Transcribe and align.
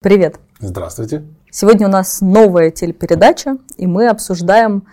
Привет. 0.00 0.38
Здравствуйте. 0.60 1.24
Сегодня 1.50 1.88
у 1.88 1.90
нас 1.90 2.20
новая 2.20 2.70
телепередача, 2.70 3.56
и 3.76 3.88
мы 3.88 4.06
обсуждаем 4.06 4.84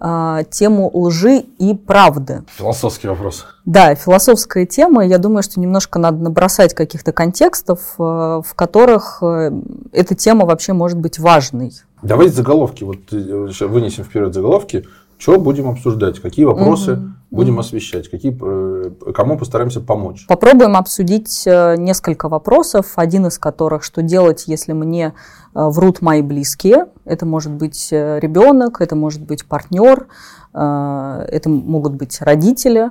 э, 0.00 0.38
тему 0.50 0.90
лжи 0.94 1.40
и 1.58 1.74
правды. 1.74 2.44
Философский 2.56 3.08
вопрос. 3.08 3.44
Да, 3.66 3.94
философская 3.94 4.64
тема. 4.64 5.04
Я 5.04 5.18
думаю, 5.18 5.42
что 5.42 5.60
немножко 5.60 5.98
надо 5.98 6.16
набросать 6.16 6.72
каких-то 6.72 7.12
контекстов, 7.12 7.80
э, 7.98 8.02
в 8.02 8.54
которых 8.56 9.18
э, 9.22 9.52
эта 9.92 10.14
тема 10.14 10.46
вообще 10.46 10.72
может 10.72 10.98
быть 10.98 11.18
важной. 11.18 11.74
Давайте 12.00 12.32
заголовки. 12.32 12.84
Вот 12.84 13.12
э, 13.12 13.66
вынесем 13.66 14.04
вперед 14.04 14.32
заголовки. 14.32 14.86
Что 15.18 15.38
будем 15.38 15.68
обсуждать? 15.68 16.20
Какие 16.20 16.44
вопросы 16.44 16.94
угу. 16.94 17.02
будем 17.30 17.54
угу. 17.54 17.60
освещать? 17.60 18.08
Какие, 18.08 18.36
э, 18.40 19.12
кому 19.12 19.38
постараемся 19.38 19.80
помочь? 19.80 20.26
Попробуем 20.26 20.76
обсудить 20.76 21.44
э, 21.46 21.76
несколько 21.76 22.28
вопросов. 22.28 22.92
Один 22.96 23.26
из 23.26 23.38
которых, 23.38 23.84
что 23.84 24.02
делать, 24.02 24.44
если 24.46 24.72
мне 24.72 25.14
э, 25.54 25.68
врут 25.68 26.02
мои 26.02 26.22
близкие. 26.22 26.86
Это 27.04 27.26
может 27.26 27.52
быть 27.52 27.88
ребенок, 27.90 28.80
это 28.80 28.96
может 28.96 29.22
быть 29.22 29.46
партнер, 29.46 30.06
это 30.52 31.42
могут 31.46 31.94
быть 31.94 32.20
родители. 32.20 32.90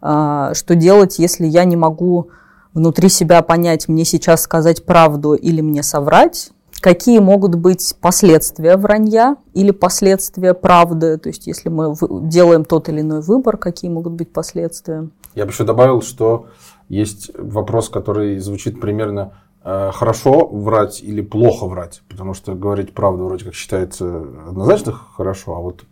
Что 0.00 0.74
делать, 0.74 1.18
если 1.18 1.46
я 1.46 1.64
не 1.64 1.76
могу 1.76 2.28
внутри 2.74 3.08
себя 3.08 3.42
понять, 3.42 3.88
мне 3.88 4.04
сейчас 4.04 4.42
сказать 4.42 4.84
правду 4.84 5.34
или 5.34 5.60
мне 5.60 5.82
соврать? 5.82 6.50
Какие 6.80 7.18
могут 7.18 7.54
быть 7.54 7.94
последствия 8.00 8.76
вранья 8.76 9.36
или 9.54 9.70
последствия 9.70 10.54
правды, 10.54 11.18
то 11.18 11.28
есть 11.28 11.46
если 11.46 11.68
мы 11.68 11.94
делаем 12.28 12.64
тот 12.64 12.88
или 12.88 13.00
иной 13.00 13.20
выбор, 13.20 13.56
какие 13.56 13.90
могут 13.90 14.14
быть 14.14 14.32
последствия. 14.32 15.08
Я 15.34 15.44
бы 15.44 15.52
еще 15.52 15.64
добавил, 15.64 16.02
что 16.02 16.46
есть 16.88 17.30
вопрос, 17.38 17.88
который 17.88 18.38
звучит 18.38 18.80
примерно 18.80 19.34
э, 19.62 19.90
хорошо 19.92 20.46
врать 20.46 21.02
или 21.02 21.20
плохо 21.20 21.66
врать, 21.66 22.02
потому 22.08 22.34
что 22.34 22.54
говорить 22.54 22.94
правду 22.94 23.24
вроде 23.26 23.44
как 23.44 23.54
считается 23.54 24.24
однозначно 24.48 24.92
хорошо, 24.92 25.54
а 25.54 25.60
вот 25.60 25.84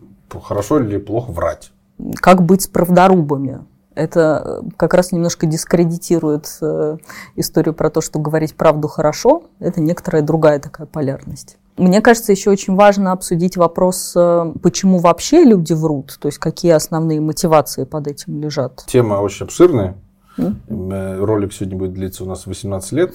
хорошо 0.43 0.81
или 0.81 0.99
плохо 0.99 1.31
врать. 1.31 1.71
Как 2.17 2.43
быть 2.43 2.63
с 2.63 2.67
правдорубами? 2.67 3.61
Это 3.99 4.63
э, 4.65 4.71
как 4.77 4.95
раз 4.95 5.11
немножко 5.11 5.45
дискредитирует 5.47 6.57
э, 6.63 6.99
историю 7.35 7.75
про 7.75 7.91
то, 7.91 8.01
что 8.01 8.21
говорить 8.21 8.55
правду 8.55 8.87
хорошо. 8.87 9.43
Это 9.59 9.81
некоторая 9.81 10.23
другая 10.23 10.61
такая 10.61 10.87
полярность. 10.87 11.57
Мне 11.77 12.01
кажется, 12.01 12.31
еще 12.31 12.51
очень 12.51 12.77
важно 12.77 13.11
обсудить 13.11 13.57
вопрос, 13.57 14.13
э, 14.15 14.53
почему 14.63 14.99
вообще 14.99 15.43
люди 15.43 15.73
врут, 15.73 16.17
то 16.21 16.29
есть 16.29 16.39
какие 16.39 16.73
основные 16.73 17.21
мотивации 17.21 17.83
под 17.83 18.07
этим 18.07 18.41
лежат. 18.41 18.85
Тема 18.87 19.15
очень 19.15 19.47
обширная. 19.47 19.97
Mm? 20.37 21.25
Ролик 21.25 21.53
сегодня 21.53 21.77
будет 21.77 21.95
длиться 21.95 22.23
у 22.23 22.27
нас 22.29 22.47
18 22.47 22.93
лет. 22.93 23.13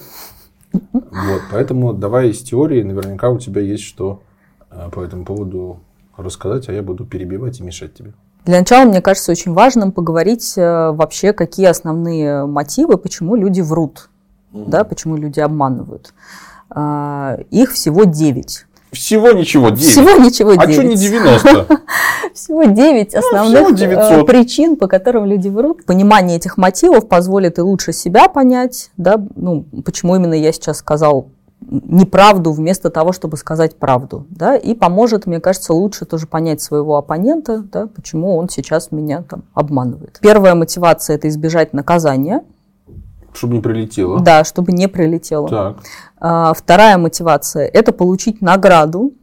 Вот, 0.72 1.42
поэтому 1.50 1.94
давай 1.94 2.28
из 2.28 2.42
теории, 2.42 2.82
наверняка 2.82 3.30
у 3.30 3.38
тебя 3.38 3.62
есть 3.62 3.84
что 3.84 4.22
по 4.68 5.00
этому 5.00 5.24
поводу 5.24 5.80
рассказать, 6.18 6.68
а 6.68 6.72
я 6.72 6.82
буду 6.82 7.06
перебивать 7.06 7.60
и 7.60 7.62
мешать 7.62 7.94
тебе. 7.94 8.12
Для 8.44 8.58
начала, 8.58 8.84
мне 8.84 9.00
кажется, 9.00 9.32
очень 9.32 9.52
важным 9.52 9.90
поговорить 9.90 10.54
э, 10.56 10.90
вообще, 10.90 11.32
какие 11.32 11.66
основные 11.66 12.44
мотивы, 12.46 12.98
почему 12.98 13.36
люди 13.36 13.60
врут, 13.60 14.10
mm 14.52 14.68
да, 14.68 14.84
почему 14.84 15.16
люди 15.16 15.40
обманывают. 15.40 16.12
А, 16.70 17.38
их 17.50 17.72
всего 17.72 18.04
9. 18.04 18.66
Всего 18.92 19.32
ничего 19.32 19.70
9. 19.70 19.80
Всего 19.80 20.10
ничего 20.24 20.54
9. 20.54 20.68
А 20.68 20.72
что 20.72 20.82
не 20.82 20.96
90? 20.96 21.66
Всего 22.34 22.64
9 22.64 23.14
основных 23.14 23.70
ну, 23.70 24.24
причин, 24.24 24.76
по 24.76 24.86
которым 24.86 25.24
люди 25.24 25.48
врут. 25.48 25.84
Понимание 25.84 26.36
этих 26.36 26.56
мотивов 26.56 27.08
позволит 27.08 27.58
и 27.58 27.62
лучше 27.62 27.92
себя 27.92 28.28
понять, 28.28 28.90
да, 28.96 29.20
ну, 29.36 29.64
почему 29.84 30.16
именно 30.16 30.34
я 30.34 30.52
сейчас 30.52 30.78
сказал 30.78 31.28
неправду 31.70 32.52
вместо 32.52 32.90
того, 32.90 33.12
чтобы 33.12 33.36
сказать 33.36 33.76
правду. 33.76 34.26
Да, 34.30 34.56
и 34.56 34.74
поможет, 34.74 35.26
мне 35.26 35.40
кажется, 35.40 35.72
лучше 35.72 36.04
тоже 36.04 36.26
понять 36.26 36.60
своего 36.60 36.96
оппонента, 36.96 37.58
да, 37.58 37.86
почему 37.86 38.36
он 38.36 38.48
сейчас 38.48 38.92
меня 38.92 39.22
там 39.22 39.44
обманывает. 39.54 40.18
Первая 40.20 40.54
мотивация– 40.54 41.16
это 41.16 41.28
избежать 41.28 41.72
наказания. 41.72 42.44
Чтобы 43.32 43.54
не 43.54 43.60
прилетело. 43.60 44.20
Да, 44.20 44.44
чтобы 44.44 44.72
не 44.72 44.86
прилетело. 44.86 45.48
Так. 45.48 45.76
А, 46.18 46.54
вторая 46.54 46.98
мотивация– 46.98 47.66
это 47.72 47.92
получить 47.92 48.40
награду 48.40 49.14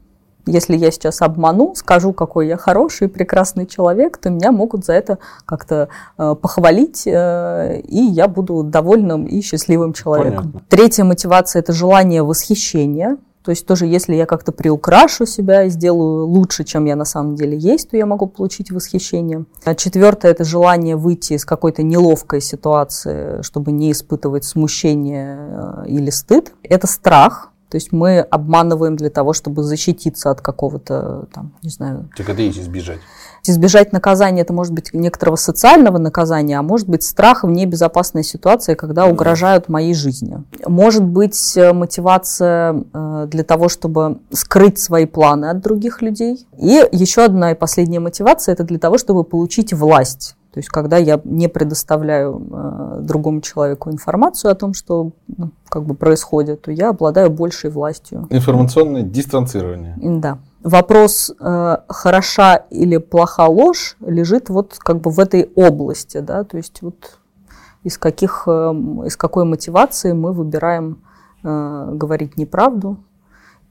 если 0.46 0.76
я 0.76 0.92
сейчас 0.92 1.22
обману, 1.22 1.74
скажу, 1.76 2.14
какой 2.14 2.48
я 2.48 2.58
хороший, 2.58 3.08
прекрасный 3.08 3.66
человек, 3.66 4.18
то 4.18 4.30
меня 4.30 4.52
могут 4.52 4.86
за 4.86 4.94
это 4.94 5.18
как-то 5.46 5.90
э, 6.18 6.36
похвалить, 6.42 7.04
э, 7.06 7.82
и 7.82 8.02
я 8.02 8.28
буду 8.28 8.64
довольным 8.64 9.26
и 9.26 9.42
счастливым 9.42 9.94
человеком. 9.94 10.52
Понятно. 10.52 10.62
Третья 10.70 11.04
мотивация– 11.04 11.60
это 11.62 11.74
желание 11.74 12.24
восхищения. 12.24 13.18
То 13.44 13.50
есть 13.50 13.66
тоже, 13.66 13.88
если 13.88 14.14
я 14.14 14.28
как-то 14.28 14.52
приукрашу 14.52 15.26
себя 15.26 15.64
и 15.64 15.70
сделаю 15.70 16.28
лучше, 16.28 16.64
чем 16.64 16.86
я 16.86 16.96
на 16.96 17.06
самом 17.06 17.36
деле 17.36 17.58
есть, 17.58 17.90
то 17.90 17.98
я 17.98 18.06
могу 18.06 18.28
получить 18.28 18.72
восхищение. 18.72 19.46
А 19.64 19.74
четвертое– 19.74 20.32
это 20.32 20.44
желание 20.44 20.96
выйти 20.96 21.34
из 21.34 21.44
какой-то 21.44 21.82
неловкой 21.82 22.42
ситуации, 22.42 23.42
чтобы 23.42 23.72
не 23.72 23.92
испытывать 23.92 24.44
смущение 24.44 25.38
э, 25.40 25.88
или 25.88 26.12
стыд. 26.12 26.54
Это 26.62 26.86
страх, 26.86 27.51
то 27.72 27.78
есть 27.78 27.94
мы 27.94 28.20
обманываем 28.20 28.98
для 28.98 29.10
того, 29.10 29.32
чтобы 29.32 29.64
защититься 29.64 30.30
от 30.30 30.42
какого-то, 30.42 31.28
там, 31.34 31.54
не 31.64 31.70
знаю... 31.70 32.10
Так 32.18 32.28
это 32.28 32.42
есть 32.42 32.60
избежать. 32.60 33.00
Избежать 33.48 33.94
наказания, 33.94 34.42
это 34.42 34.52
может 34.52 34.74
быть 34.74 34.94
некоторого 34.94 35.38
социального 35.38 35.98
наказания, 35.98 36.60
а 36.60 36.64
может 36.64 36.90
быть 36.90 37.02
страх 37.04 37.46
в 37.46 37.50
небезопасной 37.50 38.26
ситуации, 38.26 38.76
когда 38.76 39.06
угрожают 39.06 39.70
моей 39.70 39.94
жизни. 39.94 40.44
Может 40.68 41.04
быть 41.04 41.56
э, 41.56 41.72
мотивация 41.72 42.84
э, 42.94 43.28
для 43.32 43.46
того, 43.46 43.70
чтобы 43.70 44.20
скрыть 44.32 44.78
свои 44.78 45.06
планы 45.06 45.46
от 45.46 45.62
других 45.62 46.02
людей. 46.02 46.46
И 46.60 46.86
еще 46.92 47.24
одна 47.24 47.52
и 47.52 47.56
последняя 47.56 48.02
мотивация, 48.02 48.52
это 48.52 48.66
для 48.66 48.80
того, 48.80 48.98
чтобы 48.98 49.24
получить 49.24 49.72
власть 49.72 50.36
то 50.54 50.58
есть, 50.58 50.68
когда 50.68 50.98
я 50.98 51.20
не 51.24 51.48
предоставляю 51.48 52.46
э, 52.52 53.00
другому 53.04 53.40
человеку 53.40 53.90
информацию 53.90 54.52
о 54.52 54.56
том, 54.56 54.74
что 54.74 55.12
ну, 55.28 55.52
как 55.70 55.86
бы 55.86 55.96
происходит, 55.96 56.64
то 56.64 56.72
я 56.72 56.90
обладаю 56.90 57.30
большей 57.30 57.70
властью. 57.70 58.28
Информационное 58.30 59.04
дистанцирование. 59.04 59.96
Да. 59.98 60.40
Вопрос, 60.62 61.32
э, 61.40 61.78
хороша 61.88 62.56
или 62.70 62.98
плоха 62.98 63.48
ложь, 63.48 63.96
лежит 64.02 64.50
вот 64.50 64.76
как 64.78 65.00
бы 65.00 65.10
в 65.10 65.20
этой 65.20 65.50
области, 65.56 66.20
да, 66.20 66.44
то 66.44 66.58
есть 66.58 66.82
вот 66.82 67.20
из, 67.84 67.98
каких, 67.98 68.44
э, 68.46 68.52
из 69.06 69.16
какой 69.16 69.46
мотивации 69.46 70.12
мы 70.12 70.34
выбираем 70.34 71.02
э, 71.44 71.90
говорить 71.94 72.36
неправду, 72.36 72.98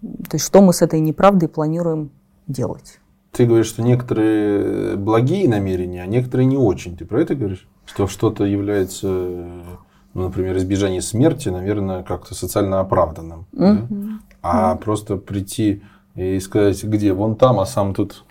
то 0.00 0.34
есть 0.36 0.46
что 0.46 0.62
мы 0.62 0.72
с 0.72 0.80
этой 0.80 1.00
неправдой 1.00 1.50
планируем 1.50 2.10
делать. 2.46 2.99
Ты 3.32 3.46
говоришь, 3.46 3.68
что 3.68 3.82
некоторые 3.82 4.96
благие 4.96 5.48
намерения, 5.48 6.02
а 6.02 6.06
некоторые 6.06 6.46
не 6.46 6.56
очень. 6.56 6.96
Ты 6.96 7.04
про 7.04 7.22
это 7.22 7.34
говоришь? 7.34 7.68
Что 7.86 8.06
что-то 8.06 8.44
является, 8.44 9.06
ну, 9.06 9.68
например, 10.14 10.56
избежание 10.56 11.02
смерти, 11.02 11.48
наверное, 11.48 12.02
как-то 12.02 12.34
социально 12.34 12.80
оправданным. 12.80 13.46
Угу. 13.52 13.86
Да? 13.90 14.18
А 14.42 14.72
угу. 14.72 14.82
просто 14.82 15.16
прийти 15.16 15.82
и 16.16 16.40
сказать, 16.40 16.82
где, 16.82 17.12
вон 17.12 17.36
там, 17.36 17.60
а 17.60 17.66
сам 17.66 17.94
тут... 17.94 18.24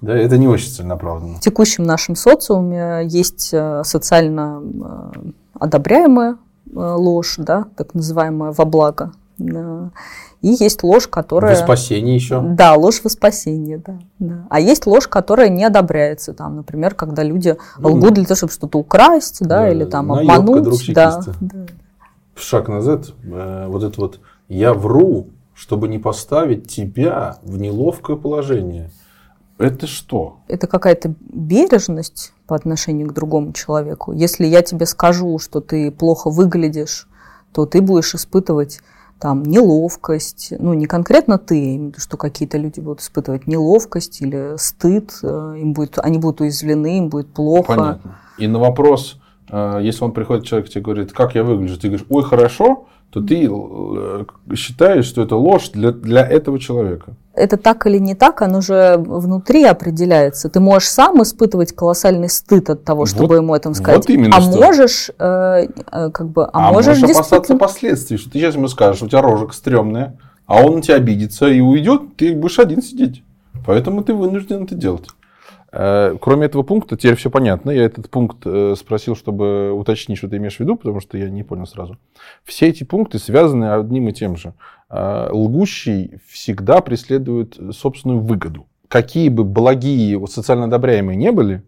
Да, 0.00 0.16
это 0.16 0.36
не 0.36 0.48
очень 0.48 0.68
целенаправленно. 0.68 1.36
В 1.36 1.40
текущем 1.40 1.84
нашем 1.84 2.16
социуме 2.16 3.06
есть 3.06 3.50
э, 3.52 3.82
социально 3.84 4.60
э, 4.60 5.30
одобряемая 5.60 6.32
э, 6.32 6.36
ложь, 6.74 7.36
да, 7.38 7.66
так 7.76 7.94
называемая 7.94 8.50
во 8.50 8.64
благо. 8.64 9.12
И 10.40 10.48
есть 10.48 10.82
ложь, 10.82 11.06
которая... 11.06 11.54
Во 11.54 11.62
спасение 11.62 12.16
еще. 12.16 12.40
Да, 12.40 12.74
ложь 12.74 13.00
во 13.04 13.10
спасение, 13.10 13.78
да, 13.78 13.98
да. 14.18 14.46
А 14.50 14.60
есть 14.60 14.86
ложь, 14.86 15.06
которая 15.06 15.48
не 15.48 15.64
одобряется. 15.64 16.34
Там, 16.34 16.56
например, 16.56 16.94
когда 16.94 17.22
люди 17.22 17.56
ну, 17.78 17.92
лгут 17.92 18.14
для 18.14 18.24
того, 18.24 18.36
чтобы 18.36 18.52
что-то 18.52 18.78
украсть, 18.78 19.38
да, 19.40 19.60
да 19.60 19.70
или 19.70 19.84
там 19.84 20.12
обмануть. 20.12 20.92
Да, 20.94 21.22
да. 21.40 21.66
Шаг 22.34 22.68
назад. 22.68 23.12
Э, 23.24 23.66
вот 23.68 23.84
это 23.84 24.00
вот 24.00 24.20
«я 24.48 24.74
вру, 24.74 25.28
чтобы 25.54 25.86
не 25.86 25.98
поставить 25.98 26.68
тебя 26.68 27.36
в 27.42 27.58
неловкое 27.58 28.16
положение». 28.16 28.90
Это 29.58 29.86
что? 29.86 30.38
Это 30.48 30.66
какая-то 30.66 31.14
бережность 31.20 32.32
по 32.48 32.56
отношению 32.56 33.08
к 33.08 33.12
другому 33.12 33.52
человеку. 33.52 34.12
Если 34.12 34.44
я 34.44 34.60
тебе 34.62 34.86
скажу, 34.86 35.38
что 35.38 35.60
ты 35.60 35.92
плохо 35.92 36.30
выглядишь, 36.30 37.06
то 37.52 37.64
ты 37.64 37.80
будешь 37.80 38.14
испытывать 38.14 38.80
там 39.22 39.44
неловкость, 39.44 40.52
ну 40.58 40.74
не 40.74 40.86
конкретно 40.86 41.38
ты, 41.38 41.92
что 41.96 42.16
какие-то 42.16 42.58
люди 42.58 42.80
будут 42.80 43.02
испытывать 43.02 43.46
неловкость 43.46 44.20
или 44.20 44.56
стыд, 44.56 45.12
э, 45.22 45.54
им 45.60 45.74
будет, 45.74 45.96
они 45.98 46.18
будут 46.18 46.40
уязвлены, 46.40 46.98
им 46.98 47.08
будет 47.08 47.32
плохо. 47.32 47.76
Понятно. 47.76 48.18
И 48.38 48.48
на 48.48 48.58
вопрос, 48.58 49.20
э, 49.48 49.78
если 49.80 50.02
он 50.02 50.10
приходит 50.10 50.44
человек 50.44 50.70
тебе 50.70 50.82
говорит, 50.82 51.12
как 51.12 51.36
я 51.36 51.44
выгляжу, 51.44 51.78
ты 51.78 51.86
говоришь, 51.86 52.06
ой, 52.10 52.24
хорошо, 52.24 52.86
то 53.12 53.20
ты 53.20 53.46
э, 53.46 54.24
считаешь, 54.54 55.04
что 55.04 55.22
это 55.22 55.36
ложь 55.36 55.68
для, 55.68 55.92
для 55.92 56.26
этого 56.26 56.58
человека. 56.58 57.12
это 57.34 57.58
так 57.58 57.86
или 57.86 57.98
не 57.98 58.14
так, 58.14 58.40
оно 58.40 58.62
же 58.62 58.96
внутри 58.96 59.64
определяется. 59.64 60.48
Ты 60.48 60.60
можешь 60.60 60.88
сам 60.88 61.22
испытывать 61.22 61.72
колоссальный 61.72 62.30
стыд 62.30 62.70
от 62.70 62.84
того, 62.84 63.04
чтобы 63.04 63.34
вот, 63.34 63.42
ему 63.42 63.54
это 63.54 63.74
сказать. 63.74 64.08
Вот 64.08 64.10
именно 64.10 64.36
а 64.36 64.40
что. 64.40 64.56
можешь, 64.56 65.10
э, 65.18 65.66
э, 65.92 66.10
как 66.10 66.28
бы, 66.28 66.46
а, 66.46 66.68
а 66.68 66.72
можешь, 66.72 67.00
можешь 67.00 67.16
опасаться 67.16 67.54
последствий, 67.56 68.16
что 68.16 68.30
ты 68.30 68.38
сейчас 68.38 68.54
ему 68.54 68.68
скажешь, 68.68 69.02
у 69.02 69.08
тебя 69.08 69.20
рожек 69.20 69.52
стрёмная, 69.52 70.18
а 70.46 70.64
он 70.64 70.76
на 70.76 70.82
тебя 70.82 70.94
обидится 70.94 71.48
и 71.48 71.60
уйдет, 71.60 72.16
ты 72.16 72.34
будешь 72.34 72.58
один 72.58 72.80
сидеть. 72.80 73.22
Поэтому 73.66 74.02
ты 74.02 74.14
вынужден 74.14 74.64
это 74.64 74.74
делать. 74.74 75.04
Э, 75.72 76.16
кроме 76.20 76.46
этого 76.46 76.62
пункта, 76.62 76.96
теперь 76.96 77.16
все 77.16 77.30
понятно. 77.30 77.70
Я 77.70 77.84
этот 77.84 78.10
пункт 78.10 78.38
э, 78.44 78.74
спросил, 78.76 79.16
чтобы 79.16 79.72
уточнить, 79.72 80.18
что 80.18 80.28
ты 80.28 80.36
имеешь 80.36 80.56
в 80.56 80.60
виду, 80.60 80.76
потому 80.76 81.00
что 81.00 81.16
я 81.16 81.30
не 81.30 81.42
понял 81.42 81.66
сразу. 81.66 81.96
Все 82.44 82.68
эти 82.68 82.84
пункты 82.84 83.18
связаны 83.18 83.72
одним 83.72 84.08
и 84.08 84.12
тем 84.12 84.36
же. 84.36 84.54
Э, 84.90 85.28
лгущий 85.32 86.18
всегда 86.28 86.80
преследует 86.80 87.58
собственную 87.72 88.20
выгоду. 88.20 88.66
Какие 88.88 89.30
бы 89.30 89.44
благие, 89.44 90.24
социально 90.26 90.66
одобряемые 90.66 91.16
не 91.16 91.32
были, 91.32 91.62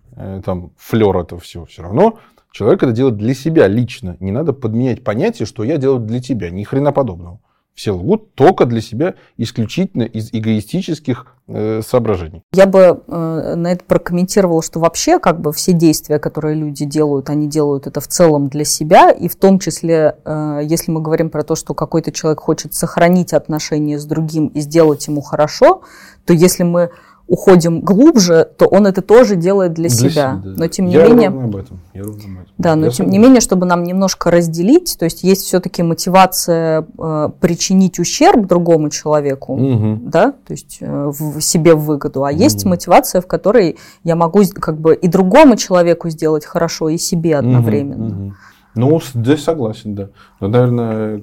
там, 0.44 0.72
флер 0.76 1.16
это 1.16 1.38
все, 1.38 1.64
все 1.64 1.82
равно 1.82 2.18
человек 2.52 2.82
это 2.82 2.92
делает 2.92 3.16
для 3.16 3.32
себя 3.32 3.66
лично. 3.66 4.18
Не 4.20 4.30
надо 4.30 4.52
подменять 4.52 5.02
понятие, 5.02 5.46
что 5.46 5.64
я 5.64 5.78
делаю 5.78 6.00
для 6.00 6.20
тебя. 6.20 6.50
Ни 6.50 6.64
хрена 6.64 6.92
подобного. 6.92 7.40
Все 7.74 7.90
лгут 7.90 8.34
только 8.34 8.66
для 8.66 8.80
себя, 8.80 9.14
исключительно 9.36 10.04
из 10.04 10.30
эгоистических 10.32 11.26
э, 11.48 11.82
соображений. 11.82 12.42
Я 12.52 12.66
бы 12.66 13.02
э, 13.04 13.54
на 13.56 13.72
это 13.72 13.84
прокомментировала, 13.84 14.62
что 14.62 14.78
вообще 14.78 15.18
как 15.18 15.40
бы 15.40 15.52
все 15.52 15.72
действия, 15.72 16.20
которые 16.20 16.54
люди 16.54 16.84
делают, 16.84 17.30
они 17.30 17.48
делают 17.48 17.88
это 17.88 18.00
в 18.00 18.06
целом 18.06 18.48
для 18.48 18.64
себя, 18.64 19.10
и 19.10 19.26
в 19.26 19.34
том 19.34 19.58
числе, 19.58 20.16
э, 20.24 20.60
если 20.62 20.92
мы 20.92 21.00
говорим 21.00 21.30
про 21.30 21.42
то, 21.42 21.56
что 21.56 21.74
какой-то 21.74 22.12
человек 22.12 22.38
хочет 22.38 22.74
сохранить 22.74 23.32
отношения 23.32 23.98
с 23.98 24.04
другим 24.04 24.46
и 24.48 24.60
сделать 24.60 25.04
ему 25.08 25.20
хорошо, 25.20 25.82
то 26.24 26.32
если 26.32 26.62
мы 26.62 26.90
уходим 27.26 27.80
глубже, 27.80 28.48
то 28.58 28.66
он 28.66 28.86
это 28.86 29.00
тоже 29.00 29.36
делает 29.36 29.72
для, 29.72 29.88
для 29.88 29.96
себя. 29.96 30.10
себя. 30.10 30.42
Но 30.44 30.68
тем 30.68 30.86
не 30.86 30.94
я 30.94 31.06
менее... 31.08 31.30
Ровно 31.30 31.44
об 31.44 31.56
этом. 31.56 31.80
Я 31.94 32.02
ровно 32.02 32.24
об 32.24 32.30
этом. 32.30 32.54
Да, 32.58 32.76
но 32.76 32.86
я 32.86 32.92
тем 32.92 33.08
не 33.08 33.18
менее, 33.18 33.40
чтобы 33.40 33.66
нам 33.66 33.82
немножко 33.82 34.30
разделить, 34.30 34.96
то 34.98 35.04
есть 35.06 35.22
есть 35.22 35.42
все-таки 35.42 35.82
мотивация 35.82 36.86
э, 36.98 37.30
причинить 37.40 37.98
ущерб 37.98 38.46
другому 38.46 38.90
человеку, 38.90 39.54
угу. 39.54 40.00
да, 40.02 40.32
то 40.32 40.52
есть 40.52 40.78
э, 40.80 41.10
в 41.10 41.40
себе 41.40 41.74
в 41.74 41.84
выгоду, 41.84 42.24
а 42.24 42.30
угу. 42.30 42.38
есть 42.38 42.64
мотивация, 42.64 43.20
в 43.20 43.26
которой 43.26 43.78
я 44.02 44.16
могу 44.16 44.42
как 44.54 44.78
бы 44.78 44.94
и 44.94 45.08
другому 45.08 45.56
человеку 45.56 46.10
сделать 46.10 46.44
хорошо, 46.44 46.90
и 46.90 46.98
себе 46.98 47.36
одновременно. 47.38 48.06
Угу, 48.06 48.24
угу. 48.26 48.34
Ну, 48.74 49.00
здесь 49.00 49.44
согласен, 49.44 49.94
да. 49.94 50.08
Но, 50.40 50.48
наверное, 50.48 51.22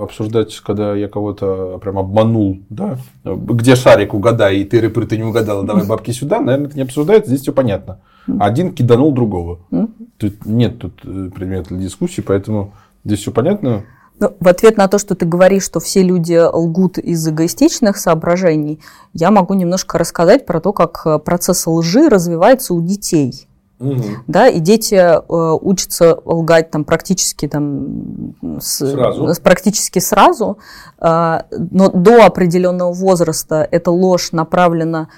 обсуждать, 0.00 0.54
когда 0.60 0.94
я 0.94 1.08
кого-то 1.08 1.78
прям 1.82 1.98
обманул, 1.98 2.60
да, 2.70 2.98
где 3.24 3.74
шарик 3.74 4.14
угадай, 4.14 4.58
и 4.58 4.64
ты 4.64 4.80
рыпыр, 4.80 5.06
ты 5.06 5.16
не 5.16 5.24
угадала, 5.24 5.64
давай 5.64 5.86
бабки 5.86 6.12
сюда, 6.12 6.40
наверное, 6.40 6.68
это 6.68 6.76
не 6.76 6.82
обсуждается, 6.82 7.30
здесь 7.30 7.42
все 7.42 7.52
понятно. 7.52 7.98
Один 8.38 8.72
киданул 8.72 9.12
другого. 9.12 9.58
Тут 10.16 10.46
нет 10.46 10.78
тут 10.78 11.00
э, 11.04 11.30
предмета 11.34 11.70
для 11.70 11.84
дискуссии, 11.84 12.20
поэтому 12.20 12.72
здесь 13.04 13.18
все 13.18 13.32
понятно. 13.32 13.82
Ну, 14.20 14.32
в 14.38 14.46
ответ 14.46 14.76
на 14.76 14.86
то, 14.86 14.98
что 14.98 15.16
ты 15.16 15.26
говоришь, 15.26 15.64
что 15.64 15.80
все 15.80 16.02
люди 16.02 16.40
лгут 16.40 16.98
из 16.98 17.26
эгоистичных 17.28 17.96
соображений, 17.96 18.80
я 19.12 19.32
могу 19.32 19.54
немножко 19.54 19.98
рассказать 19.98 20.46
про 20.46 20.60
то, 20.60 20.72
как 20.72 21.02
э, 21.04 21.18
процесс 21.18 21.66
лжи 21.66 22.08
развивается 22.08 22.74
у 22.74 22.80
детей. 22.80 23.48
Угу. 23.80 24.02
Да, 24.28 24.48
и 24.48 24.60
дети 24.60 24.94
э, 24.94 25.20
учатся 25.28 26.18
лгать 26.24 26.70
там 26.70 26.84
практически 26.84 27.48
там 27.48 28.34
с, 28.60 28.90
сразу. 28.90 29.34
практически 29.42 29.98
сразу, 29.98 30.58
э, 31.00 31.38
но 31.50 31.88
до 31.90 32.24
определенного 32.24 32.92
возраста 32.92 33.66
эта 33.70 33.90
ложь 33.90 34.30
направлена 34.32 35.08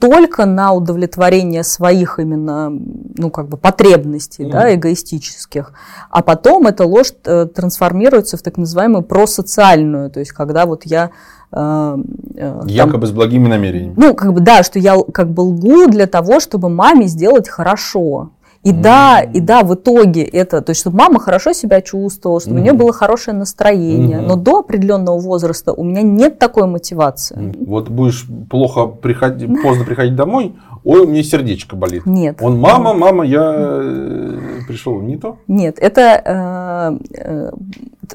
только 0.00 0.46
на 0.46 0.72
удовлетворение 0.72 1.62
своих 1.62 2.18
именно, 2.18 2.70
ну, 2.70 3.30
как 3.30 3.48
бы 3.48 3.58
потребностей, 3.58 4.44
mm. 4.44 4.50
да, 4.50 4.74
эгоистических. 4.74 5.72
А 6.08 6.22
потом 6.22 6.66
эта 6.66 6.86
ложь 6.86 7.12
э, 7.24 7.46
трансформируется 7.46 8.38
в 8.38 8.42
так 8.42 8.56
называемую 8.56 9.02
просоциальную, 9.02 10.10
то 10.10 10.18
есть 10.20 10.32
когда 10.32 10.64
вот 10.64 10.84
я 10.84 11.10
Якобы 11.52 13.00
там, 13.00 13.06
с 13.06 13.10
благими 13.10 13.48
намерениями. 13.48 13.94
Ну, 13.96 14.14
как 14.14 14.32
бы, 14.32 14.40
да, 14.40 14.62
что 14.62 14.78
я 14.78 14.96
как 15.12 15.30
бы 15.30 15.42
лгу 15.42 15.88
для 15.88 16.06
того, 16.06 16.40
чтобы 16.40 16.68
маме 16.68 17.06
сделать 17.06 17.48
хорошо. 17.48 18.30
И 18.62 18.72
mm. 18.72 18.80
да, 18.82 19.20
и 19.20 19.40
да, 19.40 19.62
в 19.62 19.74
итоге 19.74 20.22
это, 20.22 20.60
то 20.60 20.70
есть, 20.70 20.82
чтобы 20.82 20.98
мама 20.98 21.18
хорошо 21.18 21.54
себя 21.54 21.80
чувствовала, 21.80 22.40
чтобы 22.40 22.56
mm. 22.56 22.60
у 22.60 22.62
нее 22.62 22.72
было 22.74 22.92
хорошее 22.92 23.36
настроение. 23.36 24.18
Mm-hmm. 24.18 24.26
Но 24.26 24.36
до 24.36 24.58
определенного 24.58 25.18
возраста 25.18 25.72
у 25.72 25.82
меня 25.82 26.02
нет 26.02 26.38
такой 26.38 26.66
мотивации. 26.66 27.54
Вот 27.66 27.88
будешь 27.88 28.26
плохо 28.50 28.86
приходить, 28.86 29.50
поздно 29.62 29.84
приходить 29.84 30.14
домой, 30.14 30.56
ой, 30.84 31.00
у 31.00 31.06
меня 31.06 31.22
сердечко 31.22 31.76
болит. 31.76 32.06
Нет. 32.06 32.38
Он, 32.40 32.58
мама, 32.58 32.94
мама, 32.94 33.24
я 33.24 33.54
э, 33.56 34.38
пришел 34.66 35.00
не 35.00 35.16
то? 35.16 35.38
Нет, 35.48 35.78
это, 35.78 37.00
э, 37.12 37.18
э, 37.18 37.50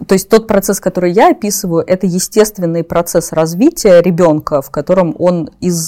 то 0.08 0.14
есть 0.14 0.30
тот 0.30 0.48
процесс, 0.48 0.80
который 0.80 1.12
я 1.12 1.32
описываю, 1.32 1.84
это 1.86 2.08
естественный 2.08 2.84
процесс 2.84 3.32
развития 3.32 4.02
ребенка, 4.02 4.62
в 4.62 4.70
котором 4.70 5.16
он 5.20 5.50
из 5.60 5.88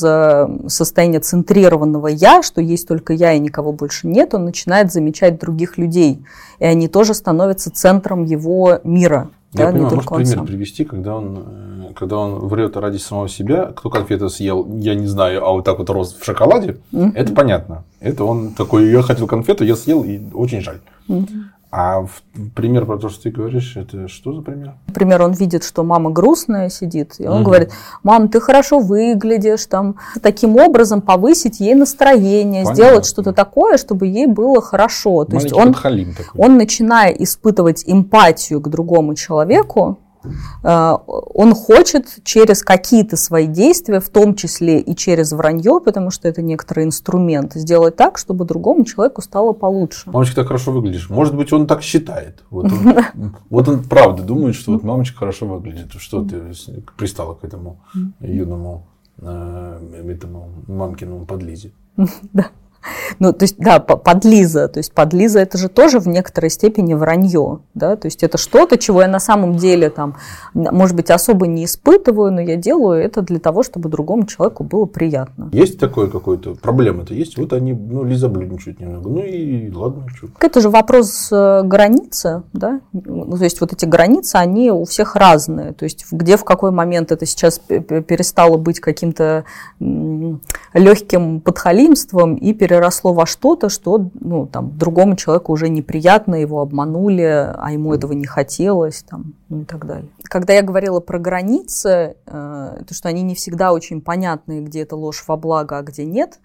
состояния 0.67 1.19
центрированного 1.19 2.07
я, 2.07 2.41
что 2.41 2.61
есть 2.61 2.87
только 2.87 3.13
я 3.13 3.33
и 3.33 3.39
никого 3.39 3.71
больше 3.71 4.07
нет, 4.07 4.33
он 4.33 4.45
начинает 4.45 4.91
замечать 4.91 5.39
других 5.39 5.77
людей, 5.77 6.23
и 6.59 6.65
они 6.65 6.87
тоже 6.87 7.13
становятся 7.13 7.71
центром 7.71 8.23
его 8.23 8.79
мира. 8.83 9.29
Я 9.57 9.65
да, 9.65 9.71
понимаю, 9.71 9.95
можешь 9.95 10.09
пример 10.09 10.37
сам. 10.37 10.45
привести, 10.45 10.85
когда 10.85 11.15
он, 11.15 11.43
э, 11.89 11.93
когда 11.95 12.17
он 12.17 12.47
врет 12.47 12.77
ради 12.77 12.97
самого 12.97 13.29
себя, 13.29 13.71
кто 13.75 13.89
конфеты 13.89 14.29
съел, 14.29 14.67
я 14.77 14.95
не 14.95 15.07
знаю, 15.07 15.45
а 15.45 15.51
вот 15.51 15.65
так 15.65 15.79
вот 15.79 15.89
рос 15.89 16.15
в 16.19 16.23
шоколаде, 16.23 16.77
mm-hmm. 16.91 17.11
это 17.15 17.33
понятно. 17.33 17.83
Это 17.99 18.23
он 18.23 18.53
такой, 18.53 18.89
я 18.89 19.01
хотел 19.01 19.27
конфету, 19.27 19.63
я 19.63 19.75
съел, 19.75 20.03
и 20.03 20.19
очень 20.33 20.61
жаль. 20.61 20.79
Mm-hmm. 21.07 21.27
А 21.69 22.05
пример 22.55 22.85
про 22.85 22.97
то, 22.97 23.09
что 23.09 23.23
ты 23.23 23.29
говоришь, 23.29 23.75
это 23.75 24.07
что 24.07 24.33
за 24.33 24.41
пример? 24.41 24.75
Например, 24.87 25.23
он 25.23 25.33
видит, 25.33 25.65
что 25.65 25.83
мама 25.83 26.11
грустная 26.11 26.69
сидит, 26.69 27.15
и 27.19 27.27
он 27.27 27.41
угу. 27.41 27.45
говорит, 27.45 27.71
мам, 28.03 28.29
ты 28.29 28.39
хорошо 28.39 28.79
выглядишь, 28.79 29.65
там, 29.65 29.97
таким 30.21 30.55
образом 30.55 31.01
повысить 31.01 31.59
ей 31.59 31.75
настроение, 31.75 32.63
Понятно. 32.63 32.73
сделать 32.73 33.05
что-то 33.05 33.33
такое, 33.33 33.77
чтобы 33.77 34.07
ей 34.07 34.27
было 34.27 34.61
хорошо. 34.61 35.25
То 35.25 35.35
есть 35.35 35.51
он, 35.51 35.75
он, 36.37 36.57
начиная 36.57 37.11
испытывать 37.11 37.83
эмпатию 37.85 38.61
к 38.61 38.69
другому 38.69 39.13
человеку, 39.15 39.99
он 40.63 41.55
хочет 41.55 42.23
через 42.23 42.63
какие-то 42.63 43.17
свои 43.17 43.47
действия, 43.47 43.99
в 43.99 44.09
том 44.09 44.35
числе 44.35 44.79
и 44.79 44.95
через 44.95 45.31
вранье, 45.31 45.79
потому 45.83 46.11
что 46.11 46.27
это 46.27 46.41
некоторый 46.41 46.85
инструмент, 46.85 47.53
сделать 47.53 47.95
так, 47.95 48.17
чтобы 48.17 48.45
другому 48.45 48.85
человеку 48.85 49.21
стало 49.21 49.53
получше. 49.53 50.09
Мамочка 50.09 50.35
так 50.37 50.47
хорошо 50.47 50.71
выглядишь. 50.71 51.09
Может 51.09 51.35
быть, 51.35 51.51
он 51.53 51.67
так 51.67 51.81
считает. 51.81 52.43
Вот 52.49 52.65
он, 52.65 53.35
вот 53.49 53.67
он 53.67 53.83
правда 53.83 54.23
думает, 54.23 54.55
что 54.55 54.73
вот 54.73 54.83
мамочка 54.83 55.17
хорошо 55.19 55.45
выглядит. 55.47 55.91
Что 55.97 56.23
ты 56.23 56.53
пристала 56.97 57.33
к 57.33 57.43
этому 57.43 57.79
юному, 58.19 58.87
э, 59.19 60.03
этому 60.07 60.49
мамкиному 60.67 61.25
подлизе. 61.25 61.71
Да. 62.33 62.47
Ну, 63.19 63.33
то 63.33 63.43
есть, 63.43 63.57
да, 63.57 63.79
подлиза. 63.79 64.67
То 64.67 64.79
есть, 64.79 64.93
подлиза 64.93 65.39
это 65.39 65.57
же 65.57 65.69
тоже 65.69 65.99
в 65.99 66.07
некоторой 66.07 66.49
степени 66.49 66.93
вранье. 66.93 67.59
Да? 67.73 67.95
То 67.95 68.07
есть, 68.07 68.23
это 68.23 68.37
что-то, 68.37 68.77
чего 68.77 69.01
я 69.01 69.07
на 69.07 69.19
самом 69.19 69.57
деле, 69.57 69.89
там, 69.89 70.15
может 70.53 70.95
быть, 70.95 71.09
особо 71.09 71.47
не 71.47 71.65
испытываю, 71.65 72.31
но 72.31 72.41
я 72.41 72.55
делаю 72.55 73.01
это 73.01 73.21
для 73.21 73.39
того, 73.39 73.63
чтобы 73.63 73.89
другому 73.89 74.25
человеку 74.25 74.63
было 74.63 74.85
приятно. 74.85 75.49
Есть 75.51 75.79
такое 75.79 76.07
какое-то, 76.07 76.55
проблема-то 76.55 77.13
есть. 77.13 77.37
Вот 77.37 77.53
они, 77.53 77.73
ну, 77.73 78.03
Лиза 78.03 78.29
блюдничают 78.29 78.79
немного. 78.79 79.09
Ну, 79.09 79.21
и 79.21 79.71
ладно, 79.71 80.05
что. 80.15 80.27
Это 80.39 80.61
же 80.61 80.69
вопрос 80.69 81.29
э, 81.31 81.63
границы, 81.63 82.43
да? 82.53 82.79
Ну, 82.93 83.37
то 83.37 83.43
есть, 83.43 83.59
вот 83.61 83.73
эти 83.73 83.85
границы, 83.85 84.35
они 84.35 84.71
у 84.71 84.85
всех 84.85 85.15
разные. 85.15 85.73
То 85.73 85.83
есть, 85.83 86.05
где 86.11 86.37
в 86.37 86.45
какой 86.45 86.71
момент 86.71 87.11
это 87.11 87.25
сейчас 87.25 87.59
перестало 87.59 88.57
быть 88.57 88.79
каким-то 88.79 89.43
легким 90.73 91.41
подхалимством 91.41 92.35
и 92.35 92.53
перестало 92.53 92.76
переросло 92.77 93.13
во 93.13 93.25
что-то, 93.25 93.69
что 93.69 94.09
ну, 94.19 94.45
там, 94.45 94.77
другому 94.77 95.15
человеку 95.15 95.51
уже 95.51 95.69
неприятно, 95.69 96.35
его 96.35 96.61
обманули, 96.61 97.53
а 97.57 97.71
ему 97.71 97.93
этого 97.93 98.13
не 98.13 98.25
хотелось 98.25 99.03
там, 99.03 99.33
ну, 99.49 99.61
и 99.61 99.65
так 99.65 99.85
далее. 99.85 100.09
Когда 100.23 100.53
я 100.53 100.61
говорила 100.61 100.99
про 100.99 101.17
границы, 101.17 102.15
э, 102.25 102.83
то, 102.87 102.93
что 102.93 103.09
они 103.09 103.23
не 103.23 103.33
всегда 103.33 103.73
очень 103.73 104.01
понятны, 104.01 104.61
где 104.61 104.83
это 104.83 104.95
ложь 104.95 105.23
во 105.27 105.37
благо, 105.37 105.79
а 105.79 105.81
где 105.81 106.05
нет, 106.05 106.39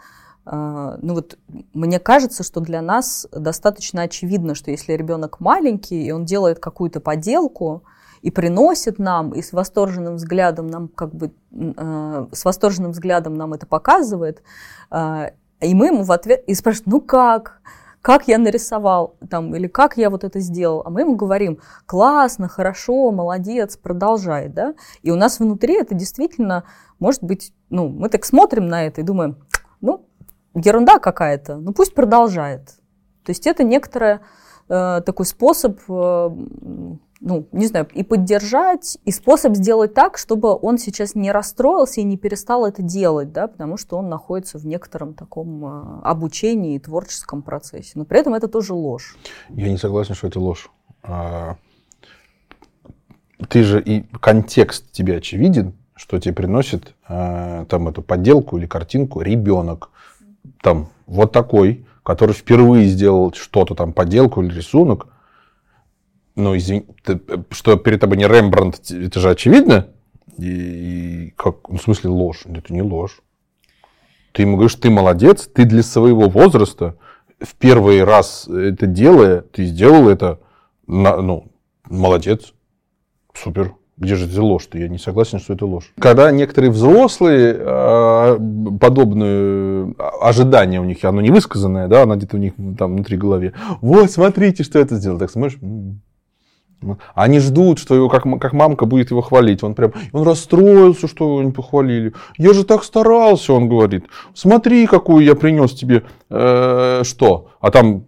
э, 0.47 0.99
ну 1.03 1.15
вот 1.15 1.39
мне 1.75 1.99
кажется, 1.99 2.43
что 2.43 2.61
для 2.61 2.81
нас 2.81 3.27
достаточно 3.31 4.03
очевидно, 4.03 4.55
что 4.55 4.71
если 4.71 4.95
ребенок 4.95 5.39
маленький, 5.41 6.07
и 6.07 6.13
он 6.13 6.25
делает 6.25 6.61
какую-то 6.61 7.01
поделку, 7.01 7.83
и 8.23 8.31
приносит 8.31 8.99
нам, 9.01 9.33
и 9.33 9.43
с 9.43 9.53
восторженным 9.53 10.15
взглядом 10.15 10.69
нам 10.69 10.89
как 10.89 11.13
бы 11.13 11.33
э, 11.51 12.27
с 12.33 12.45
восторженным 12.45 12.93
взглядом 12.93 13.35
нам 13.35 13.53
это 13.53 13.67
показывает, 13.67 14.43
э, 14.93 15.31
и 15.67 15.75
мы 15.75 15.87
ему 15.87 16.03
в 16.03 16.13
ответ 16.13 16.45
и 16.47 16.55
спрашиваем, 16.55 16.93
ну 16.93 17.01
как? 17.01 17.61
как 18.03 18.27
я 18.27 18.37
нарисовал, 18.37 19.17
там, 19.31 19.55
или 19.55 19.69
как 19.69 19.97
я 19.97 20.11
вот 20.11 20.25
это 20.25 20.41
сделал. 20.41 20.83
А 20.85 20.91
мы 20.91 21.03
ему 21.03 21.15
говорим, 21.15 21.61
классно, 21.87 22.49
хорошо, 22.49 23.13
молодец, 23.13 23.77
продолжай, 23.77 24.49
да. 24.49 24.75
И 25.03 25.13
у 25.13 25.17
нас 25.17 25.39
внутри 25.39 25.75
это 25.75 25.95
действительно, 25.95 26.65
может 26.99 27.23
быть, 27.23 27.55
ну, 27.71 27.89
мы 27.89 28.09
так 28.09 28.25
смотрим 28.25 28.67
на 28.67 28.85
это 28.85 29.01
и 29.01 29.05
думаем, 29.05 29.37
ну, 29.81 30.05
ерунда 30.55 30.99
какая-то, 30.99 31.57
ну 31.57 31.73
пусть 31.73 31.95
продолжает. 31.95 32.67
То 33.25 33.31
есть 33.31 33.47
это 33.47 33.63
некоторый 33.63 34.19
э, 34.69 35.01
такой 35.07 35.25
способ 35.25 35.81
э, 35.89 36.31
ну, 37.23 37.47
не 37.53 37.67
знаю, 37.67 37.87
и 37.95 38.03
поддержать, 38.03 38.99
и 39.05 39.13
способ 39.13 39.55
сделать 39.55 39.95
так, 39.95 40.19
чтобы 40.19 40.59
он 40.61 40.77
сейчас 40.77 41.15
не 41.15 41.31
расстроился 41.31 42.01
и 42.01 42.05
не 42.05 42.17
перестал 42.17 42.67
это 42.67 42.83
делать, 42.83 43.33
да, 43.33 43.47
потому 43.47 43.77
что 43.77 43.97
он 43.97 44.09
находится 44.09 44.59
в 44.59 44.67
некотором 44.67 45.15
таком 45.15 45.65
э, 45.65 46.01
обучении 46.03 46.75
и 46.75 46.79
творческом 46.81 47.43
процессе. 47.43 47.93
Но 47.95 48.05
при 48.05 48.19
этом 48.19 48.35
это 48.35 48.49
тоже 48.49 48.75
ложь. 48.75 49.17
Я 49.51 49.71
не 49.71 49.79
согласен, 49.79 50.15
что 50.15 50.27
это 50.27 50.41
ложь. 50.41 50.69
А, 51.05 51.57
ты 53.49 53.63
же 53.63 53.81
и 53.81 54.03
контекст 54.21 54.91
тебе 54.91 55.19
очевиден, 55.19 55.75
что 55.95 56.19
тебе 56.19 56.35
приносит 56.35 56.95
а, 57.07 57.67
там 57.67 57.87
эту 57.87 58.03
подделку 58.03 58.59
или 58.59 58.67
картинку 58.67 59.21
ребенок. 59.21 59.91
Там 60.61 60.89
вот 61.07 61.31
такой, 61.31 61.87
который 62.03 62.35
впервые 62.35 62.89
сделал 62.89 63.33
что-то 63.33 63.77
там, 63.77 63.93
подделку 63.93 64.43
или 64.43 64.53
рисунок, 64.53 65.07
ну, 66.35 66.57
извини, 66.57 66.87
ты, 67.05 67.21
что 67.51 67.77
перед 67.77 68.01
тобой 68.01 68.17
не 68.17 68.27
Рембрандт, 68.27 68.91
это 68.91 69.21
же 69.21 69.31
очевидно. 69.31 69.89
И, 70.39 70.47
и 70.47 71.31
как, 71.37 71.69
ну, 71.69 71.77
в 71.77 71.83
смысле 71.83 72.11
ложь? 72.11 72.43
Это 72.47 72.73
не 72.73 72.83
ложь. 72.83 73.21
Ты 74.33 74.43
ему 74.43 74.57
говоришь, 74.57 74.77
ты 74.77 74.91
молодец, 74.91 75.47
ты 75.53 75.65
для 75.65 75.83
своего 75.83 76.29
возраста 76.29 76.97
в 77.45 77.55
первый 77.57 78.03
раз 78.05 78.49
это 78.49 78.87
делая, 78.87 79.43
ты 79.43 79.65
сделал 79.65 80.09
это, 80.09 80.41
на, 80.87 81.17
ну, 81.17 81.49
молодец, 81.89 82.55
супер. 83.35 83.75
Где 83.99 84.17
же 84.17 84.27
это 84.27 84.43
ложь-то? 84.43 84.79
Я 84.79 84.89
не 84.89 84.99
согласен, 84.99 85.39
что 85.39 85.53
это 85.53 85.67
ложь. 85.67 85.93
Когда 86.01 86.33
некоторые 86.33 86.71
взрослые, 86.71 87.57
а, 87.61 88.39
подобное 88.81 89.95
ожидание 90.21 90.81
у 90.81 90.85
них, 90.85 91.05
оно 91.05 91.21
не 91.21 91.31
высказанное, 91.31 91.89
да, 91.89 92.03
оно 92.03 92.17
где-то 92.17 92.37
у 92.37 92.41
них 92.41 92.55
там 92.79 92.95
внутри 92.95 93.17
голове. 93.17 93.53
Вот, 93.81 94.11
смотрите, 94.11 94.65
что 94.65 94.79
это 94.79 94.97
сделал. 94.97 95.19
Так 95.19 95.31
смотришь, 95.31 95.59
они 97.15 97.41
ждут, 97.41 97.79
что 97.79 97.95
его, 97.95 98.09
как, 98.09 98.25
как 98.41 98.53
мамка 98.53 98.87
будет 98.87 99.11
его 99.11 99.21
хвалить. 99.21 99.63
Он 99.63 99.75
прям, 99.75 99.93
он 100.13 100.23
расстроился, 100.23 101.09
что 101.09 101.25
его 101.25 101.43
не 101.43 101.53
похвалили. 101.53 102.15
Я 102.39 102.53
же 102.53 102.65
так 102.65 102.85
старался, 102.85 103.53
он 103.53 103.69
говорит. 103.69 104.07
Смотри, 104.35 104.87
какую 104.87 105.25
я 105.25 105.35
принес 105.35 105.73
тебе, 105.73 106.05
э, 106.31 107.03
что? 107.05 107.49
А 107.61 107.71
там 107.71 108.05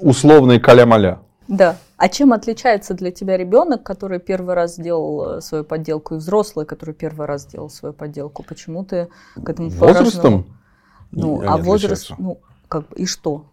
условные 0.00 0.60
каля-маля. 0.60 1.20
Да. 1.48 1.76
А 1.96 2.08
чем 2.08 2.32
отличается 2.32 2.94
для 2.94 3.10
тебя 3.10 3.36
ребенок, 3.36 3.82
который 3.82 4.18
первый 4.18 4.54
раз 4.54 4.74
сделал 4.74 5.36
э, 5.36 5.40
свою 5.40 5.64
подделку, 5.64 6.14
и 6.14 6.18
взрослый, 6.18 6.66
который 6.66 6.94
первый 6.94 7.26
раз 7.26 7.42
сделал 7.42 7.70
свою 7.70 7.92
подделку? 7.92 8.42
Почему 8.42 8.84
ты 8.84 9.08
к 9.42 9.48
этому 9.48 9.70
Возрастом? 9.70 10.46
Ну, 11.12 11.42
а 11.46 11.56
возраст, 11.56 12.10
ну, 12.18 12.40
как 12.66 12.88
бы, 12.88 12.96
и 12.96 13.06
что? 13.06 13.44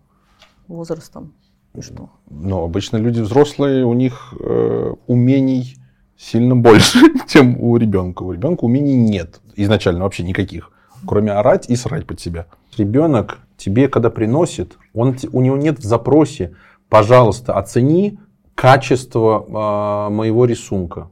Возрастом. 0.67 1.33
И 1.73 1.81
что? 1.81 2.09
Ну, 2.29 2.63
обычно 2.63 2.97
люди 2.97 3.21
взрослые, 3.21 3.85
у 3.85 3.93
них 3.93 4.33
э, 4.39 4.93
умений 5.07 5.77
сильно 6.17 6.55
больше, 6.55 6.99
чем 7.27 7.61
у 7.61 7.77
ребенка. 7.77 8.23
У 8.23 8.31
ребенка 8.31 8.65
умений 8.65 8.95
нет 8.95 9.41
изначально 9.55 10.03
вообще 10.03 10.23
никаких, 10.23 10.71
кроме 11.05 11.31
орать 11.31 11.69
и 11.69 11.75
срать 11.75 12.05
под 12.05 12.19
себя. 12.19 12.47
Ребенок 12.77 13.39
тебе, 13.57 13.87
когда 13.87 14.09
приносит, 14.09 14.77
он, 14.93 15.15
у 15.31 15.41
него 15.41 15.57
нет 15.57 15.79
в 15.79 15.83
запросе, 15.83 16.55
пожалуйста, 16.89 17.53
оцени 17.53 18.19
качество 18.55 19.45
э, 19.47 20.13
моего 20.13 20.45
рисунка. 20.45 21.09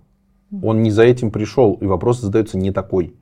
Он 0.64 0.82
не 0.82 0.92
за 0.92 1.04
этим 1.04 1.32
пришел, 1.32 1.74
и 1.76 1.86
вопрос 1.86 2.20
задается 2.20 2.58
не 2.58 2.72
такой. 2.72 3.16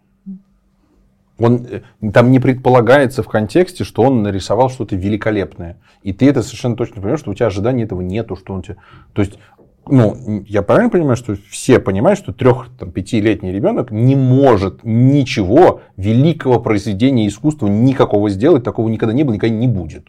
Он, 1.39 1.65
э, 1.69 2.09
там 2.11 2.31
не 2.31 2.39
предполагается 2.39 3.23
в 3.23 3.27
контексте, 3.27 3.83
что 3.83 4.03
он 4.03 4.23
нарисовал 4.23 4.69
что-то 4.69 4.95
великолепное. 4.95 5.77
И 6.03 6.13
ты 6.13 6.29
это 6.29 6.41
совершенно 6.41 6.75
точно 6.75 6.95
понимаешь, 6.95 7.19
что 7.19 7.31
у 7.31 7.33
тебя 7.33 7.47
ожидания 7.47 7.83
этого 7.83 8.01
нету, 8.01 8.35
что 8.35 8.53
он 8.53 8.63
тебе... 8.63 8.77
То 9.13 9.21
есть, 9.21 9.37
ну, 9.87 10.43
я 10.47 10.61
правильно 10.61 10.89
понимаю, 10.89 11.15
что 11.15 11.35
все 11.49 11.79
понимают, 11.79 12.19
что 12.19 12.33
трех-пятилетний 12.33 13.51
ребенок 13.51 13.91
не 13.91 14.15
может 14.15 14.83
ничего 14.83 15.81
великого 15.95 16.59
произведения 16.59 17.27
искусства 17.27 17.67
никакого 17.67 18.29
сделать, 18.29 18.63
такого 18.63 18.89
никогда 18.89 19.13
не 19.13 19.23
было, 19.23 19.35
никогда 19.35 19.55
не 19.55 19.67
будет. 19.67 20.07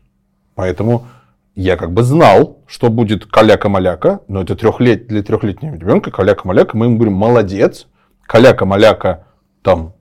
Поэтому 0.55 1.07
я 1.55 1.77
как 1.77 1.93
бы 1.93 2.03
знал, 2.03 2.59
что 2.67 2.89
будет 2.89 3.27
каляка-маляка, 3.27 4.21
но 4.29 4.43
это 4.43 4.57
трехлет, 4.57 5.09
для 5.09 5.23
трехлетнего 5.23 5.75
ребенка 5.75 6.11
каляка-маляка, 6.11 6.77
мы 6.77 6.87
ему 6.87 6.97
говорим, 6.97 7.15
молодец, 7.15 7.87
каляка-маляка 8.27 9.27
там 9.63 9.95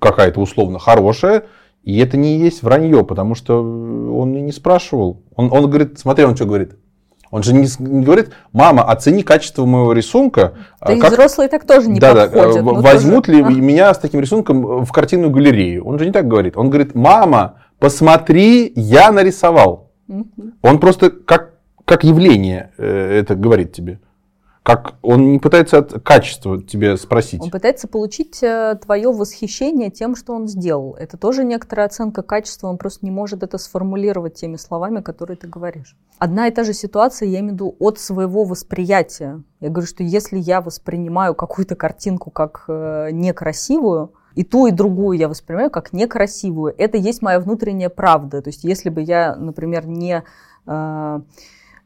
какая-то 0.00 0.40
условно 0.40 0.78
хорошая, 0.78 1.44
и 1.84 1.98
это 1.98 2.16
не 2.16 2.38
есть 2.38 2.62
вранье, 2.62 3.04
потому 3.04 3.34
что 3.34 3.60
он 3.60 4.30
мне 4.30 4.42
не 4.42 4.52
спрашивал. 4.52 5.22
Он, 5.36 5.52
он 5.52 5.68
говорит, 5.68 5.98
смотри, 5.98 6.24
он 6.24 6.36
что 6.36 6.44
говорит. 6.46 6.72
Он 7.30 7.44
же 7.44 7.54
не, 7.54 7.68
не 7.78 8.04
говорит, 8.04 8.32
мама, 8.52 8.82
оцени 8.82 9.22
качество 9.22 9.64
моего 9.64 9.92
рисунка. 9.92 10.54
Да 10.80 10.96
как... 10.96 11.12
и 11.12 11.14
взрослые 11.14 11.48
так 11.48 11.64
тоже 11.64 11.88
не 11.88 12.00
да, 12.00 12.26
подходят. 12.26 12.64
Да, 12.64 12.72
возьмут 12.72 13.26
тоже... 13.26 13.38
ли 13.38 13.44
а. 13.44 13.48
меня 13.48 13.94
с 13.94 13.98
таким 13.98 14.20
рисунком 14.20 14.84
в 14.84 14.90
картинную 14.90 15.30
галерею? 15.30 15.86
Он 15.86 15.98
же 15.98 16.06
не 16.06 16.12
так 16.12 16.26
говорит. 16.26 16.56
Он 16.56 16.70
говорит, 16.70 16.96
мама, 16.96 17.60
посмотри, 17.78 18.72
я 18.74 19.12
нарисовал. 19.12 19.92
Угу. 20.08 20.26
Он 20.62 20.78
просто 20.80 21.10
как, 21.10 21.54
как 21.84 22.02
явление 22.02 22.72
э, 22.78 23.20
это 23.20 23.36
говорит 23.36 23.72
тебе. 23.72 24.00
Как 24.70 24.94
он 25.02 25.32
не 25.32 25.40
пытается 25.40 25.78
от 25.78 26.00
качества 26.04 26.62
тебе 26.62 26.96
спросить. 26.96 27.42
Он 27.42 27.50
пытается 27.50 27.88
получить 27.88 28.40
э, 28.40 28.78
твое 28.80 29.10
восхищение 29.10 29.90
тем, 29.90 30.14
что 30.14 30.32
он 30.32 30.46
сделал. 30.46 30.94
Это 30.94 31.16
тоже 31.16 31.42
некоторая 31.42 31.86
оценка 31.86 32.22
качества, 32.22 32.68
он 32.68 32.78
просто 32.78 33.04
не 33.04 33.10
может 33.10 33.42
это 33.42 33.58
сформулировать 33.58 34.34
теми 34.34 34.54
словами, 34.54 35.00
которые 35.00 35.36
ты 35.36 35.48
говоришь. 35.48 35.96
Одна 36.18 36.46
и 36.46 36.52
та 36.52 36.62
же 36.62 36.72
ситуация, 36.72 37.26
я 37.28 37.40
имею 37.40 37.50
в 37.50 37.54
виду, 37.54 37.76
от 37.80 37.98
своего 37.98 38.44
восприятия. 38.44 39.42
Я 39.58 39.70
говорю, 39.70 39.88
что 39.88 40.04
если 40.04 40.38
я 40.38 40.60
воспринимаю 40.60 41.34
какую-то 41.34 41.74
картинку 41.74 42.30
как 42.30 42.64
э, 42.68 43.08
некрасивую, 43.10 44.12
и 44.36 44.44
ту, 44.44 44.68
и 44.68 44.70
другую 44.70 45.18
я 45.18 45.26
воспринимаю 45.28 45.70
как 45.70 45.92
некрасивую. 45.92 46.72
Это 46.78 46.96
есть 46.96 47.22
моя 47.22 47.40
внутренняя 47.40 47.88
правда. 47.88 48.40
То 48.40 48.50
есть 48.50 48.62
если 48.62 48.88
бы 48.88 49.00
я, 49.00 49.34
например, 49.34 49.88
не... 49.88 50.22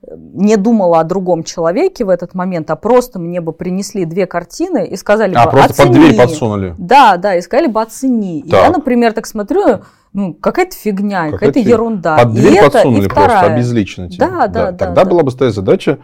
Не 0.07 0.57
думала 0.57 1.01
о 1.01 1.05
другом 1.05 1.45
человеке 1.45 2.05
в 2.05 2.09
этот 2.09 2.35
момент, 2.35 2.71
а 2.71 2.77
просто 2.77 3.19
мне 3.19 3.41
бы 3.41 3.53
принесли 3.53 4.05
две 4.05 4.27
картины 4.27 4.87
и 4.87 4.97
сказали 4.97 5.35
а, 5.35 5.47
бы, 5.47 5.51
просто 5.53 5.83
оцени. 5.83 5.89
под 5.89 5.97
дверь 5.97 6.17
подсунули. 6.17 6.75
Да, 6.79 7.17
да, 7.17 7.37
и 7.37 7.41
сказали 7.41 7.69
бы, 7.69 7.81
оцени. 7.81 8.43
Так. 8.43 8.61
И 8.61 8.65
я, 8.65 8.71
например, 8.71 9.13
так 9.13 9.27
смотрю, 9.27 9.81
ну, 10.13 10.35
какая-то 10.35 10.77
фигня, 10.77 11.31
какая-то 11.31 11.59
какая 11.59 11.73
ерунда. 11.73 12.19
Под 12.19 12.35
дверь 12.35 12.55
и 12.55 12.61
подсунули 12.61 13.07
это, 13.07 13.15
просто, 13.15 13.41
обезлично. 13.41 14.09
Да, 14.19 14.47
да, 14.47 14.47
да. 14.47 14.73
Тогда 14.73 15.05
да, 15.05 15.11
была 15.11 15.23
бы 15.23 15.31
стоя 15.31 15.51
задача 15.51 15.99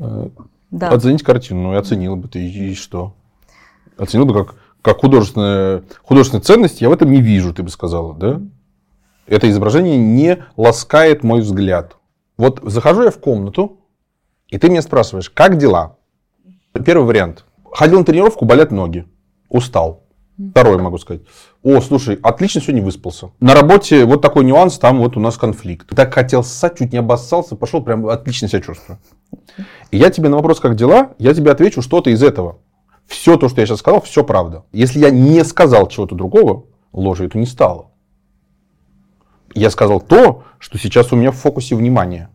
э, 0.00 0.28
да. 0.70 0.88
оценить 0.88 1.22
картину. 1.22 1.64
Ну, 1.64 1.74
и 1.74 1.76
оценила 1.76 2.16
бы 2.16 2.28
ты, 2.28 2.40
и, 2.40 2.70
и 2.70 2.74
что? 2.74 3.14
Оценил 3.96 4.26
бы 4.26 4.34
как, 4.34 4.56
как 4.82 4.98
художественная, 4.98 5.82
художественная 6.02 6.42
ценность, 6.42 6.80
я 6.80 6.88
в 6.88 6.92
этом 6.92 7.10
не 7.12 7.20
вижу, 7.20 7.54
ты 7.54 7.62
бы 7.62 7.70
сказала, 7.70 8.14
да? 8.14 8.40
Это 9.26 9.48
изображение 9.48 9.96
не 9.96 10.44
ласкает 10.56 11.22
мой 11.22 11.40
взгляд. 11.40 11.96
Вот 12.36 12.60
захожу 12.64 13.04
я 13.04 13.10
в 13.10 13.18
комнату, 13.18 13.78
и 14.48 14.58
ты 14.58 14.68
меня 14.68 14.82
спрашиваешь, 14.82 15.30
как 15.30 15.56
дела? 15.56 15.98
Первый 16.84 17.06
вариант. 17.06 17.44
Ходил 17.72 18.00
на 18.00 18.04
тренировку, 18.04 18.44
болят 18.44 18.72
ноги. 18.72 19.06
Устал. 19.48 20.02
Второй 20.50 20.78
могу 20.78 20.98
сказать. 20.98 21.22
О, 21.62 21.80
слушай, 21.80 22.18
отлично 22.20 22.60
сегодня 22.60 22.82
выспался. 22.82 23.30
На 23.38 23.54
работе 23.54 24.04
вот 24.04 24.20
такой 24.20 24.44
нюанс, 24.44 24.78
там 24.78 24.98
вот 24.98 25.16
у 25.16 25.20
нас 25.20 25.36
конфликт. 25.36 25.88
Так 25.94 26.12
хотел 26.12 26.42
ссать, 26.42 26.76
чуть 26.76 26.92
не 26.92 26.98
обоссался, 26.98 27.54
пошел, 27.54 27.80
прям 27.80 28.08
отлично 28.08 28.48
себя 28.48 28.60
чувствую. 28.60 28.98
И 29.92 29.96
я 29.96 30.10
тебе 30.10 30.28
на 30.28 30.36
вопрос, 30.36 30.58
как 30.58 30.74
дела, 30.74 31.12
я 31.18 31.34
тебе 31.34 31.52
отвечу 31.52 31.82
что-то 31.82 32.10
из 32.10 32.20
этого. 32.20 32.58
Все 33.06 33.36
то, 33.36 33.48
что 33.48 33.60
я 33.60 33.66
сейчас 33.66 33.78
сказал, 33.78 34.00
все 34.00 34.24
правда. 34.24 34.64
Если 34.72 34.98
я 34.98 35.10
не 35.10 35.44
сказал 35.44 35.86
чего-то 35.86 36.16
другого, 36.16 36.64
ложи 36.92 37.26
это 37.26 37.38
не 37.38 37.46
стало 37.46 37.90
я 39.54 39.70
сказал 39.70 40.00
то, 40.00 40.44
что 40.58 40.78
сейчас 40.78 41.12
у 41.12 41.16
меня 41.16 41.30
в 41.30 41.36
фокусе 41.36 41.74
внимания. 41.74 42.30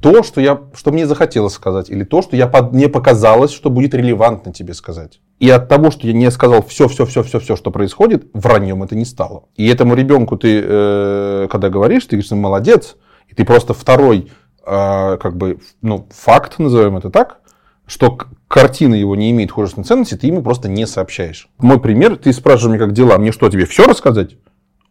То, 0.00 0.22
что, 0.22 0.40
я, 0.40 0.60
что 0.74 0.92
мне 0.92 1.06
захотелось 1.06 1.54
сказать, 1.54 1.90
или 1.90 2.04
то, 2.04 2.22
что 2.22 2.36
я 2.36 2.46
под, 2.46 2.72
мне 2.72 2.88
показалось, 2.88 3.50
что 3.50 3.68
будет 3.68 3.94
релевантно 3.94 4.52
тебе 4.52 4.74
сказать. 4.74 5.20
И 5.40 5.50
от 5.50 5.68
того, 5.68 5.90
что 5.90 6.06
я 6.06 6.12
не 6.12 6.30
сказал 6.30 6.62
все, 6.62 6.86
все, 6.86 7.04
все, 7.04 7.24
все, 7.24 7.40
все, 7.40 7.56
что 7.56 7.72
происходит, 7.72 8.26
враньем 8.32 8.84
это 8.84 8.94
не 8.94 9.04
стало. 9.04 9.44
И 9.56 9.66
этому 9.66 9.94
ребенку 9.94 10.36
ты, 10.36 10.62
э, 10.64 11.48
когда 11.50 11.68
говоришь, 11.68 12.04
ты 12.04 12.16
говоришь, 12.16 12.30
молодец, 12.30 12.96
и 13.28 13.34
ты 13.34 13.44
просто 13.44 13.74
второй, 13.74 14.30
э, 14.64 15.18
как 15.20 15.36
бы, 15.36 15.58
ну, 15.80 16.06
факт, 16.10 16.60
назовем 16.60 16.96
это 16.96 17.10
так, 17.10 17.38
что 17.86 18.16
картина 18.46 18.94
его 18.94 19.16
не 19.16 19.30
имеет 19.32 19.50
художественной 19.50 19.84
ценности, 19.84 20.14
ты 20.14 20.28
ему 20.28 20.42
просто 20.42 20.68
не 20.68 20.86
сообщаешь. 20.86 21.48
Мой 21.58 21.80
пример, 21.80 22.16
ты 22.16 22.32
спрашиваешь 22.32 22.76
меня, 22.76 22.86
как 22.86 22.94
дела, 22.94 23.18
мне 23.18 23.32
что, 23.32 23.50
тебе 23.50 23.66
все 23.66 23.86
рассказать? 23.86 24.36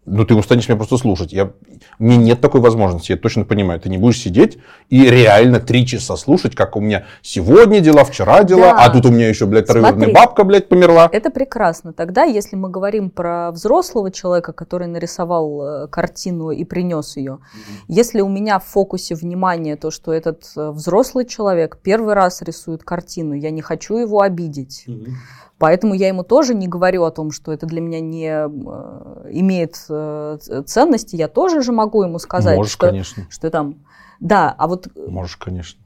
Ну, 0.06 0.26
ты 0.26 0.34
устанешь 0.34 0.68
меня 0.68 0.78
просто 0.78 0.98
слушать. 0.98 1.32
Я... 1.32 1.52
У 2.00 2.04
меня 2.04 2.18
нет 2.18 2.42
такой 2.42 2.60
возможности, 2.60 3.12
я 3.12 3.18
точно 3.18 3.46
понимаю. 3.46 3.80
Ты 3.80 3.90
не 3.90 4.00
будешь 4.00 4.20
сидеть 4.20 4.58
и 4.90 5.08
реально 5.08 5.60
три 5.60 5.86
часа 5.86 6.18
слушать, 6.18 6.56
как 6.56 6.76
у 6.76 6.80
меня 6.80 7.06
сегодня 7.22 7.82
дела, 7.82 8.04
вчера 8.04 8.44
дела, 8.44 8.74
да. 8.74 8.86
а 8.86 8.90
тут 8.90 9.06
у 9.06 9.12
меня 9.12 9.30
еще, 9.30 9.46
блядь, 9.46 9.68
троюродная 9.68 10.12
бабка, 10.12 10.44
блядь, 10.44 10.68
померла. 10.70 11.08
Это 11.12 11.30
прекрасно. 11.30 11.94
Тогда, 11.94 12.24
если 12.24 12.56
мы 12.56 12.70
говорим 12.70 13.12
про 13.12 13.52
взрослого 13.52 14.10
человека, 14.10 14.54
который 14.54 14.88
нарисовал 14.88 15.62
э, 15.62 15.88
картину 15.88 16.50
и 16.50 16.64
принес 16.64 17.16
ее, 17.16 17.34
mm-hmm. 17.34 17.84
если 17.88 18.22
у 18.22 18.30
меня 18.30 18.58
в 18.58 18.66
фокусе 18.66 19.14
внимания 19.14 19.76
то, 19.76 19.92
что 19.92 20.12
этот 20.14 20.46
э, 20.58 20.72
взрослый 20.72 21.26
человек 21.26 21.78
первый 21.78 22.16
раз 22.16 22.42
рисует 22.42 22.84
картину, 22.84 23.36
я 23.36 23.52
не 23.52 23.62
хочу 23.62 23.98
его 23.98 24.22
обидеть. 24.22 24.86
Mm-hmm 24.88 25.12
Поэтому 25.62 25.94
я 25.94 26.08
ему 26.08 26.24
тоже 26.24 26.56
не 26.56 26.68
говорю 26.68 27.04
о 27.04 27.12
том, 27.12 27.30
что 27.30 27.52
это 27.52 27.68
для 27.68 27.82
меня 27.82 28.00
не 28.00 28.26
э, 28.26 29.30
имеет 29.30 29.76
э, 29.90 30.40
ценности. 30.66 31.16
Я 31.16 31.28
тоже 31.28 31.62
же 31.62 31.72
могу 31.72 32.02
ему 32.02 32.18
сказать, 32.18 32.58
Можешь, 32.58 32.74
что, 32.74 32.88
конечно. 32.88 33.28
что 33.30 33.52
там... 33.52 33.76
Да, 34.20 34.56
а 34.58 34.68
вот... 34.68 34.88
Можешь, 35.08 35.38
конечно. 35.38 35.80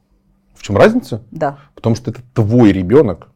В 0.54 0.64
чем 0.64 0.78
разница? 0.78 1.24
Да. 1.30 1.60
Потому 1.76 1.94
что 1.96 2.12
это 2.12 2.22
твой 2.34 2.72
ребенок, 2.72 3.28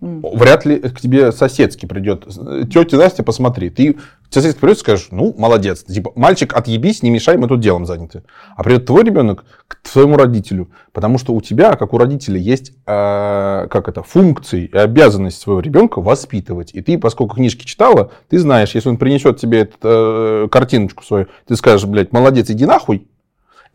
Вряд 0.00 0.66
ли 0.66 0.78
к 0.78 1.00
тебе 1.00 1.32
соседский 1.32 1.88
придет. 1.88 2.26
Тетя 2.70 2.98
Настя, 2.98 3.22
посмотри. 3.22 3.70
Ты 3.70 3.96
соседский 4.28 4.60
придет 4.60 4.76
и 4.76 4.80
скажешь, 4.80 5.08
ну, 5.10 5.34
молодец. 5.38 5.84
Типа, 5.84 6.12
мальчик, 6.14 6.54
отъебись, 6.54 7.02
не 7.02 7.08
мешай, 7.08 7.38
мы 7.38 7.48
тут 7.48 7.60
делом 7.60 7.86
заняты. 7.86 8.22
А 8.56 8.62
придет 8.62 8.84
твой 8.84 9.04
ребенок 9.04 9.46
к 9.66 9.76
твоему 9.90 10.18
родителю. 10.18 10.70
Потому 10.92 11.16
что 11.16 11.32
у 11.32 11.40
тебя, 11.40 11.76
как 11.76 11.94
у 11.94 11.98
родителя, 11.98 12.38
есть 12.38 12.72
э, 12.86 13.66
как 13.70 13.88
это, 13.88 14.02
функции 14.02 14.66
и 14.66 14.76
обязанность 14.76 15.40
своего 15.40 15.60
ребенка 15.60 16.02
воспитывать. 16.02 16.74
И 16.74 16.82
ты, 16.82 16.98
поскольку 16.98 17.36
книжки 17.36 17.64
читала, 17.64 18.10
ты 18.28 18.38
знаешь, 18.38 18.74
если 18.74 18.90
он 18.90 18.98
принесет 18.98 19.38
тебе 19.38 19.60
эту 19.60 19.78
э, 19.82 20.48
картиночку 20.50 21.04
свою, 21.04 21.28
ты 21.46 21.56
скажешь, 21.56 21.86
блядь, 21.86 22.12
молодец, 22.12 22.50
иди 22.50 22.66
нахуй, 22.66 23.08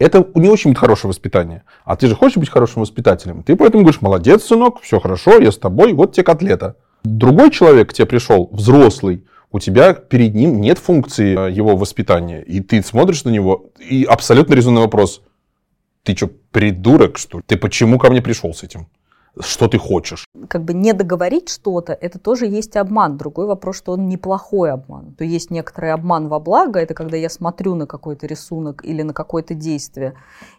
это 0.02 0.26
не 0.36 0.50
очень 0.50 0.74
хорошее 0.74 1.10
воспитание. 1.10 1.64
А 1.86 1.96
ты 1.96 2.08
же 2.08 2.16
хочешь 2.16 2.38
быть 2.38 2.50
хорошим 2.50 2.82
воспитателем. 2.82 3.44
Ты 3.44 3.56
поэтому 3.56 3.84
говоришь, 3.84 4.02
молодец, 4.02 4.44
сынок, 4.44 4.82
все 4.82 5.00
хорошо, 5.00 5.38
я 5.40 5.52
с 5.52 5.58
тобой, 5.58 5.94
вот 5.94 6.14
тебе 6.14 6.24
котлета. 6.24 6.76
Другой 7.04 7.52
человек 7.52 7.90
к 7.90 7.94
тебе 7.94 8.06
пришел, 8.06 8.50
взрослый, 8.52 9.26
у 9.52 9.60
тебя 9.60 9.94
перед 9.94 10.34
ним 10.34 10.62
нет 10.62 10.78
функции 10.78 11.38
э, 11.38 11.52
его 11.52 11.76
воспитания. 11.76 12.42
И 12.42 12.62
ты 12.62 12.82
смотришь 12.82 13.24
на 13.26 13.30
него, 13.30 13.72
и 13.80 14.04
абсолютно 14.04 14.54
резонный 14.54 14.82
вопрос. 14.82 15.22
Ты 16.04 16.16
что, 16.16 16.30
придурок, 16.52 17.18
что 17.18 17.40
ли? 17.40 17.44
Ты 17.46 17.58
почему 17.58 18.00
ко 18.00 18.10
мне 18.10 18.22
пришел 18.22 18.54
с 18.54 18.64
этим? 18.64 18.88
Что 19.40 19.68
ты 19.68 19.78
хочешь. 19.78 20.26
Как 20.48 20.64
бы 20.64 20.74
не 20.74 20.94
договорить 20.94 21.50
что-то, 21.50 21.94
это 21.94 22.20
тоже 22.20 22.46
есть 22.48 22.76
обман. 22.76 23.18
Другой 23.18 23.46
вопрос, 23.46 23.78
что 23.78 23.94
он 23.94 24.08
неплохой 24.08 24.72
обман. 24.72 25.14
То 25.14 25.24
есть 25.24 25.52
некоторый 25.52 25.94
обман 25.94 26.28
во 26.28 26.40
благо, 26.40 26.80
это 26.80 26.94
когда 26.94 27.18
я 27.18 27.30
смотрю 27.30 27.76
на 27.76 27.88
какой-то 27.88 28.28
рисунок 28.28 28.84
или 28.84 29.02
на 29.02 29.14
какое-то 29.14 29.54
действие, 29.54 30.16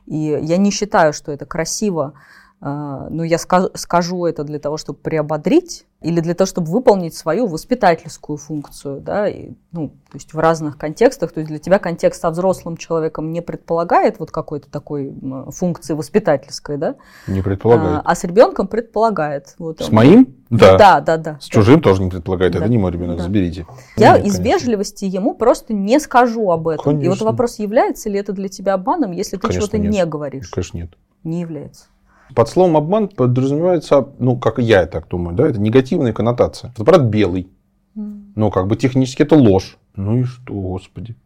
и 0.06 0.38
я 0.40 0.56
не 0.56 0.70
считаю, 0.70 1.12
что 1.12 1.32
это 1.32 1.44
красиво, 1.44 2.14
а, 2.60 3.08
но 3.10 3.24
я 3.24 3.38
скажу 3.38 4.24
это 4.24 4.44
для 4.44 4.58
того, 4.58 4.76
чтобы 4.76 4.98
приободрить 5.00 5.86
или 6.02 6.20
для 6.20 6.34
того, 6.34 6.46
чтобы 6.46 6.70
выполнить 6.70 7.14
свою 7.14 7.46
воспитательскую 7.46 8.36
функцию, 8.36 9.00
да, 9.00 9.28
и, 9.28 9.50
ну, 9.72 9.88
то 9.88 10.16
есть 10.16 10.34
в 10.34 10.38
разных 10.38 10.76
контекстах, 10.76 11.32
то 11.32 11.40
есть 11.40 11.48
для 11.48 11.58
тебя 11.58 11.78
контекст 11.78 12.20
со 12.20 12.30
взрослым 12.30 12.76
человеком 12.76 13.32
не 13.32 13.40
предполагает 13.40 14.18
вот 14.18 14.30
какой-то 14.30 14.70
такой 14.70 15.14
функции 15.48 15.94
воспитательской, 15.94 16.76
да? 16.76 16.96
Не 17.26 17.42
предполагает. 17.42 17.98
А, 17.98 18.02
а 18.04 18.14
с 18.14 18.24
ребенком 18.24 18.66
предполагает. 18.66 19.54
Вот 19.58 19.80
с 19.80 19.88
он. 19.88 19.94
моим? 19.94 20.34
Да. 20.50 20.76
Да, 20.76 21.00
да, 21.00 21.16
да. 21.16 21.38
С 21.40 21.46
чужим 21.46 21.80
тоже 21.80 22.02
не 22.02 22.10
предполагает, 22.10 22.52
да. 22.52 22.58
это 22.58 22.68
не 22.68 22.78
мой 22.78 22.92
ребенок, 22.92 23.18
да. 23.18 23.22
заберите. 23.22 23.66
Я 23.96 24.16
Нет, 24.16 24.26
из 24.26 24.36
конечно. 24.36 24.42
вежливости 24.42 25.04
ему 25.06 25.34
просто 25.34 25.72
не 25.72 25.98
скажу 25.98 26.50
об 26.50 26.68
этом. 26.68 26.84
Конечно. 26.84 27.06
И 27.06 27.08
вот 27.08 27.20
вопрос, 27.22 27.58
является 27.58 28.10
ли 28.10 28.18
это 28.18 28.32
для 28.32 28.48
тебя 28.48 28.74
обманом, 28.74 29.12
если 29.12 29.36
ты 29.36 29.52
чего-то 29.52 29.78
не 29.78 30.04
говоришь? 30.04 30.50
Конечно, 30.50 30.78
нет. 30.78 30.90
Не 31.24 31.40
является. 31.40 31.86
Под 32.34 32.48
словом 32.48 32.76
обман 32.76 33.08
подразумевается, 33.08 34.08
ну, 34.18 34.36
как 34.36 34.58
я 34.58 34.86
так 34.86 35.08
думаю, 35.08 35.36
да, 35.36 35.48
это 35.48 35.60
негативная 35.60 36.12
коннотация. 36.12 36.70
Фотоаппарат 36.70 37.02
белый. 37.08 37.48
Ну, 37.94 38.50
как 38.50 38.66
бы 38.66 38.76
технически 38.76 39.22
это 39.22 39.34
ложь. 39.34 39.76
Ну 39.94 40.20
и 40.20 40.22
что, 40.24 40.54
господи. 40.54 41.16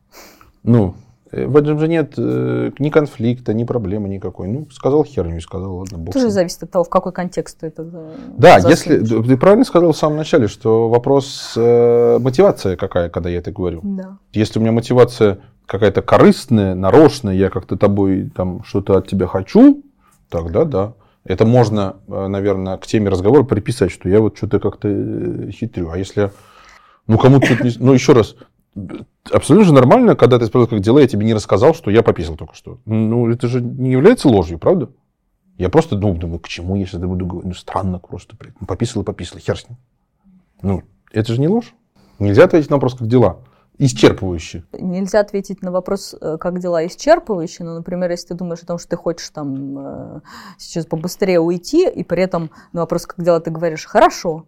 Ну, 0.65 0.95
э, 1.31 1.47
в 1.47 1.57
этом 1.57 1.79
же 1.79 1.87
нет 1.87 2.15
э, 2.19 2.73
ни 2.81 2.91
конфликта, 2.91 3.55
ни 3.55 3.63
проблемы 3.63 4.09
никакой. 4.09 4.49
Ну, 4.49 4.67
сказал 4.73 5.05
херню 5.05 5.37
и 5.37 5.41
сказал, 5.41 5.77
ладно, 5.77 5.99
бог. 5.99 6.13
Тоже 6.13 6.31
зависит 6.31 6.65
от 6.65 6.73
того, 6.73 6.85
в 6.85 6.89
какой 6.89 7.13
контекст 7.13 7.61
ты 7.61 7.69
это 7.69 7.89
Да, 8.37 8.59
если 8.59 8.99
ты 8.99 9.37
правильно 9.37 9.65
сказал 9.65 9.93
в 9.93 9.97
самом 9.97 10.17
начале, 10.17 10.49
что 10.49 10.89
вопрос 10.89 11.53
э, 11.57 12.19
мотивация 12.19 12.77
какая, 12.77 13.09
когда 13.09 13.31
я 13.31 13.39
это 13.39 13.53
говорю. 13.53 13.83
Да. 13.85 14.19
Если 14.33 14.59
у 14.59 14.63
меня 14.63 14.73
мотивация 14.73 15.39
какая-то 15.67 16.03
корыстная, 16.03 16.75
нарочная, 16.75 17.35
я 17.35 17.51
как-то 17.51 17.77
тобой 17.77 18.33
там 18.35 18.65
что-то 18.65 18.99
от 18.99 19.07
тебя 19.07 19.29
хочу, 19.29 19.85
Тогда 20.29 20.65
да. 20.65 20.93
Это 21.27 21.45
можно, 21.45 21.97
э, 22.09 22.27
наверное, 22.29 22.77
к 22.79 22.87
теме 22.87 23.09
разговора 23.09 23.43
приписать, 23.43 23.91
что 23.91 24.09
я 24.09 24.21
вот 24.21 24.37
что-то 24.37 24.61
как-то 24.61 24.89
э, 24.89 25.51
хитрю. 25.51 25.91
А 25.91 25.99
если, 25.99 26.31
ну, 27.07 27.19
кому-то 27.19 27.49
не... 27.63 27.73
Ну, 27.79 27.93
еще 27.93 28.13
раз, 28.13 28.37
абсолютно 29.31 29.67
же 29.67 29.75
нормально, 29.75 30.15
когда 30.15 30.39
ты 30.39 30.47
спросил, 30.47 30.69
как 30.69 30.81
дела, 30.81 31.01
я 31.01 31.09
тебе 31.09 31.27
не 31.27 31.35
рассказал, 31.35 31.75
что 31.75 31.91
я 31.91 32.03
пописал 32.03 32.37
только 32.37 32.55
что. 32.55 32.79
Ну, 32.85 33.31
это 33.31 33.49
же 33.49 33.61
не 33.61 33.91
является 33.91 34.29
ложью, 34.29 34.59
правда? 34.59 34.91
Я 35.59 35.69
просто 35.69 35.97
ну, 35.97 36.15
думаю, 36.15 36.39
к 36.39 36.49
чему, 36.49 36.77
если 36.77 36.99
я 36.99 37.07
буду 37.07 37.27
говорить? 37.27 37.49
Ну, 37.49 37.55
странно 37.55 37.99
просто, 37.99 38.37
блядь. 38.39 38.55
Ну, 38.61 38.67
пописал 38.67 39.03
и 39.03 39.07
пописал, 39.07 39.39
хер 39.39 39.59
с 39.59 39.69
ним. 39.69 39.79
Ну, 40.63 40.83
это 41.13 41.33
же 41.33 41.41
не 41.41 41.49
ложь. 41.49 41.75
Нельзя 42.19 42.45
ответить 42.45 42.71
на 42.71 42.77
вопрос, 42.77 42.95
как 42.95 43.09
дела 43.09 43.39
исчерпывающе. 43.79 44.65
Нельзя 44.73 45.21
ответить 45.21 45.63
на 45.63 45.71
вопрос, 45.71 46.15
э, 46.21 46.39
как 46.39 46.59
дела 46.61 46.87
исчерпывающе, 46.87 47.65
но, 47.65 47.75
например, 47.75 48.11
если 48.11 48.29
ты 48.29 48.35
думаешь 48.35 48.63
о 48.63 48.67
том, 48.67 48.79
что 48.79 48.89
ты 48.91 48.97
хочешь 48.97 49.29
там 49.31 49.79
э, 49.79 50.21
сейчас 50.59 50.87
побыстрее 50.87 51.41
уйти, 51.41 51.89
и 51.89 52.05
при 52.05 52.23
этом 52.23 52.51
на 52.73 52.83
вопрос, 52.83 53.07
как 53.07 53.25
дела, 53.25 53.41
ты 53.41 53.51
говоришь, 53.51 53.85
хорошо, 53.85 54.47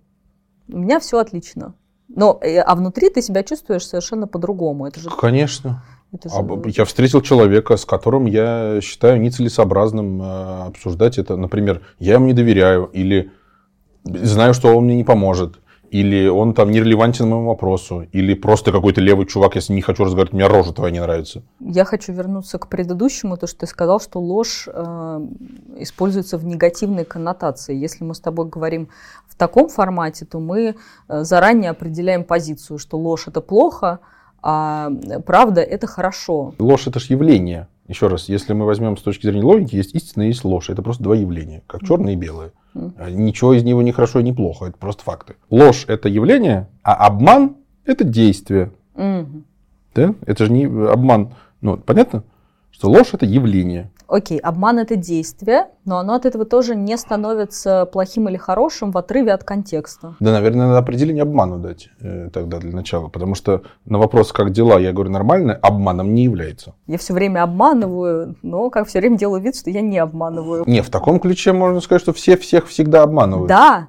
у 0.69 0.79
меня 0.79 1.01
все 1.01 1.19
отлично. 1.19 1.75
Но, 2.09 2.39
э, 2.41 2.59
а 2.59 2.75
внутри 2.75 3.11
ты 3.11 3.21
себя 3.23 3.43
чувствуешь 3.43 3.87
совершенно 3.87 4.27
по-другому. 4.27 4.87
Это 4.87 5.01
же... 5.01 5.11
Конечно. 5.11 5.83
Это 6.11 6.31
же... 6.31 6.37
Я 6.75 6.87
встретил 6.87 7.21
человека, 7.21 7.77
с 7.77 7.85
которым 7.85 8.25
я 8.25 8.81
считаю 8.83 9.21
нецелесообразным 9.21 10.23
обсуждать 10.23 11.19
это. 11.19 11.37
Например, 11.37 11.83
я 11.99 12.15
ему 12.15 12.27
не 12.27 12.33
доверяю 12.33 12.87
или 12.87 13.31
знаю, 14.05 14.55
что 14.55 14.75
он 14.75 14.85
мне 14.85 14.97
не 14.97 15.05
поможет 15.05 15.59
или 15.91 16.29
он 16.29 16.55
там 16.55 16.71
нерелевантен 16.71 17.29
моему 17.29 17.49
вопросу, 17.49 18.07
или 18.13 18.35
просто 18.35 18.73
какой-то 18.73 19.01
левый 19.01 19.27
чувак, 19.27 19.57
если 19.57 19.73
не 19.73 19.83
хочу 19.83 20.05
разговаривать, 20.05 20.33
мне 20.33 20.47
рожа 20.47 20.73
твоя 20.73 20.93
не 20.93 21.01
нравится. 21.01 21.43
Я 21.61 21.85
хочу 21.85 22.13
вернуться 22.13 22.59
к 22.59 22.69
предыдущему, 22.69 23.37
то, 23.37 23.47
что 23.47 23.61
ты 23.61 23.67
сказал, 23.67 24.01
что 24.01 24.21
ложь 24.21 24.69
э, 24.73 25.27
используется 25.79 26.39
в 26.39 26.45
негативной 26.45 27.05
коннотации. 27.05 27.75
Если 27.75 28.05
мы 28.05 28.15
с 28.15 28.21
тобой 28.21 28.49
говорим 28.49 28.89
в 29.27 29.37
таком 29.37 29.69
формате, 29.69 30.25
то 30.25 30.39
мы 30.39 30.75
э, 31.09 31.25
заранее 31.25 31.71
определяем 31.71 32.25
позицию, 32.25 32.79
что 32.79 32.99
ложь 32.99 33.27
это 33.27 33.41
плохо, 33.41 34.01
а 34.43 34.91
правда 35.27 35.63
это 35.63 35.87
хорошо. 35.87 36.55
Ложь 36.59 36.87
это 36.87 37.01
же 37.01 37.07
явление. 37.11 37.69
Еще 37.89 38.09
раз, 38.09 38.29
если 38.29 38.53
мы 38.53 38.67
возьмем 38.67 38.97
с 38.99 39.03
точки 39.03 39.27
зрения 39.27 39.45
логики, 39.45 39.75
есть 39.75 39.95
истина 39.95 40.25
есть 40.25 40.45
ложь. 40.45 40.69
Это 40.69 40.83
просто 40.83 41.03
два 41.03 41.17
явления, 41.17 41.63
как 41.67 41.83
черное 41.83 42.13
и 42.13 42.17
белое. 42.17 42.53
Mm. 42.75 43.11
Ничего 43.13 43.55
из 43.55 43.63
него 43.65 43.83
не 43.83 43.93
хорошо 43.93 44.21
и 44.21 44.25
не 44.25 44.33
плохо, 44.33 44.67
это 44.67 44.79
просто 44.79 45.03
факты. 45.03 45.37
Ложь– 45.51 45.85
это 45.89 46.09
явление, 46.09 46.69
а 46.83 47.07
обман– 47.07 47.57
это 47.85 48.05
действие. 48.05 48.73
Mm. 48.95 49.43
Да? 49.95 50.15
Это 50.27 50.45
же 50.45 50.53
не 50.53 50.65
обман. 50.65 51.35
Ну, 51.61 51.77
понятно? 51.77 52.23
Что 52.79 52.91
ложь– 52.91 53.09
это 53.13 53.27
явление. 53.27 53.91
Окей, 54.07 54.39
обман 54.39 54.79
это 54.79 54.95
действие, 54.95 55.67
но 55.85 55.99
оно 55.99 56.15
от 56.15 56.27
этого 56.27 56.45
тоже 56.45 56.77
не 56.77 56.97
становится 56.97 57.87
плохим 57.87 58.29
или 58.29 58.37
хорошим 58.37 58.93
в 58.93 58.99
отрыве 58.99 59.33
от 59.33 59.43
контекста. 59.43 60.15
Да, 60.21 60.31
наверное, 60.31 60.69
надо 60.69 60.79
определение 60.79 61.25
обману 61.25 61.59
дать 61.59 61.89
э, 62.01 62.31
тогда 62.33 62.61
для 62.61 62.71
начала, 62.71 63.09
потому 63.09 63.35
что 63.35 63.63
на 63.85 63.99
вопрос, 63.99 64.33
как 64.33 64.53
дела, 64.53 64.79
я 64.79 64.93
говорю 64.93 65.11
нормально, 65.11 65.55
обманом 65.61 66.15
не 66.15 66.23
является. 66.23 66.75
Я 66.87 66.99
все 66.99 67.15
время 67.15 67.43
обманываю, 67.43 68.37
но 68.43 68.71
как 68.71 68.87
все 68.87 69.01
время 69.01 69.19
делаю 69.19 69.43
вид, 69.43 69.57
что 69.57 69.71
я 69.71 69.81
не 69.81 69.99
обманываю. 69.99 70.63
Не, 70.69 70.81
в 70.81 70.89
таком 70.89 71.19
ключе 71.19 71.53
можно 71.53 71.81
сказать, 71.81 72.03
что 72.03 72.13
все 72.13 72.37
всех 72.37 72.69
всегда 72.69 73.03
обманывают. 73.03 73.49
Да, 73.49 73.89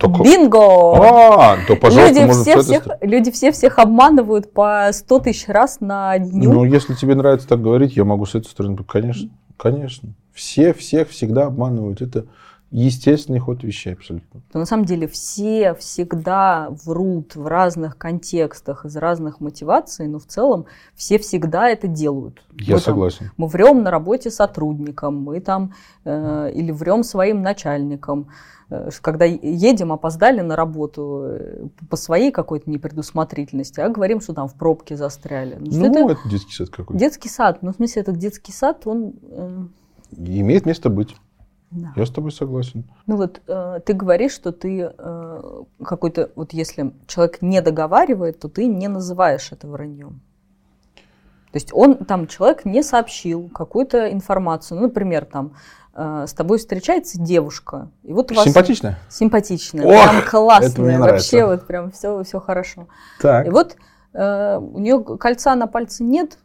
только... 0.00 0.22
Бинго! 0.22 0.96
А, 0.96 1.58
то, 1.66 1.76
пожалуйста, 1.76 2.22
люди 2.22 2.32
все, 2.32 2.62
всех, 2.62 2.86
люди 3.00 3.30
все 3.30 3.52
всех 3.52 3.78
обманывают 3.78 4.52
по 4.52 4.88
100 4.92 5.18
тысяч 5.20 5.46
раз 5.46 5.80
на 5.80 6.18
дню. 6.18 6.52
Ну, 6.52 6.64
если 6.64 6.94
тебе 6.94 7.14
нравится 7.14 7.46
так 7.46 7.60
говорить, 7.60 7.96
я 7.96 8.04
могу 8.04 8.26
с 8.26 8.34
этой 8.34 8.46
стороны, 8.46 8.76
конечно, 8.88 9.30
конечно. 9.56 10.14
Все 10.32 10.72
всех 10.72 11.10
всегда 11.10 11.46
обманывают. 11.46 12.00
Это 12.00 12.24
естественный 12.70 13.40
ход 13.40 13.64
вещей 13.64 13.94
абсолютно. 13.94 14.42
То 14.52 14.58
на 14.58 14.66
самом 14.66 14.84
деле 14.84 15.08
все 15.08 15.74
всегда 15.74 16.68
врут 16.84 17.34
в 17.34 17.46
разных 17.46 17.98
контекстах, 17.98 18.84
из 18.84 18.96
разных 18.96 19.40
мотиваций, 19.40 20.06
но 20.06 20.18
в 20.18 20.26
целом 20.26 20.66
все 20.94 21.18
всегда 21.18 21.68
это 21.68 21.88
делают. 21.88 22.42
Я 22.52 22.74
мы, 22.74 22.80
там, 22.80 22.94
согласен. 22.94 23.30
мы 23.36 23.48
врем 23.48 23.82
на 23.82 23.90
работе 23.90 24.30
сотрудникам, 24.30 25.20
мы 25.20 25.40
там 25.40 25.74
э, 26.04 26.52
или 26.54 26.70
врем 26.70 27.02
своим 27.02 27.42
начальникам. 27.42 28.28
Э, 28.70 28.90
когда 29.02 29.24
едем, 29.24 29.92
опоздали 29.92 30.40
на 30.40 30.54
работу 30.54 31.22
э, 31.24 31.66
по 31.88 31.96
своей 31.96 32.30
какой-то 32.30 32.70
непредусмотрительности, 32.70 33.80
а 33.80 33.88
говорим, 33.88 34.20
что 34.20 34.32
там 34.32 34.46
в 34.46 34.54
пробке 34.54 34.96
застряли. 34.96 35.56
Ну, 35.58 35.72
что 35.72 35.86
это, 35.86 36.12
это 36.12 36.28
детский 36.28 36.54
сад 36.54 36.70
какой-то. 36.70 36.98
Детский 36.98 37.28
сад. 37.28 37.58
Ну, 37.62 37.72
в 37.72 37.76
смысле, 37.76 38.02
этот 38.02 38.16
детский 38.16 38.52
сад, 38.52 38.86
он... 38.86 39.14
э, 39.28 39.66
Имеет 40.16 40.66
место 40.66 40.88
быть. 40.88 41.16
Да. 41.70 41.92
Я 41.94 42.04
с 42.04 42.10
тобой 42.10 42.32
согласен. 42.32 42.84
Ну 43.06 43.16
вот 43.16 43.40
э, 43.46 43.80
ты 43.86 43.92
говоришь, 43.92 44.32
что 44.32 44.50
ты 44.50 44.92
э, 44.96 45.62
какой-то, 45.84 46.30
вот 46.34 46.52
если 46.52 46.92
человек 47.06 47.42
не 47.42 47.62
договаривает, 47.62 48.40
то 48.40 48.48
ты 48.48 48.66
не 48.66 48.88
называешь 48.88 49.52
это 49.52 49.68
враньем. 49.68 50.20
То 51.52 51.56
есть 51.56 51.70
он 51.72 51.96
там, 51.96 52.26
человек 52.26 52.64
не 52.64 52.82
сообщил 52.82 53.48
какую-то 53.48 54.12
информацию. 54.12 54.78
Ну, 54.78 54.86
например, 54.86 55.24
там 55.24 55.54
э, 55.94 56.24
с 56.26 56.32
тобой 56.32 56.58
встречается 56.58 57.20
девушка. 57.20 57.90
И 58.02 58.12
вот 58.12 58.32
у 58.32 58.34
вас 58.34 58.44
Симпатичная? 58.44 58.98
Симпатичная. 59.08 59.84
Ох, 59.84 60.10
прям 60.10 60.22
классная. 60.28 60.98
вообще 60.98 61.46
вот 61.46 61.66
прям 61.66 61.92
все, 61.92 62.22
все 62.24 62.40
хорошо. 62.40 62.88
Так. 63.20 63.46
И 63.46 63.50
вот 63.50 63.76
э, 64.12 64.58
у 64.58 64.78
нее 64.78 65.02
кольца 65.04 65.54
на 65.54 65.68
пальце 65.68 66.02
нет, 66.02 66.38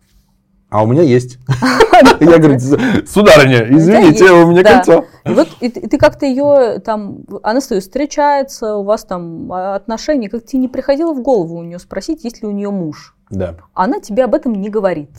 А 0.69 0.83
у 0.83 0.87
меня 0.87 1.03
есть. 1.03 1.37
Я 2.19 2.37
говорю, 2.39 2.59
сударыня, 2.59 3.65
извините, 3.77 4.31
у 4.31 4.51
меня 4.51 4.63
кольцо. 4.63 5.05
И 5.25 5.29
вот 5.29 5.47
ты 5.59 5.97
как-то 5.97 6.25
ее 6.25 6.79
там, 6.79 7.19
она 7.43 7.61
с 7.61 7.67
тобой 7.67 7.81
встречается, 7.81 8.75
у 8.75 8.83
вас 8.83 9.05
там 9.05 9.51
а, 9.51 9.75
отношения, 9.75 10.29
как 10.29 10.45
тебе 10.45 10.61
не 10.63 10.67
приходило 10.67 11.13
в 11.13 11.21
голову 11.21 11.57
у 11.57 11.63
нее 11.63 11.79
спросить, 11.79 12.23
есть 12.23 12.41
ли 12.41 12.47
у 12.47 12.51
нее 12.51 12.71
муж? 12.71 13.15
Да, 13.29 13.55
Она 13.73 13.99
тебе 13.99 14.23
об 14.25 14.35
этом 14.35 14.53
не 14.53 14.69
говорит. 14.69 15.09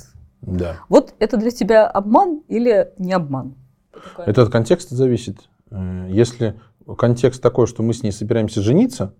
да. 0.42 0.76
Вот 0.88 1.14
это 1.18 1.36
для 1.36 1.50
тебя 1.50 1.86
обман 1.86 2.42
или 2.48 2.90
не 2.98 3.12
обман? 3.12 3.54
Это 4.18 4.42
от 4.42 4.50
контекста 4.50 4.94
зависит. 4.94 5.38
Э, 5.70 6.06
Если 6.10 6.60
контекст 6.98 7.42
такой, 7.42 7.66
что 7.66 7.82
мы 7.82 7.94
с 7.94 8.02
ней 8.02 8.12
собираемся 8.12 8.60
жениться, 8.60 9.12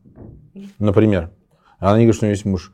например, 0.79 1.31
а 1.79 1.89
она 1.91 1.99
не 1.99 2.05
говорит, 2.05 2.17
что 2.17 2.27
у 2.27 2.29
нее 2.29 2.35
есть 2.35 2.45
муж, 2.45 2.73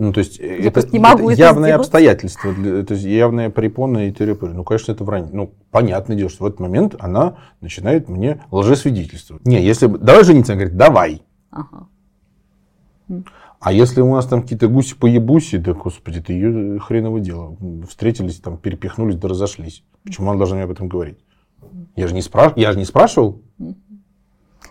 ну, 0.00 0.14
то 0.14 0.20
есть, 0.20 0.40
э, 0.40 0.44
это, 0.62 0.88
не 0.92 0.98
могу 0.98 1.28
это 1.28 1.38
явное 1.38 1.70
сделать. 1.70 1.80
обстоятельство, 1.80 2.54
для- 2.54 2.82
то 2.82 2.94
есть 2.94 3.04
явная 3.04 3.50
препона 3.50 4.08
и 4.08 4.12
терапия. 4.12 4.48
Ну, 4.48 4.64
конечно, 4.64 4.92
это 4.92 5.04
вранье. 5.04 5.28
Ну, 5.30 5.52
понятное 5.70 6.16
дело, 6.16 6.30
что 6.30 6.44
в 6.44 6.46
этот 6.46 6.58
момент 6.58 6.94
она 6.98 7.36
начинает 7.60 8.08
мне 8.08 8.42
лжесвидетельствовать. 8.50 9.44
Не, 9.44 9.62
если 9.62 9.88
давай 9.88 10.24
жениться, 10.24 10.54
она 10.54 10.60
говорит, 10.62 10.78
давай. 10.78 11.22
Ага. 11.50 11.86
А 13.60 13.72
если 13.74 14.00
у 14.00 14.14
нас 14.14 14.24
там 14.26 14.40
какие-то 14.40 14.68
гуси-поебуси, 14.68 15.58
да, 15.58 15.74
господи, 15.74 16.20
это 16.20 16.32
ее 16.32 16.78
хреново 16.78 17.20
дело. 17.20 17.58
Встретились, 17.86 18.40
там, 18.40 18.56
перепихнулись, 18.56 19.16
да 19.16 19.28
разошлись. 19.28 19.84
Почему 20.02 20.30
она 20.30 20.38
должна 20.38 20.56
мне 20.56 20.64
об 20.64 20.70
этом 20.70 20.88
говорить? 20.88 21.18
Я 21.94 22.06
же 22.06 22.14
не, 22.14 22.22
спраш... 22.22 22.54
я 22.56 22.72
же 22.72 22.78
не 22.78 22.86
спрашивал. 22.86 23.42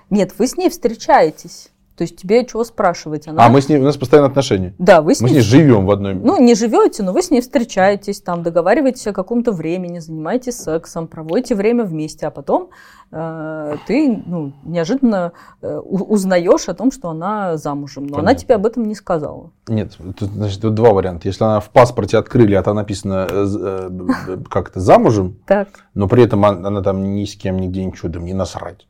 Нет, 0.09 0.33
вы 0.39 0.47
с 0.47 0.57
ней 0.57 0.71
встречаетесь. 0.71 1.71
То 1.99 2.03
есть 2.03 2.15
тебе 2.15 2.45
чего 2.45 2.63
спрашивать? 2.63 3.27
Она... 3.27 3.45
А 3.45 3.49
мы 3.49 3.59
с 3.59 3.67
ней, 3.67 3.77
у 3.77 3.83
нас 3.83 3.97
постоянно 3.97 4.29
отношения. 4.29 4.73
Да, 4.77 5.01
вы 5.01 5.13
с 5.13 5.19
Мы 5.19 5.27
с 5.27 5.31
ней 5.31 5.39
ней 5.39 5.43
живем 5.43 5.85
в 5.85 5.91
одной... 5.91 6.13
Ну, 6.13 6.41
не 6.41 6.55
живете, 6.55 7.03
но 7.03 7.11
вы 7.11 7.21
с 7.21 7.29
ней 7.29 7.41
встречаетесь, 7.41 8.21
там, 8.21 8.41
договариваетесь 8.41 9.05
о 9.07 9.11
каком-то 9.11 9.51
времени, 9.51 9.99
занимаетесь 9.99 10.55
сексом, 10.55 11.07
проводите 11.09 11.55
время 11.55 11.83
вместе, 11.83 12.25
а 12.25 12.31
потом 12.31 12.69
э, 13.11 13.75
ты 13.85 14.23
ну, 14.25 14.53
неожиданно 14.63 15.33
э, 15.61 15.77
узнаешь 15.77 16.69
о 16.69 16.73
том, 16.73 16.93
что 16.93 17.09
она 17.09 17.57
замужем. 17.57 18.07
Но 18.07 18.19
она 18.19 18.27
Понятно. 18.27 18.45
тебе 18.45 18.55
об 18.55 18.65
этом 18.65 18.85
не 18.85 18.95
сказала. 18.95 19.51
Нет, 19.67 19.97
тут, 20.17 20.29
значит, 20.29 20.61
тут 20.61 20.75
два 20.75 20.93
варианта. 20.93 21.27
Если 21.27 21.43
она 21.43 21.59
в 21.59 21.69
паспорте 21.69 22.17
открыли, 22.17 22.53
а 22.53 22.63
там 22.63 22.77
написано 22.77 23.27
э, 23.29 23.45
э, 23.59 24.37
как-то 24.49 24.79
замужем, 24.79 25.35
Так. 25.45 25.67
но 25.95 26.07
при 26.07 26.23
этом 26.23 26.45
он- 26.45 26.65
она 26.65 26.81
там 26.81 27.13
ни 27.13 27.25
с 27.25 27.35
кем, 27.35 27.59
нигде 27.59 27.83
ничего, 27.83 28.07
да 28.07 28.21
мне 28.21 28.33
насрать. 28.33 28.87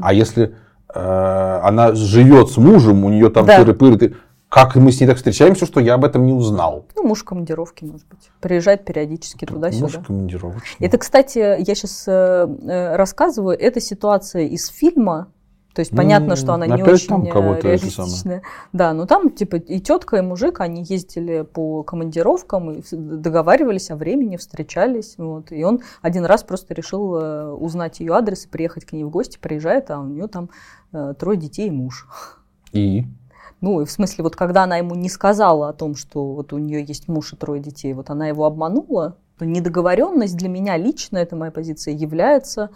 А 0.00 0.14
если 0.14 0.56
она 0.96 1.92
живет 1.94 2.50
с 2.50 2.56
мужем, 2.56 3.04
у 3.04 3.10
нее 3.10 3.30
там 3.30 3.46
Да. 3.46 3.60
тыры-пыры, 3.62 3.98
ты- 3.98 4.16
как 4.48 4.76
мы 4.76 4.92
с 4.92 5.00
ней 5.00 5.06
так 5.06 5.16
встречаемся, 5.16 5.66
что 5.66 5.80
я 5.80 5.94
об 5.94 6.04
этом 6.04 6.24
не 6.24 6.32
узнал? 6.32 6.86
Ну, 6.94 7.02
муж 7.08 7.20
в 7.20 7.24
командировке, 7.24 7.84
может 7.84 8.06
быть. 8.08 8.30
Приезжает 8.40 8.84
периодически 8.84 9.44
туда-сюда. 9.44 9.86
Муж 9.86 9.98
командировочный. 10.06 10.86
Это, 10.86 10.98
кстати, 10.98 11.38
я 11.38 11.74
сейчас 11.74 12.04
рассказываю, 12.96 13.58
это 13.58 13.80
ситуация 13.80 14.42
из 14.44 14.68
фильма. 14.68 15.28
То 15.76 15.80
есть 15.80 15.92
Ну, 15.92 15.98
понятно, 15.98 16.36
что 16.36 16.54
она 16.54 16.66
не 16.66 16.82
очень 16.82 17.08
там 17.08 17.24
э, 17.24 17.30
кого-то 17.30 17.68
реалистичная. 17.68 18.40
Да, 18.72 18.94
но 18.94 19.04
там 19.04 19.28
типа 19.28 19.56
и 19.56 19.78
тетка, 19.78 20.16
и 20.16 20.20
мужик, 20.22 20.62
они 20.62 20.82
ездили 20.82 21.42
по 21.42 21.82
командировкам 21.82 22.70
и 22.70 22.82
договаривались 22.92 23.90
о 23.90 23.96
времени, 23.96 24.38
встречались. 24.38 25.16
Вот. 25.18 25.52
И 25.52 25.62
он 25.64 25.82
один 26.00 26.24
раз 26.24 26.44
просто 26.44 26.72
решил 26.72 27.16
э, 27.16 27.52
узнать 27.52 28.00
ее 28.00 28.14
адрес 28.14 28.46
и 28.46 28.48
приехать 28.48 28.86
к 28.86 28.92
ней 28.92 29.04
в 29.04 29.10
гости. 29.10 29.36
Приезжает, 29.38 29.90
а 29.90 30.00
у 30.00 30.06
нее 30.06 30.28
там 30.28 30.48
э, 30.94 31.12
трое 31.18 31.36
детей 31.36 31.68
и 31.68 31.70
муж. 31.70 32.08
И? 32.72 33.04
Ну, 33.60 33.82
и 33.82 33.84
в 33.84 33.90
смысле, 33.90 34.24
вот 34.24 34.34
когда 34.34 34.62
она 34.62 34.78
ему 34.78 34.94
не 34.94 35.10
сказала 35.10 35.68
о 35.68 35.74
том, 35.74 35.94
что 35.94 36.32
вот 36.32 36.54
у 36.54 36.58
нее 36.58 36.82
есть 36.82 37.06
муж 37.06 37.34
и 37.34 37.36
трое 37.36 37.60
детей, 37.60 37.92
вот 37.92 38.08
она 38.08 38.28
его 38.28 38.46
обманула, 38.46 39.18
то 39.38 39.44
недоговоренность 39.44 40.38
для 40.38 40.48
меня 40.48 40.78
лично, 40.78 41.18
это 41.18 41.36
моя 41.36 41.50
позиция, 41.50 41.92
является 41.92 42.70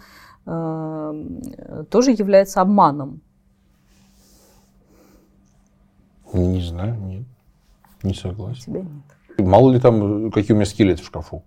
тоже 0.45 2.11
является 2.11 2.61
обманом. 2.61 3.21
Не 6.33 6.61
знаю, 6.61 6.99
нет. 7.01 7.23
Не 8.03 8.13
согласен. 8.13 8.61
тебя 8.63 8.79
нет. 8.81 9.47
Мало 9.47 9.71
ли 9.71 9.79
там, 9.79 10.27
э, 10.27 10.31
какие 10.31 10.53
у 10.53 10.55
меня 10.55 10.65
скелеты 10.65 11.03
в 11.03 11.05
шкафу. 11.05 11.43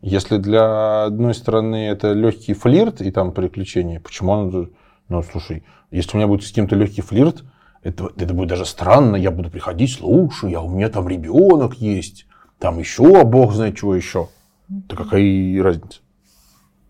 Если 0.00 0.36
для 0.38 1.04
одной 1.04 1.34
стороны 1.34 1.86
это 1.88 2.12
легкий 2.12 2.52
флирт 2.52 3.00
и 3.00 3.10
там 3.10 3.32
приключения, 3.32 4.00
почему 4.00 4.32
он... 4.32 4.72
Ну, 5.08 5.22
слушай, 5.22 5.64
если 5.90 6.16
у 6.16 6.18
меня 6.18 6.26
будет 6.26 6.44
с 6.44 6.52
кем-то 6.52 6.76
легкий 6.76 7.02
флирт, 7.02 7.44
это, 7.82 8.10
это 8.16 8.34
будет 8.34 8.48
даже 8.48 8.64
странно, 8.64 9.16
я 9.16 9.30
буду 9.30 9.50
приходить, 9.50 9.92
слушай, 9.92 10.52
а 10.54 10.60
у 10.62 10.70
меня 10.70 10.88
там 10.88 11.08
ребенок 11.08 11.74
есть, 11.74 12.26
там 12.58 12.78
еще, 12.78 13.24
бог 13.24 13.52
знает 13.52 13.76
чего 13.76 13.94
еще. 13.94 14.28
Да 14.68 14.96
какая 14.96 15.62
разница? 15.62 16.00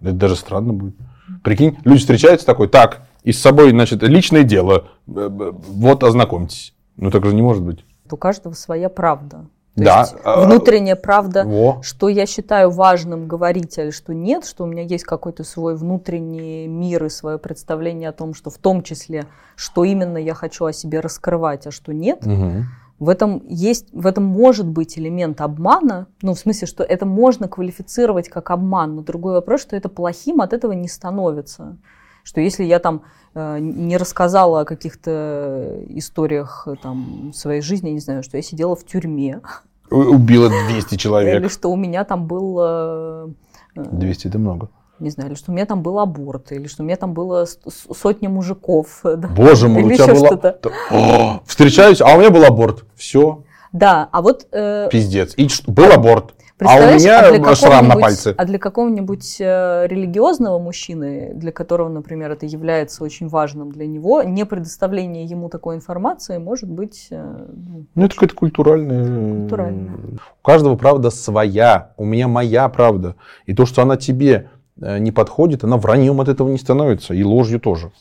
Это 0.01 0.13
даже 0.13 0.37
странно 0.37 0.73
будет. 0.73 0.95
Прикинь, 1.43 1.79
люди 1.85 2.01
встречаются 2.01 2.47
такой, 2.47 2.69
так, 2.69 3.03
и 3.23 3.33
с 3.33 3.41
собой, 3.41 3.71
значит, 3.71 4.03
личное 4.03 4.43
дело, 4.43 4.89
э, 5.07 5.13
э, 5.17 5.53
вот 5.53 6.03
ознакомьтесь. 6.05 6.75
Ну, 6.97 7.11
так 7.11 7.25
же 7.27 7.35
не 7.35 7.43
может 7.43 7.63
быть. 7.63 7.85
У 8.11 8.17
каждого 8.17 8.53
своя 8.55 8.89
правда. 8.89 9.47
То 9.77 9.83
Да, 9.83 10.01
есть 10.03 10.15
а- 10.23 10.45
внутренняя 10.45 10.95
правда, 10.95 11.43
Во. 11.45 11.81
что 11.83 12.09
я 12.09 12.27
считаю 12.27 12.71
важным 12.71 13.27
говорить, 13.27 13.77
а 13.79 13.91
что 13.91 14.15
нет, 14.15 14.45
что 14.45 14.63
у 14.63 14.67
меня 14.69 14.83
есть 14.83 15.03
какой-то 15.03 15.43
свой 15.43 15.75
внутренний 15.75 16.69
мир 16.69 17.05
и 17.07 17.09
свое 17.09 17.39
представление 17.39 18.11
о 18.11 18.13
том, 18.13 18.35
что 18.35 18.51
в 18.51 18.59
том 18.59 18.83
числе, 18.85 19.25
что 19.57 19.83
именно 19.83 20.17
я 20.19 20.35
хочу 20.35 20.67
о 20.67 20.73
себе 20.73 21.01
раскрывать, 21.01 21.67
а 21.67 21.73
что 21.73 21.93
нет. 21.93 22.25
Мгм. 22.25 22.67
В 23.05 23.11
этом 23.11 23.43
есть, 23.47 23.93
в 23.93 24.07
этом 24.07 24.25
может 24.25 24.67
быть 24.67 24.99
элемент 24.99 25.43
обмана, 25.43 26.07
ну, 26.23 26.33
в 26.33 26.39
смысле, 26.39 26.67
что 26.67 26.83
это 26.83 27.05
можно 27.05 27.49
квалифицировать 27.49 28.31
как 28.31 28.51
обман, 28.51 28.97
но 28.97 29.03
другой 29.03 29.35
вопрос, 29.35 29.61
что 29.61 29.77
это 29.77 29.91
плохим 29.91 30.41
от 30.41 30.55
этого 30.55 30.73
не 30.73 30.89
становится. 30.89 31.77
Что 32.23 32.41
если 32.41 32.65
я 32.65 32.79
там 32.79 33.03
э, 33.35 33.59
не 33.61 33.99
рассказала 33.99 34.61
о 34.61 34.65
каких-то 34.65 35.83
историях 35.91 36.67
э, 36.67 36.77
там, 36.83 37.33
своей 37.35 37.61
жизни, 37.61 37.91
не 37.91 38.01
знаю, 38.01 38.23
что 38.23 38.39
я 38.39 38.43
сидела 38.43 38.75
в 38.75 38.87
тюрьме, 38.87 39.43
У- 39.91 39.97
Убило 39.97 40.49
200 40.71 40.89
или 40.95 40.99
человек. 40.99 41.51
что 41.53 41.71
у 41.71 41.77
меня 41.77 42.05
там 42.05 42.27
был, 42.27 42.57
э, 42.59 43.29
200 43.75 44.29
это 44.29 44.39
много. 44.39 44.71
Не 45.01 45.11
знаю, 45.11 45.31
или 45.31 45.37
что 45.37 45.51
у 45.51 45.55
меня 45.55 45.67
там 45.67 45.83
был 45.83 45.99
аборт, 45.99 46.53
или 46.53 46.67
что 46.67 46.83
у 46.83 46.87
меня 46.87 46.97
там 46.97 47.15
было 47.15 47.47
сотня 47.95 48.29
мужиков. 48.29 49.01
э, 49.05 49.17
да. 49.19 49.29
Боже 49.29 49.69
мой, 49.69 49.83
Или 49.83 49.93
у 49.93 49.97
тебя 49.97 50.05
еще 50.05 50.15
была... 50.15 50.27
что-то. 50.27 50.53
Т- 50.53 50.71
О, 50.91 51.41
встречаюсь, 51.47 52.01
а 52.01 52.15
у 52.15 52.19
меня 52.19 52.31
был 52.31 52.45
аборт. 52.45 52.85
Все, 52.95 53.43
Да, 53.73 54.09
а 54.13 54.23
вот 54.23 54.47
э, 54.53 54.89
пиздец. 54.91 55.35
И 55.37 55.49
был 55.67 55.91
аборт. 55.93 56.35
А 56.61 56.77
у 56.77 56.95
меня 56.95 57.37
для 57.37 57.55
шрам 57.57 57.89
на 57.89 57.97
пальце. 57.97 58.35
А 58.37 58.45
для 58.45 58.59
какого-нибудь 58.59 59.41
э, 59.41 59.87
религиозного 59.89 60.61
мужчины, 60.61 61.33
для 61.35 61.51
которого, 61.51 61.89
например, 61.89 62.31
это 62.31 62.47
является 62.47 63.03
очень 63.03 63.29
важным 63.29 63.73
для 63.73 63.87
него, 63.87 64.23
не 64.23 64.47
предоставление 64.47 65.25
ему 65.25 65.49
такой 65.49 65.75
информации 65.75 66.39
может 66.39 66.71
быть... 66.71 67.09
э, 67.11 67.47
ну, 67.55 67.87
Ну, 67.97 68.05
это 68.05 68.15
какая-то 68.15 68.37
культуральная... 68.37 69.41
Культуральная. 69.41 69.93
У 70.41 70.47
каждого 70.47 70.77
правда 70.77 71.11
своя. 71.11 71.93
У 71.97 72.05
меня 72.05 72.29
моя 72.29 72.69
правда. 72.69 73.17
И 73.47 73.55
то, 73.55 73.67
что 73.67 73.83
она 73.83 73.97
тебе 73.97 74.33
э, 74.33 74.54
не 74.77 75.13
подходит, 75.13 75.65
она 75.65 75.77
враньем 75.77 76.21
от 76.21 76.29
этого 76.29 76.49
не 76.49 76.59
становится. 76.59 77.15
И 77.15 77.23
ложью 77.23 77.61
тоже. 77.61 77.93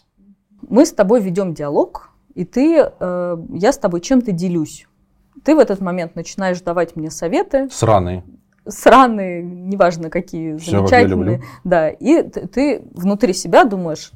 Мы 0.68 0.86
с 0.86 0.92
тобой 0.94 1.22
ведем 1.22 1.54
диалог, 1.54 2.10
и 2.36 2.46
ты, 2.46 2.90
э, 3.00 3.38
я 3.54 3.72
с 3.72 3.78
тобой 3.78 4.02
чем-то 4.02 4.32
делюсь. 4.32 4.88
Ты 5.44 5.56
в 5.56 5.60
этот 5.60 5.82
момент 5.82 6.16
начинаешь 6.16 6.62
давать 6.62 6.96
мне 6.96 7.12
советы, 7.12 7.68
Сраные. 7.70 8.24
сраные, 8.68 9.44
неважно 9.44 10.10
какие, 10.10 10.54
я 10.54 10.58
замечательные. 10.80 11.44
Да, 11.64 11.90
и 11.90 12.24
ты, 12.24 12.48
ты 12.48 12.82
внутри 12.94 13.34
себя 13.34 13.66
думаешь, 13.66 14.12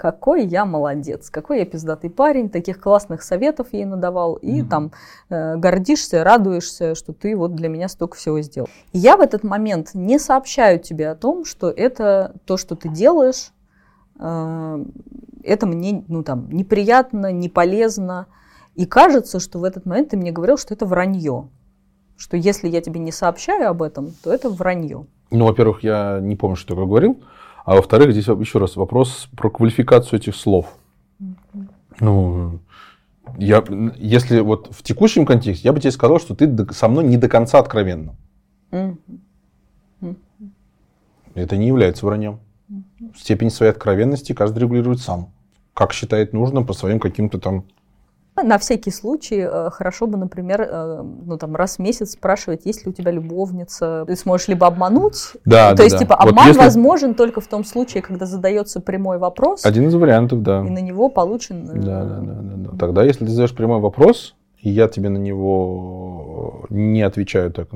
какой 0.00 0.46
я 0.46 0.64
молодец, 0.64 1.28
какой 1.28 1.58
я 1.58 1.66
пиздатый 1.66 2.08
парень, 2.08 2.48
таких 2.48 2.80
классных 2.80 3.22
советов 3.22 3.66
ей 3.72 3.84
надавал, 3.84 4.36
и 4.36 4.62
mm-hmm. 4.62 4.68
там 4.68 4.92
э, 5.28 5.56
гордишься, 5.56 6.24
радуешься, 6.24 6.94
что 6.94 7.12
ты 7.12 7.36
вот 7.36 7.54
для 7.54 7.68
меня 7.68 7.86
столько 7.86 8.16
всего 8.16 8.40
сделал. 8.40 8.66
И 8.92 8.98
я 8.98 9.18
в 9.18 9.20
этот 9.20 9.44
момент 9.44 9.90
не 9.92 10.18
сообщаю 10.18 10.80
тебе 10.80 11.10
о 11.10 11.14
том, 11.16 11.44
что 11.44 11.68
это 11.68 12.34
то, 12.46 12.56
что 12.56 12.76
ты 12.76 12.88
делаешь, 12.88 13.50
э, 14.18 14.84
это 15.44 15.66
мне 15.66 16.02
ну, 16.08 16.22
там, 16.22 16.48
неприятно, 16.50 17.30
не 17.30 17.50
полезно. 17.50 18.26
И 18.76 18.86
кажется, 18.86 19.38
что 19.38 19.58
в 19.58 19.64
этот 19.64 19.84
момент 19.84 20.08
ты 20.08 20.16
мне 20.16 20.32
говорил, 20.32 20.56
что 20.56 20.72
это 20.72 20.86
вранье. 20.86 21.50
Что 22.16 22.38
если 22.38 22.68
я 22.68 22.80
тебе 22.80 23.00
не 23.00 23.12
сообщаю 23.12 23.68
об 23.68 23.82
этом, 23.82 24.14
то 24.24 24.32
это 24.32 24.48
вранье. 24.48 25.04
Ну, 25.30 25.44
во-первых, 25.44 25.84
я 25.84 26.20
не 26.22 26.36
помню, 26.36 26.56
что 26.56 26.74
я 26.74 26.86
говорил. 26.86 27.22
А 27.64 27.74
во-вторых, 27.74 28.12
здесь 28.12 28.26
еще 28.26 28.58
раз 28.58 28.76
вопрос 28.76 29.28
про 29.36 29.50
квалификацию 29.50 30.18
этих 30.18 30.34
слов. 30.34 30.66
Ну, 32.00 32.60
я, 33.36 33.62
если 33.96 34.40
вот 34.40 34.68
в 34.70 34.82
текущем 34.82 35.26
контексте, 35.26 35.68
я 35.68 35.72
бы 35.72 35.80
тебе 35.80 35.90
сказал, 35.90 36.18
что 36.18 36.34
ты 36.34 36.72
со 36.72 36.88
мной 36.88 37.04
не 37.04 37.16
до 37.16 37.28
конца 37.28 37.58
откровенна. 37.58 38.14
Это 41.34 41.56
не 41.56 41.66
является 41.68 42.06
враньем. 42.06 42.40
Степень 43.16 43.50
своей 43.50 43.72
откровенности 43.72 44.32
каждый 44.32 44.60
регулирует 44.60 45.00
сам. 45.00 45.30
Как 45.74 45.92
считает 45.92 46.32
нужным 46.32 46.66
по 46.66 46.72
своим 46.72 46.98
каким-то 46.98 47.38
там 47.38 47.64
на 48.42 48.58
всякий 48.58 48.90
случай 48.90 49.40
э, 49.40 49.70
хорошо 49.70 50.06
бы, 50.06 50.18
например, 50.18 50.62
э, 50.62 51.02
ну, 51.26 51.38
там, 51.38 51.56
раз 51.56 51.76
в 51.76 51.78
месяц 51.80 52.12
спрашивать, 52.12 52.66
есть 52.66 52.84
ли 52.84 52.90
у 52.90 52.94
тебя 52.94 53.10
любовница. 53.10 54.04
Ты 54.06 54.16
сможешь 54.16 54.48
либо 54.48 54.66
обмануть, 54.66 55.32
да, 55.44 55.70
то 55.70 55.78
да, 55.78 55.82
есть, 55.84 55.96
да. 55.96 55.98
типа, 55.98 56.14
обман 56.16 56.34
вот 56.34 56.46
если... 56.46 56.60
возможен 56.60 57.14
только 57.14 57.40
в 57.40 57.46
том 57.46 57.64
случае, 57.64 58.02
когда 58.02 58.26
задается 58.26 58.80
прямой 58.80 59.18
вопрос. 59.18 59.64
Один 59.64 59.88
из 59.88 59.94
вариантов, 59.94 60.42
да. 60.42 60.60
И 60.60 60.70
на 60.70 60.80
него 60.80 61.08
получен... 61.08 61.68
Э, 61.70 61.74
да, 61.74 62.04
да, 62.04 62.18
да, 62.20 62.32
да, 62.42 62.70
да. 62.70 62.78
Тогда, 62.78 63.04
если 63.04 63.24
ты 63.24 63.30
задаешь 63.30 63.54
прямой 63.54 63.80
вопрос, 63.80 64.34
и 64.62 64.68
я 64.68 64.88
тебе 64.88 65.08
на 65.08 65.16
него 65.16 66.66
не 66.68 67.02
отвечаю 67.02 67.50
так. 67.50 67.68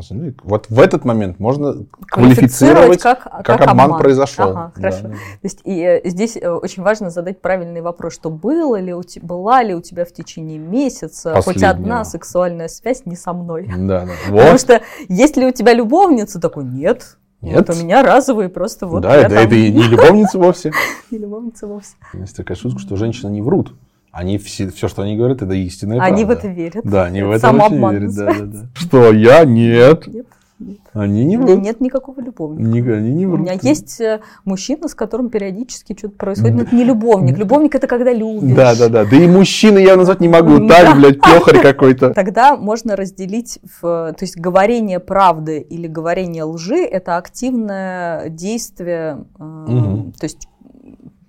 Вот 0.43 0.69
в 0.69 0.81
этот 0.81 1.05
момент 1.05 1.39
можно 1.39 1.87
квалифицировать, 2.09 3.01
как, 3.01 3.23
как, 3.23 3.47
как 3.47 3.61
обман, 3.63 3.87
обман 3.87 4.01
произошел. 4.01 4.51
Ага, 4.51 4.73
хорошо. 4.75 5.03
Да. 5.05 5.09
То 5.09 5.17
есть 5.45 5.61
и, 5.65 5.81
э, 5.81 6.09
здесь 6.09 6.37
э, 6.37 6.49
очень 6.51 6.83
важно 6.83 7.09
задать 7.09 7.41
правильный 7.41 7.81
вопрос, 7.81 8.15
что 8.15 8.29
было 8.31 8.79
ли 8.79 8.93
у 8.93 9.03
тебя, 9.03 9.27
была 9.27 9.63
ли 9.63 9.75
у 9.75 9.81
тебя 9.81 10.05
в 10.05 10.13
течение 10.13 10.59
месяца 10.59 11.35
Последнего. 11.35 11.53
хоть 11.53 11.63
одна 11.63 12.05
сексуальная 12.05 12.69
связь 12.69 13.07
не 13.07 13.17
со 13.17 13.33
мной. 13.33 13.67
Да, 13.67 14.05
да. 14.05 14.13
Вот. 14.29 14.41
Потому 14.41 14.59
что 14.59 14.83
есть 15.09 15.37
ли 15.37 15.47
у 15.47 15.53
тебя 15.53 15.73
любовница, 15.73 16.41
такой 16.41 16.65
нет. 16.65 17.17
Нет. 17.41 17.69
Вот 17.69 17.77
у 17.77 17.79
меня 17.83 18.03
разовые 18.03 18.49
просто 18.49 18.87
вот. 18.87 19.03
Да, 19.03 19.17
это, 19.17 19.35
там... 19.35 19.47
это 19.47 19.55
и 19.55 19.73
не 19.73 19.83
любовница 19.85 20.39
вовсе. 20.39 20.73
Не 21.11 21.19
любовница 21.19 21.67
вовсе. 21.67 21.95
Есть 22.15 22.37
такая 22.37 22.57
шутка, 22.57 22.79
что 22.79 22.97
женщины 22.97 23.31
не 23.31 23.43
врут. 23.43 23.75
Они 24.15 24.39
все, 24.39 24.71
все, 24.71 24.87
что 24.87 25.03
они 25.03 25.17
говорят, 25.17 25.43
это 25.43 25.55
истинная 25.55 26.01
они 26.01 26.25
правда. 26.25 26.35
в 26.35 26.39
это 26.39 26.49
верят. 26.49 26.85
Да, 26.85 27.05
они 27.05 27.19
это 27.19 27.29
в 27.29 27.33
это 27.33 27.51
очень 27.51 27.91
верят. 27.91 28.15
Да, 28.15 28.27
да, 28.27 28.45
да. 28.45 28.67
Что 28.75 29.13
я? 29.13 29.45
Нет. 29.45 30.07
Нет. 30.07 30.27
Нет. 30.61 30.79
Они 30.93 31.25
не 31.25 31.37
врут. 31.37 31.61
Нет 31.61 31.81
никакого 31.81 32.21
любовника. 32.21 32.63
Не, 32.63 32.81
они 32.93 33.13
не 33.13 33.27
врут. 33.27 33.41
У 33.41 33.43
меня 33.43 33.59
есть 33.61 34.01
э, 34.01 34.21
мужчина, 34.45 34.87
с 34.87 34.95
которым 34.95 35.29
периодически 35.29 35.97
что-то 35.99 36.17
происходит, 36.17 36.55
но 36.55 36.63
это 36.63 36.77
не 36.77 36.85
любовник. 36.85 37.37
Любовник 37.37 37.75
это 37.75 37.89
когда 37.89 38.13
любишь. 38.13 38.55
Да, 38.55 38.77
да, 38.77 38.89
да. 38.89 39.05
Да 39.05 39.17
и 39.17 39.27
мужчины 39.27 39.79
я 39.81 39.97
назвать 39.97 40.21
не 40.21 40.29
могу. 40.29 40.69
Так, 40.69 40.97
блядь, 40.97 41.21
пехарь 41.21 41.61
какой-то. 41.63 42.11
Тогда 42.11 42.57
можно 42.57 42.95
разделить, 42.95 43.59
в, 43.81 44.15
то 44.17 44.17
есть 44.21 44.37
говорение 44.37 45.01
правды 45.01 45.59
или 45.59 45.89
говорение 45.89 46.45
лжи 46.45 46.85
это 46.85 47.17
активное 47.17 48.29
действие, 48.29 49.25
угу. 49.37 50.13
то 50.19 50.25
есть 50.25 50.49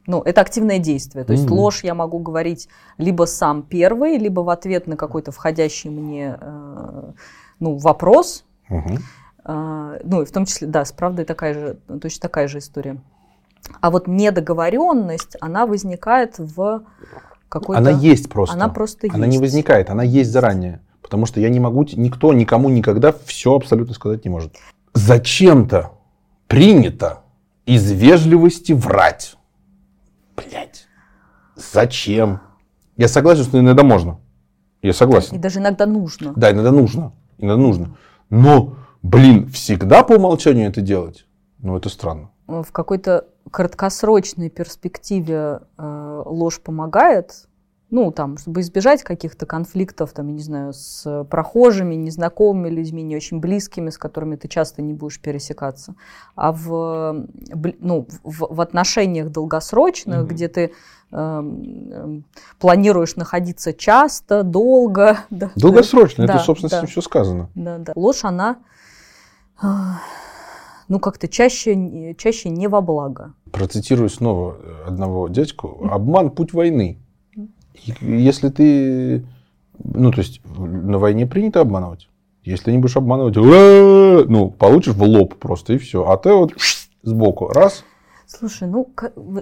ну, 0.07 0.21
это 0.21 0.41
активное 0.41 0.79
действие. 0.79 1.25
То 1.25 1.33
есть 1.33 1.45
mm-hmm. 1.45 1.53
ложь 1.53 1.83
я 1.83 1.95
могу 1.95 2.19
говорить 2.19 2.69
либо 2.97 3.25
сам 3.25 3.63
первый, 3.63 4.17
либо 4.17 4.41
в 4.41 4.49
ответ 4.49 4.87
на 4.87 4.97
какой-то 4.97 5.31
входящий 5.31 5.89
мне 5.89 6.37
э, 6.39 7.11
ну, 7.59 7.77
вопрос. 7.77 8.45
Mm-hmm. 8.69 8.99
Э, 9.45 9.99
ну, 10.03 10.21
и 10.21 10.25
в 10.25 10.31
том 10.31 10.45
числе, 10.45 10.67
да, 10.67 10.85
с 10.85 10.91
правдой 10.91 11.25
такая 11.25 11.53
же, 11.53 11.77
точно 12.01 12.21
такая 12.21 12.47
же 12.47 12.59
история. 12.59 12.97
А 13.81 13.89
вот 13.89 14.07
недоговоренность, 14.07 15.37
она 15.41 15.65
возникает 15.65 16.37
в 16.37 16.83
какой-то... 17.49 17.79
Она 17.79 17.89
есть 17.89 18.29
просто. 18.29 18.55
Она 18.55 18.69
просто 18.69 19.07
Она 19.11 19.25
есть. 19.25 19.37
не 19.37 19.43
возникает, 19.43 19.89
она 19.89 20.03
есть 20.03 20.31
заранее. 20.31 20.81
Потому 21.01 21.25
что 21.25 21.39
я 21.39 21.49
не 21.49 21.59
могу, 21.59 21.85
никто 21.93 22.33
никому 22.33 22.69
никогда 22.69 23.13
все 23.25 23.55
абсолютно 23.55 23.93
сказать 23.93 24.25
не 24.25 24.29
может. 24.31 24.55
Зачем-то 24.93 25.91
принято 26.47 27.19
из 27.65 27.91
вежливости 27.91 28.71
врать. 28.71 29.35
Блять. 30.36 30.88
Зачем? 31.56 32.41
Я 32.98 33.08
согласен, 33.08 33.43
что 33.43 33.60
иногда 33.60 33.84
можно. 33.84 34.19
Я 34.82 34.93
согласен. 34.93 35.36
И 35.36 35.39
даже 35.39 35.60
иногда 35.60 35.86
нужно. 35.86 36.34
Да, 36.36 36.52
иногда 36.52 36.71
нужно. 36.71 37.13
Иногда 37.38 37.62
нужно. 37.62 37.98
Но, 38.30 38.76
блин, 39.02 39.50
всегда 39.50 40.04
по 40.04 40.13
умолчанию 40.13 40.69
это 40.69 40.82
делать, 40.82 41.26
ну, 41.60 41.78
это 41.78 41.89
странно. 41.89 42.32
В 42.48 42.71
какой-то 42.71 43.28
краткосрочной 43.52 44.50
перспективе 44.50 45.62
э, 45.78 46.24
ложь 46.26 46.60
помогает, 46.62 47.48
ну, 47.95 48.12
там, 48.12 48.38
чтобы 48.38 48.60
избежать 48.60 49.03
каких-то 49.03 49.45
конфликтов, 49.45 50.12
там, 50.12 50.27
я 50.27 50.34
не 50.34 50.41
знаю, 50.41 50.73
с 50.73 51.23
прохожими, 51.29 51.95
незнакомыми 51.95 52.67
людьми, 52.67 53.01
не 53.03 53.15
очень 53.15 53.39
близкими, 53.39 53.89
с 53.89 53.97
которыми 53.97 54.36
ты 54.36 54.49
часто 54.49 54.81
не 54.81 54.93
будешь 54.93 55.21
пересекаться. 55.21 55.95
А 56.36 56.51
в, 56.51 57.25
ну, 57.79 58.05
в, 58.23 58.53
в 58.53 58.60
отношениях 58.60 59.29
долгосрочных, 59.29 60.17
mm-hmm. 60.17 60.27
где 60.27 60.47
ты 60.49 60.71
э, 61.13 62.21
планируешь 62.60 63.15
находиться 63.15 63.71
часто, 63.71 64.43
долго. 64.43 65.19
Долгосрочно, 65.55 66.27
да, 66.27 66.36
это, 66.36 66.43
собственно, 66.43 66.81
да, 66.81 66.86
все 66.86 66.99
сказано. 66.99 67.49
Да, 67.55 67.77
да. 67.77 67.93
Ложь, 67.95 68.25
она 68.25 68.58
ну, 70.89 70.99
как-то 70.99 71.29
чаще, 71.29 72.13
чаще 72.17 72.49
не 72.49 72.67
во 72.67 72.81
благо. 72.81 73.34
Процитирую 73.53 74.10
снова 74.10 74.58
одного 74.86 75.29
дядьку. 75.29 75.88
Обман– 75.89 76.29
путь 76.31 76.51
войны. 76.51 76.99
Если 78.01 78.49
ты... 78.49 79.25
Ну, 79.83 80.11
то 80.11 80.19
есть, 80.19 80.41
на 80.57 80.99
войне 80.99 81.25
принято 81.27 81.61
обманывать. 81.61 82.07
Если 82.43 82.71
не 82.71 82.77
будешь 82.77 82.95
обманывать, 82.95 83.35
ну, 83.35 84.49
получишь 84.51 84.93
в 84.93 85.03
лоб 85.03 85.35
просто, 85.35 85.73
и 85.73 85.77
все. 85.77 86.05
А 86.07 86.15
ты 86.17 86.31
вот 86.31 86.53
сбоку, 87.01 87.47
раз, 87.47 87.83
Слушай, 88.27 88.67
ну, 88.67 88.89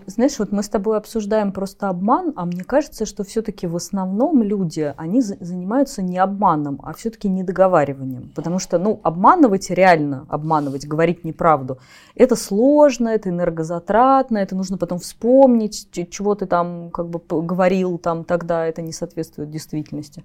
знаешь, 0.08 0.38
вот 0.39 0.52
мы 0.52 0.62
с 0.62 0.67
тобой 0.67 0.98
обсуждаем 0.98 1.54
просто 1.54 1.88
обман, 1.88 2.34
а 2.36 2.46
мне 2.46 2.63
кажется, 2.63 3.06
что 3.06 3.24
все-таки 3.24 3.65
в 3.65 3.76
основном 3.78 4.43
люди, 4.43 4.93
они 4.98 5.22
занимаются 5.22 6.02
не 6.02 6.17
обманом, 6.17 6.82
а 6.84 6.93
все-таки 6.93 7.30
недоговариванием. 7.30 8.32
Потому 8.36 8.60
что, 8.60 8.78
ну, 8.80 9.00
обманывать 9.04 9.69
реально, 9.69 10.26
обманывать, 10.28 10.86
говорить 10.86 11.24
неправду, 11.24 11.78
это 12.15 12.36
сложно, 12.36 13.08
это 13.08 13.30
энергозатратно, 13.30 14.38
это 14.38 14.56
нужно 14.56 14.78
потом 14.78 15.00
вспомнить, 15.00 15.88
чего 16.10 16.36
ты 16.36 16.46
там 16.46 16.91
как 16.91 17.08
бы 17.08 17.22
говорил 17.41 17.98
там 17.98 18.26
тогда, 18.26 18.65
это 18.65 18.82
не 18.82 18.91
соответствует 18.91 19.50
действительности. 19.50 20.24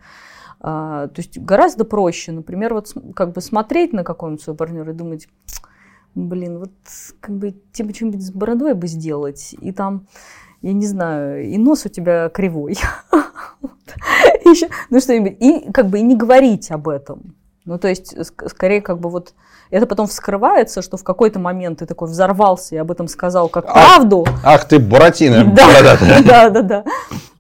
А, 0.61 1.07
то 1.07 1.21
есть 1.21 1.39
гораздо 1.39 1.85
проще, 1.85 2.33
например, 2.33 2.75
вот 2.75 2.93
как 3.15 3.33
бы 3.33 3.41
смотреть 3.41 3.93
на 3.93 4.03
какого-нибудь 4.03 4.43
своего 4.43 4.57
партнера 4.57 4.93
и 4.93 4.97
думать, 4.97 5.29
блин, 6.27 6.59
вот 6.59 6.73
как 7.21 7.37
бы 7.37 7.55
тебе 7.73 7.95
что-нибудь 7.95 8.23
с 8.23 8.31
бородой 8.31 8.75
бы 8.75 8.87
сделать, 8.87 9.55
и 9.61 9.73
там, 9.73 10.07
я 10.63 10.73
не 10.73 10.87
знаю, 10.87 11.45
и 11.49 11.59
нос 11.59 11.87
у 11.87 11.89
тебя 11.89 12.29
кривой. 12.29 12.77
Ну 14.91 15.01
что-нибудь, 15.01 15.37
и 15.41 15.71
как 15.73 15.89
бы 15.89 15.99
и 15.99 16.03
не 16.03 16.17
говорить 16.17 16.71
об 16.71 16.89
этом. 16.89 17.35
Ну, 17.67 17.79
то 17.79 17.87
есть, 17.87 18.15
скорее, 18.49 18.81
как 18.81 18.99
бы 18.99 19.11
вот 19.11 19.35
это 19.71 19.87
потом 19.87 20.07
вскрывается, 20.07 20.81
что 20.81 20.97
в 20.97 21.05
какой-то 21.05 21.39
момент 21.39 21.81
ты 21.81 21.87
такой 21.87 22.09
взорвался 22.09 22.77
и 22.77 22.79
об 22.79 22.91
этом 22.91 23.09
сказал 23.09 23.51
как 23.51 23.67
правду. 23.67 24.27
Ах 24.43 24.67
ты, 24.67 24.79
Буратино, 24.79 25.45
да, 25.55 25.99
да, 26.25 26.51
да, 26.51 26.63
да. 26.63 26.85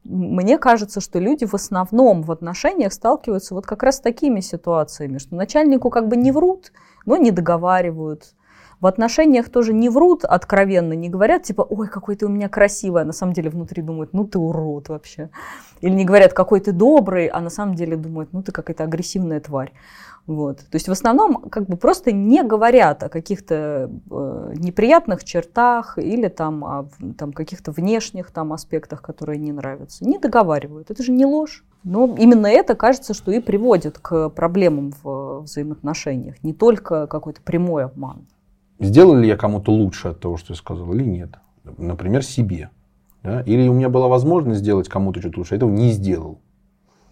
Мне 0.04 0.58
кажется, 0.58 1.00
что 1.00 1.18
люди 1.18 1.46
в 1.46 1.54
основном 1.54 2.22
в 2.22 2.30
отношениях 2.30 2.92
сталкиваются 2.92 3.54
вот 3.54 3.64
как 3.64 3.82
раз 3.82 3.96
с 3.96 4.00
такими 4.00 4.40
ситуациями, 4.40 5.16
что 5.16 5.34
начальнику 5.34 5.88
как 5.88 6.08
бы 6.08 6.16
не 6.16 6.30
врут, 6.30 6.72
но 7.06 7.16
не 7.16 7.30
договаривают, 7.30 8.34
в 8.80 8.86
отношениях 8.86 9.48
тоже 9.48 9.72
не 9.72 9.88
врут 9.88 10.24
откровенно, 10.24 10.92
не 10.92 11.08
говорят 11.08 11.42
типа, 11.42 11.62
ой, 11.62 11.88
какой 11.88 12.16
ты 12.16 12.26
у 12.26 12.28
меня 12.28 12.48
красивый, 12.48 13.02
а 13.02 13.04
на 13.04 13.12
самом 13.12 13.32
деле 13.32 13.50
внутри 13.50 13.82
думают, 13.82 14.12
ну 14.12 14.24
ты 14.24 14.38
урод 14.38 14.88
вообще. 14.88 15.30
Или 15.80 15.92
не 15.92 16.04
говорят, 16.04 16.32
какой 16.32 16.60
ты 16.60 16.72
добрый, 16.72 17.26
а 17.26 17.40
на 17.40 17.50
самом 17.50 17.74
деле 17.74 17.96
думают, 17.96 18.32
ну 18.32 18.42
ты 18.42 18.52
какая-то 18.52 18.84
агрессивная 18.84 19.40
тварь. 19.40 19.72
Вот. 20.26 20.58
То 20.58 20.74
есть 20.74 20.88
в 20.88 20.92
основном 20.92 21.48
как 21.48 21.66
бы 21.66 21.78
просто 21.78 22.12
не 22.12 22.42
говорят 22.42 23.02
о 23.02 23.08
каких-то 23.08 23.90
э, 24.10 24.52
неприятных 24.56 25.24
чертах 25.24 25.96
или 25.96 26.28
там 26.28 26.64
о 26.64 26.88
там, 27.16 27.32
каких-то 27.32 27.72
внешних 27.72 28.30
там, 28.30 28.52
аспектах, 28.52 29.00
которые 29.00 29.38
не 29.38 29.52
нравятся. 29.52 30.04
Не 30.04 30.18
договаривают. 30.18 30.90
Это 30.90 31.02
же 31.02 31.12
не 31.12 31.24
ложь. 31.24 31.64
Но 31.82 32.14
именно 32.18 32.46
это 32.46 32.74
кажется, 32.74 33.14
что 33.14 33.32
и 33.32 33.40
приводит 33.40 33.98
к 33.98 34.28
проблемам 34.28 34.92
в 35.02 35.40
взаимоотношениях, 35.40 36.42
не 36.42 36.52
только 36.52 37.06
какой-то 37.06 37.40
прямой 37.40 37.84
обман. 37.84 38.26
Сделал 38.80 39.16
ли 39.16 39.28
я 39.28 39.36
кому-то 39.36 39.72
лучше 39.72 40.08
от 40.08 40.20
того, 40.20 40.36
что 40.36 40.52
я 40.52 40.56
сказал, 40.56 40.92
или 40.94 41.04
нет? 41.04 41.30
Например, 41.76 42.22
себе. 42.22 42.70
Да? 43.22 43.42
Или 43.42 43.68
у 43.68 43.72
меня 43.72 43.88
была 43.88 44.08
возможность 44.08 44.60
сделать 44.60 44.88
кому-то 44.88 45.20
что-то 45.20 45.40
лучше, 45.40 45.54
а 45.54 45.56
этого 45.56 45.70
не 45.70 45.90
сделал. 45.90 46.38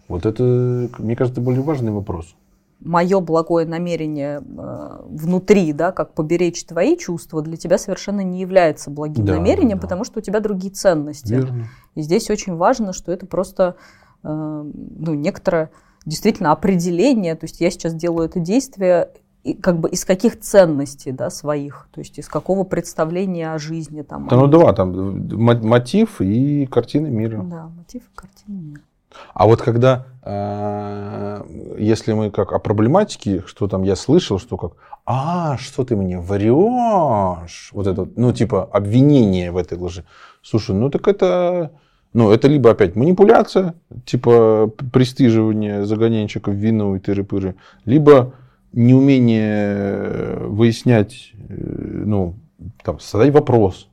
Вот 0.07 0.25
это, 0.25 0.89
мне 0.99 1.15
кажется, 1.15 1.41
более 1.41 1.61
важный 1.61 1.91
вопрос. 1.91 2.35
Мое 2.79 3.19
благое 3.19 3.65
намерение 3.65 4.39
э, 4.39 4.99
внутри, 5.09 5.73
да, 5.73 5.91
как 5.91 6.13
поберечь 6.13 6.63
твои 6.63 6.95
чувства, 6.95 7.41
для 7.41 7.57
тебя 7.57 7.77
совершенно 7.77 8.21
не 8.21 8.39
является 8.39 8.91
благим 8.91 9.25
Да, 9.25 9.33
намерением, 9.33 9.77
да, 9.77 9.81
да. 9.81 9.81
потому 9.81 10.03
что 10.05 10.19
у 10.19 10.21
тебя 10.21 10.39
другие 10.39 10.71
ценности. 10.71 11.33
Верно. 11.33 11.67
И 11.95 12.01
здесь 12.01 12.29
очень 12.29 12.55
важно, 12.55 12.93
что 12.93 13.11
это 13.11 13.25
просто 13.25 13.75
э, 14.23 14.27
ну, 14.29 15.13
некоторое 15.15 15.71
действительно 16.05 16.51
определение. 16.51 17.35
То 17.35 17.45
есть 17.45 17.59
я 17.59 17.71
сейчас 17.71 17.93
делаю 17.93 18.29
это 18.29 18.39
действие 18.39 19.09
и 19.47 19.53
как 19.53 19.79
бы 19.79 19.89
из 19.89 20.03
каких 20.03 20.39
ценностей 20.39 21.11
да, 21.11 21.29
своих, 21.29 21.87
то 21.91 21.99
есть 21.99 22.19
из 22.19 22.27
какого 22.27 22.63
представления 22.65 23.53
о 23.53 23.57
жизни. 23.57 24.01
Там, 24.01 24.27
Да, 24.27 24.35
ну 24.35 24.47
два, 24.47 24.73
там 24.73 25.27
мо- 25.29 25.55
мотив 25.55 26.19
и 26.19 26.65
картина 26.65 27.07
мира. 27.07 27.41
Да, 27.43 27.69
мотив 27.75 28.01
и 28.01 28.15
картина 28.15 28.59
мира. 28.59 28.81
А 29.33 29.47
вот 29.47 29.61
когда, 29.61 30.05
э, 30.23 31.43
если 31.79 32.11
мы 32.11 32.29
как 32.29 32.51
о 32.51 32.59
проблематике, 32.59 33.43
что 33.45 33.67
там 33.67 33.83
я 33.83 33.95
слышал, 33.95 34.37
что 34.37 34.57
как, 34.57 34.73
а, 35.05 35.57
что 35.57 35.85
ты 35.85 35.95
мне 35.95 36.19
врешь, 36.19 37.69
вот 37.71 37.87
это, 37.87 38.07
ну, 38.17 38.33
типа, 38.33 38.65
обвинение 38.65 39.51
в 39.51 39.57
этой 39.57 39.77
лжи. 39.77 40.03
Слушай, 40.43 40.75
ну, 40.75 40.89
так 40.89 41.07
это, 41.07 41.71
ну, 42.11 42.31
это 42.31 42.49
либо 42.49 42.71
опять 42.71 42.97
манипуляция, 42.97 43.75
типа, 44.05 44.69
пристыживание 44.91 45.85
загоненчика 45.85 46.51
в 46.51 46.55
вину 46.55 46.95
и 46.95 46.99
тыры-пыры, 46.99 47.55
либо 47.85 48.33
неумение 48.73 50.37
выяснять, 50.47 51.31
э, 51.49 51.53
ну, 52.05 52.35
там, 52.83 52.99
задать 52.99 53.33
вопрос. 53.33 53.89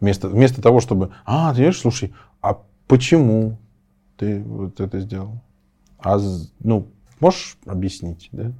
Вместо, 0.00 0.28
вместо 0.28 0.60
того, 0.60 0.80
чтобы, 0.80 1.12
а, 1.24 1.50
ты 1.50 1.56
знаешь, 1.56 1.78
слушай, 1.78 2.12
а 2.40 2.60
почему 2.88 3.58
ты 4.16 4.42
вот 4.42 4.80
это 4.80 5.00
сделал? 5.00 5.40
А, 5.98 6.18
ну, 6.60 6.88
можешь 7.20 7.56
объяснить, 7.66 8.28
да? 8.32 8.52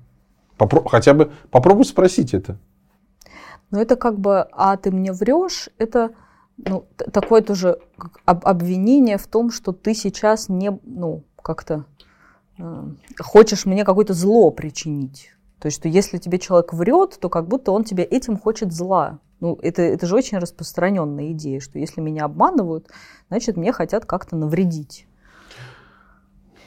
Попро- 0.59 0.89
хотя 0.89 1.15
бы 1.15 1.33
попробуй 1.51 1.85
спросить 1.85 2.35
это. 2.35 2.57
Но 3.71 3.81
это 3.81 3.97
как 3.97 4.19
бы, 4.19 4.47
а 4.53 4.77
ты 4.77 4.91
мне 4.93 5.13
врешь, 5.13 5.71
это 5.79 6.11
ну, 6.59 6.85
такое 7.13 7.43
тоже 7.43 7.79
обвинение 8.25 9.19
в 9.19 9.27
том, 9.27 9.51
что 9.51 9.73
ты 9.73 9.95
сейчас 9.95 10.49
не, 10.49 10.79
ну, 10.85 11.25
как-то 11.43 11.75
э, 11.75 11.83
хочешь 13.19 13.67
мне 13.67 13.85
какое-то 13.85 14.15
зло 14.15 14.51
причинить. 14.51 15.31
То 15.59 15.67
есть, 15.67 15.79
что 15.79 15.88
если 15.88 16.19
тебе 16.19 16.38
человек 16.38 16.73
врет, 16.73 17.19
то 17.21 17.29
как 17.29 17.47
будто 17.47 17.73
он 17.73 17.85
тебе 17.85 18.03
этим 18.03 18.37
хочет 18.37 18.73
зла. 18.73 19.19
Ну, 19.41 19.59
это, 19.62 19.83
это 19.83 20.07
же 20.07 20.17
очень 20.17 20.38
распространенная 20.38 21.33
идея, 21.33 21.61
что 21.61 21.79
если 21.79 22.01
меня 22.01 22.25
обманывают, 22.25 22.88
значит, 23.29 23.57
мне 23.57 23.73
хотят 23.73 24.05
как-то 24.05 24.37
навредить. 24.37 25.07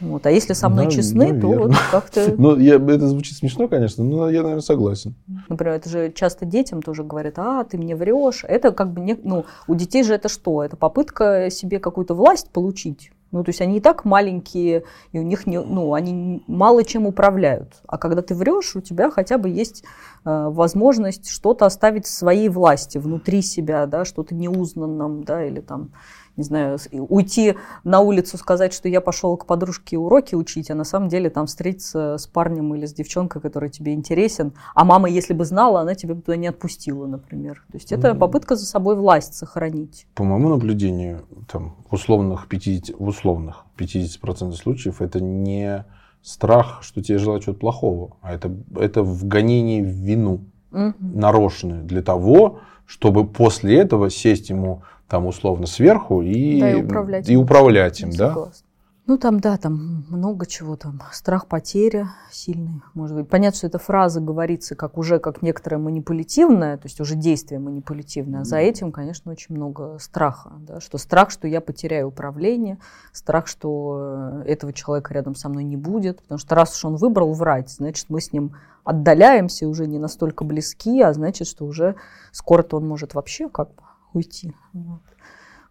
Вот. 0.02 0.26
А 0.26 0.32
если 0.32 0.54
со 0.54 0.68
мной 0.68 0.86
Да, 0.86 0.92
честны, 0.92 1.40
то 1.40 1.48
вот 1.48 1.72
как-то 1.92 2.34
Ну, 2.38 2.58
я, 2.58 2.76
это 2.76 3.08
звучит 3.08 3.38
смешно, 3.38 3.68
конечно, 3.68 4.04
но 4.04 4.30
я, 4.30 4.42
наверное, 4.42 4.62
согласен. 4.62 5.16
Например, 5.48 5.76
это 5.76 5.90
же 5.90 6.12
часто 6.12 6.46
детям 6.46 6.82
тоже 6.82 7.04
говорят, 7.04 7.40
а, 7.40 7.64
ты 7.64 7.78
мне 7.78 7.96
врешь. 7.96 8.44
Это 8.48 8.72
как 8.72 8.92
бы, 8.92 9.02
не, 9.02 9.18
ну, 9.24 9.46
у 9.68 9.76
детей 9.76 10.04
же 10.04 10.14
это 10.14 10.28
что? 10.28 10.64
Это 10.64 10.76
попытка 10.76 11.50
себе 11.50 11.80
какую-то 11.80 12.14
власть 12.14 12.50
получить. 12.50 13.12
Ну, 13.32 13.44
то 13.44 13.50
есть 13.50 13.62
они 13.62 13.78
и 13.78 13.82
так 13.82 14.06
маленькие, 14.06 14.84
и 15.12 15.20
у 15.20 15.24
них, 15.24 15.46
не, 15.46 15.60
ну, 15.60 15.94
они 15.94 16.44
мало 16.48 16.84
чем 16.84 17.06
управляют. 17.06 17.82
А 17.88 17.98
когда 17.98 18.22
ты 18.22 18.34
врешь, 18.36 18.76
у 18.76 18.82
тебя 18.82 19.10
хотя 19.10 19.38
бы 19.38 19.50
есть 19.50 19.84
э, 20.24 20.48
возможность 20.50 21.30
что-то 21.30 21.66
оставить 21.66 22.06
в 22.06 22.12
своей 22.12 22.50
власти, 22.50 22.98
внутри 22.98 23.42
себя, 23.42 23.88
да, 23.88 24.06
что-то 24.06 24.36
неузнанном, 24.36 25.24
да, 25.24 25.44
или 25.44 25.60
там, 25.60 25.92
не 26.38 26.44
знаю, 26.44 26.78
уйти 26.92 27.56
на 27.84 28.02
улицу, 28.02 28.38
сказать, 28.38 28.74
что 28.74 28.90
я 28.90 29.02
пошел 29.02 29.38
к 29.38 29.46
подружке 29.46 29.98
уроки 29.98 30.36
учить, 30.36 30.70
а 30.70 30.76
на 30.76 30.84
самом 30.84 31.10
деле 31.10 31.30
там 31.30 31.46
встретиться 31.48 32.18
с 32.18 32.28
парнем 32.28 32.76
или 32.76 32.86
с 32.86 32.94
девчонкой, 32.94 33.42
который 33.42 33.70
тебе 33.70 33.94
интересен, 33.94 34.54
а 34.74 34.84
мама, 34.84 35.10
если 35.10 35.34
бы 35.34 35.46
знала, 35.46 35.82
она 35.82 35.96
тебя 35.96 36.16
бы 36.16 36.22
туда 36.22 36.38
не 36.38 36.48
отпустила, 36.48 37.06
например. 37.06 37.64
То 37.72 37.78
есть 37.78 37.92
это 37.92 38.16
попытка 38.16 38.56
за 38.56 38.66
собой 38.66 38.96
власть 38.96 39.36
сохранить. 39.36 40.08
По 40.16 40.24
моему 40.24 40.50
наблюдению, 40.50 41.26
там, 41.52 41.76
в 41.90 41.94
условных 41.94 42.48
50, 42.48 43.00
в 43.00 43.08
условных 43.08 43.66
50% 43.78 44.54
случаев 44.54 45.02
это 45.02 45.22
не 45.22 45.86
страх, 46.22 46.80
что 46.82 47.02
тебе 47.04 47.18
желают 47.18 47.44
чего-то 47.44 47.60
плохого, 47.60 48.18
а 48.22 48.34
это, 48.34 48.52
это 48.76 49.04
вгонение 49.04 49.84
в 49.84 49.88
вину 49.88 50.42
Мгм. 50.72 50.96
нарочную 51.00 51.84
для 51.84 52.02
того, 52.02 52.60
чтобы 52.86 53.26
после 53.26 53.78
этого 53.80 54.10
сесть 54.10 54.50
ему 54.50 54.84
там 55.08 55.26
условно 55.26 55.68
сверху 55.68 56.22
и, 56.22 56.60
Да, 56.60 56.72
и 56.72 56.84
управлять 56.84 57.30
и 57.30 57.34
им. 57.34 57.42
управлять 57.42 58.02
им, 58.02 58.12
да? 58.12 58.30
Согласна. 58.30 58.66
Ну, 59.08 59.20
там, 59.20 59.40
да, 59.40 59.56
там 59.58 60.04
много 60.10 60.48
чего 60.48 60.76
там. 60.78 61.00
Страх 61.12 61.46
потери 61.46 62.08
сильный, 62.32 62.82
может 62.96 63.16
быть. 63.16 63.30
Понятно, 63.30 63.56
что 63.56 63.68
эта 63.68 63.78
фраза 63.78 64.20
говорится 64.20 64.74
как 64.74 64.98
уже 64.98 65.20
как 65.20 65.44
некоторое 65.44 65.78
манипулятивное, 65.78 66.78
то 66.78 66.88
есть 66.88 67.00
уже 67.00 67.14
действие 67.14 67.60
манипулятивное. 67.60 68.42
А 68.42 68.46
за 68.46 68.58
этим, 68.58 68.92
конечно, 68.92 69.32
очень 69.32 69.54
много 69.56 69.98
страха. 70.00 70.54
Да? 70.58 70.80
Что 70.80 70.98
страх, 70.98 71.30
что 71.30 71.48
я 71.48 71.62
потеряю 71.62 72.08
управление, 72.08 72.80
страх, 73.12 73.46
что 73.46 74.42
э, 74.44 74.44
этого 74.48 74.74
человека 74.74 75.14
рядом 75.14 75.36
со 75.36 75.50
мной 75.50 75.66
не 75.66 75.78
будет. 75.78 76.24
Потому 76.24 76.40
что 76.40 76.56
раз 76.56 76.76
уж 76.76 76.84
он 76.86 76.96
выбрал 76.96 77.32
врать, 77.34 77.70
значит, 77.70 78.08
мы 78.10 78.20
с 78.20 78.34
ним 78.34 78.54
отдаляемся, 78.84 79.68
уже 79.68 79.86
не 79.86 80.00
настолько 80.00 80.44
близки, 80.44 81.00
а 81.04 81.14
значит, 81.14 81.48
что 81.48 81.66
уже 81.66 81.94
скоро-то 82.32 82.78
он 82.78 82.88
может 82.88 83.14
вообще 83.14 83.50
как 83.50 83.68
бы 83.70 83.84
уйти. 84.16 84.54
Вот. 84.74 85.02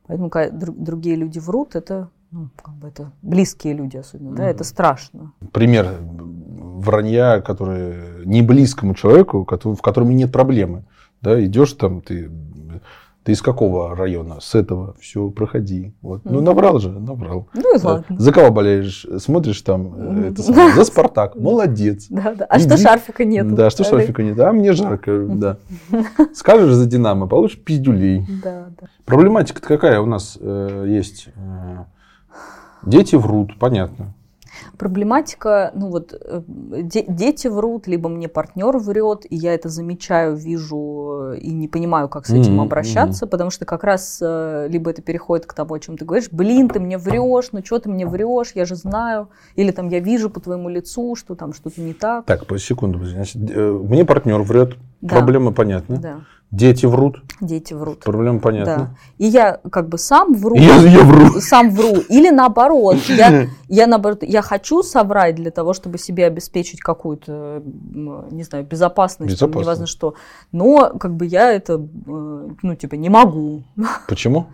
Поэтому 0.07 0.30
когда 0.30 0.54
дру- 0.66 0.74
другие 0.76 1.16
люди 1.16 1.38
врут, 1.38 1.74
это, 1.74 2.09
ну, 2.30 2.50
как 2.62 2.74
бы 2.74 2.88
это 2.88 3.12
близкие 3.22 3.74
люди 3.74 3.96
особенно, 3.96 4.37
да, 4.37 4.44
это 4.44 4.64
страшно. 4.64 5.33
Пример 5.52 5.87
вранья, 6.00 7.40
который 7.40 8.26
не 8.26 8.42
близкому 8.42 8.94
человеку, 8.94 9.46
в 9.48 9.80
котором 9.80 10.11
нет 10.11 10.30
проблемы. 10.33 10.85
Да, 11.22 11.42
идешь 11.42 11.72
там, 11.72 12.02
ты, 12.02 12.30
ты 13.24 13.32
из 13.32 13.40
какого 13.42 13.96
района? 13.96 14.37
С 14.40 14.54
этого. 14.54 14.94
Все, 15.00 15.30
проходи. 15.30 15.94
Вот. 16.02 16.20
Ну, 16.24 16.37
Мгм. 16.37 16.44
наврал 16.44 16.78
же, 16.78 16.90
наврал. 16.90 17.48
Ну 17.54 17.76
и 17.76 17.80
Да. 17.80 17.88
ладно. 17.88 18.16
За 18.18 18.32
кого 18.32 18.50
болеешь? 18.50 19.06
Смотришь 19.18 19.60
там, 19.62 19.94
э, 20.26 20.28
это 20.30 20.42
самое, 20.42 20.74
за 20.74 20.84
Спартак. 20.84 21.34
Молодец. 21.37 22.06
Да, 22.10 22.34
да. 22.34 22.44
А 22.44 22.58
что 22.58 22.74
Иди. 22.74 22.82
шарфика 22.82 23.24
нет? 23.24 23.54
Да, 23.54 23.70
что 23.70 23.82
шарфика 23.84 24.22
нет? 24.22 24.38
А 24.38 24.52
мне 24.52 24.72
жарко, 24.74 25.26
да. 25.28 25.56
Скажешь 26.34 26.74
за 26.74 26.87
Динамо, 26.87 27.26
получишь 27.26 27.58
пиздюлей. 27.62 28.26
Да, 28.42 28.66
да. 28.80 28.87
Проблематика 29.06 29.60
какая 29.62 30.00
у 30.00 30.06
нас 30.06 30.37
э, 30.40 30.84
есть? 30.88 31.28
Э, 31.37 31.84
Дети 32.84 33.16
врут, 33.16 33.58
понятно. 33.58 34.12
Проблематика, 34.78 35.70
ну 35.74 35.88
вот 35.90 36.12
э, 36.20 36.42
де- 36.82 37.04
дети 37.08 37.48
врут, 37.48 37.87
либо 37.87 38.08
мне 38.08 38.28
партнер 38.28 38.76
врет, 38.78 39.24
и 39.28 39.37
я 39.37 39.54
это 39.54 39.68
замечаю, 39.68 40.37
вижу 40.37 41.32
э, 41.34 41.38
и 41.38 41.52
не 41.52 41.68
понимаю, 41.68 42.08
как 42.08 42.26
с 42.26 42.30
этим 42.30 42.52
Мгм, 42.54 42.60
обращаться, 42.62 43.26
потому 43.26 43.50
что 43.50 43.64
как 43.64 43.84
раз 43.84 44.18
э, 44.22 44.66
либо 44.68 44.90
это 44.90 45.02
переходит 45.02 45.46
к 45.46 45.52
тому, 45.54 45.74
о 45.74 45.80
чем 45.80 45.96
ты 45.96 46.04
говоришь, 46.04 46.28
блин, 46.30 46.68
ты 46.68 46.80
мне 46.80 46.98
врешь, 46.98 47.48
ну 47.52 47.64
что 47.64 47.78
ты 47.78 47.88
мне 47.88 48.06
врешь, 48.06 48.52
я 48.54 48.64
же 48.64 48.74
знаю, 48.74 49.28
или 49.56 49.70
там 49.70 49.88
я 49.88 50.00
вижу 50.00 50.30
по 50.30 50.40
твоему 50.40 50.68
лицу, 50.68 51.14
что 51.16 51.34
там 51.34 51.52
что-то 51.52 51.80
не 51.80 51.94
так. 51.94 52.24
Так, 52.26 52.46
по 52.46 52.58
секунду. 52.58 53.04
Значит, 53.04 53.37
мне 53.37 54.04
партнер 54.04 54.40
врет, 54.42 54.76
Да. 55.00 55.16
проблема 55.16 55.52
понятна. 55.52 55.96
Да, 55.98 56.20
Дети 56.55 56.87
врут, 56.87 57.23
дети 57.40 57.75
врут. 57.75 58.01
проблема 58.01 58.38
Да. 58.38 58.43
понятна. 58.43 58.97
И 59.19 59.27
я 59.27 59.59
как 59.71 59.88
бы 59.88 59.99
сам 59.99 60.35
вру. 60.35 60.55
Я, 60.57 60.77
я 60.77 61.03
вру. 61.03 61.40
сам 61.40 61.71
вру. 61.71 61.97
Или 62.09 62.31
наоборот, 62.31 62.97
я, 63.09 63.49
я 63.69 63.87
наоборот, 63.88 64.23
я 64.23 64.40
хочу 64.43 64.83
соврать 64.85 65.35
для 65.35 65.51
того, 65.51 65.73
чтобы 65.73 65.99
себе 65.99 66.27
обеспечить 66.27 66.81
какую-то, 66.81 67.62
не 68.31 68.45
знаю, 68.45 68.64
безопасность, 68.64 69.33
Безопасность. 69.33 69.64
неважно 69.64 69.87
что. 69.87 70.14
Но 70.53 70.93
как 71.01 71.14
бы 71.17 71.27
я 71.27 71.53
это, 71.53 71.75
э, 71.75 72.49
ну 72.62 72.75
типа, 72.77 72.95
не 72.95 73.09
могу. 73.09 73.62
Почему? 74.07 74.47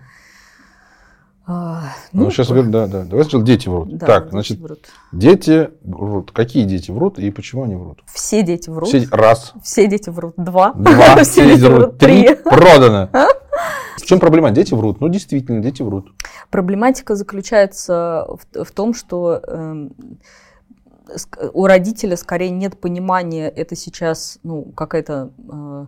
А, 1.53 1.83
Ну, 2.13 2.31
сейчас 2.31 2.47
говорю, 2.49 2.71
да, 2.71 2.87
да. 2.87 3.03
Давай 3.03 3.25
сначала 3.25 3.43
дети 3.43 3.69
врут. 3.69 3.97
да, 3.97 4.07
так, 4.07 4.23
дети 4.25 4.31
значит, 4.33 4.59
врут. 4.61 4.79
дети 5.11 5.71
врут. 5.83 6.31
Какие 6.31 6.65
дети 6.65 6.93
врут 6.93 7.19
и 7.19 7.29
почему 7.33 7.65
они 7.65 7.75
врут? 7.75 7.99
все 8.07 8.43
дети 8.45 8.71
врут. 8.71 8.89
Все- 8.89 9.09
раз, 9.11 9.53
Все 9.65 9.89
дети 9.89 10.11
врут. 10.11 10.35
Два. 10.37 10.73
два, 10.75 11.17
Все 11.25 11.47
дети 11.57 11.67
врут. 11.67 11.99
три, 11.99 12.37
продано. 12.37 13.09
В 13.97 14.03
чем 14.07 14.21
проблема? 14.21 14.53
Дети 14.53 14.75
врут. 14.75 15.01
Ну, 15.01 15.09
действительно, 15.09 15.61
дети 15.61 15.83
врут. 15.83 16.13
Проблематика 16.51 17.17
заключается 17.17 18.27
в, 18.55 18.65
в 18.65 18.71
том, 18.71 18.95
что 18.95 19.43
ск- 21.09 21.51
у 21.53 21.67
родителя 21.67 22.17
скорее 22.17 22.51
нет 22.51 22.81
понимания, 22.81 23.49
это 23.49 23.75
сейчас 23.77 24.39
ну, 24.45 24.63
какая-то 24.77 25.31
э, 25.53 25.87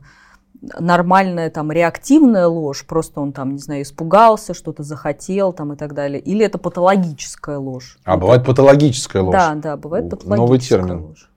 нормальная 0.78 1.50
там 1.50 1.72
реактивная 1.72 2.46
ложь, 2.46 2.84
просто 2.86 3.20
он 3.20 3.32
там, 3.32 3.54
не 3.54 3.58
знаю, 3.58 3.82
испугался, 3.82 4.54
что-то 4.54 4.82
захотел 4.82 5.52
там 5.52 5.72
и 5.72 5.76
так 5.76 5.94
далее, 5.94 6.20
или 6.20 6.44
это 6.44 6.58
патологическая 6.58 7.58
ложь. 7.58 7.98
А 8.04 8.12
Вот 8.12 8.22
бывает 8.22 8.44
патологическая 8.44 9.22
ложь. 9.22 9.32
Да, 9.32 9.54
да, 9.54 9.76
бывает 9.76 10.10
патологическая 10.10 10.36
новый 10.36 10.58
термин. 10.58 11.06
ложь. 11.06 11.28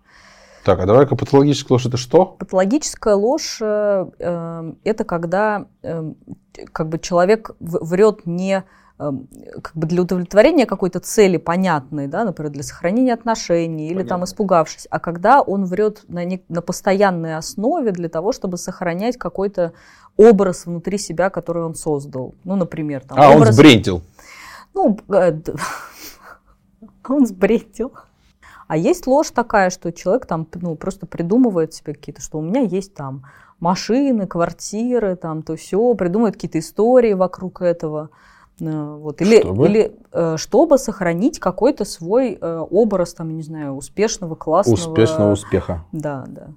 Так, 0.64 0.80
а 0.80 0.86
давай-ка 0.86 1.16
патологическая 1.16 1.76
ложь 1.76 1.86
это 1.86 1.98
что? 1.98 2.26
Патологическая 2.26 3.16
ложь 3.16 3.60
э, 3.62 4.08
э, 4.18 4.74
это 4.84 5.04
когда 5.04 5.66
э, 5.84 6.12
как 6.71 6.90
бы 6.90 6.98
человек 6.98 7.52
врет 7.60 8.26
не 8.26 8.63
как 8.98 9.71
бы 9.75 9.87
для 9.87 10.02
удовлетворения 10.02 10.65
какой-то 10.65 11.00
цели 11.00 11.35
понятной, 11.35 12.08
да, 12.08 12.23
например, 12.23 12.52
для 12.54 12.63
сохранения 12.63 13.13
отношений 13.13 13.89
или 13.89 14.04
там 14.04 14.23
испугавшись, 14.23 14.87
а 14.89 15.00
когда 15.00 15.41
он 15.41 15.65
врет 15.65 16.06
на, 16.08 16.23
не, 16.23 16.43
на 16.48 16.62
постоянной 16.62 17.35
основе 17.35 17.91
для 17.91 18.08
того, 18.08 18.31
чтобы 18.31 18.58
сохранять 18.58 19.17
какой-то 19.17 19.73
образ 20.15 20.65
внутри 20.65 20.98
себя, 20.98 21.29
который 21.29 21.63
он 21.63 21.75
создал. 21.75 22.35
Ну, 22.46 22.56
например, 22.56 23.02
там. 23.02 23.19
А, 23.19 23.31
образ... 23.31 23.50
он 23.50 23.54
сбрендил. 23.54 24.02
Ну, 24.73 24.98
э, 25.10 25.41
он 27.10 27.25
сбрендил. 27.25 27.91
А 28.67 28.77
есть 28.77 29.08
ложь 29.08 29.29
такая, 29.31 29.69
что 29.69 29.91
человек 29.91 30.25
там 30.25 30.48
ну, 30.56 30.75
просто 30.75 31.06
придумывает 31.06 31.73
себе 31.73 31.93
какие-то, 31.93 32.21
что 32.21 32.39
у 32.39 32.41
меня 32.41 32.62
есть 32.62 32.96
там 32.96 33.25
машины, 33.60 34.25
квартиры, 34.25 35.15
там 35.15 35.43
то 35.43 35.56
все, 35.56 35.93
придумывает 35.96 36.35
какие-то 36.35 36.60
истории 36.60 37.13
вокруг 37.13 37.62
этого. 37.62 38.10
Э, 38.60 38.97
вот. 38.99 39.21
Или, 39.21 39.41
чтобы? 39.41 39.67
или 39.67 39.91
э, 40.12 40.37
чтобы 40.37 40.77
сохранить 40.77 41.39
какой-то 41.39 41.85
свой 41.85 42.37
э, 42.39 42.65
образ, 42.69 43.13
там, 43.13 43.35
не 43.35 43.43
знаю, 43.43 43.73
успешного, 43.73 44.35
классного. 44.35 44.75
Успешного 44.75 45.31
успеха. 45.31 45.83
Да, 45.91 46.25
да. 46.27 46.47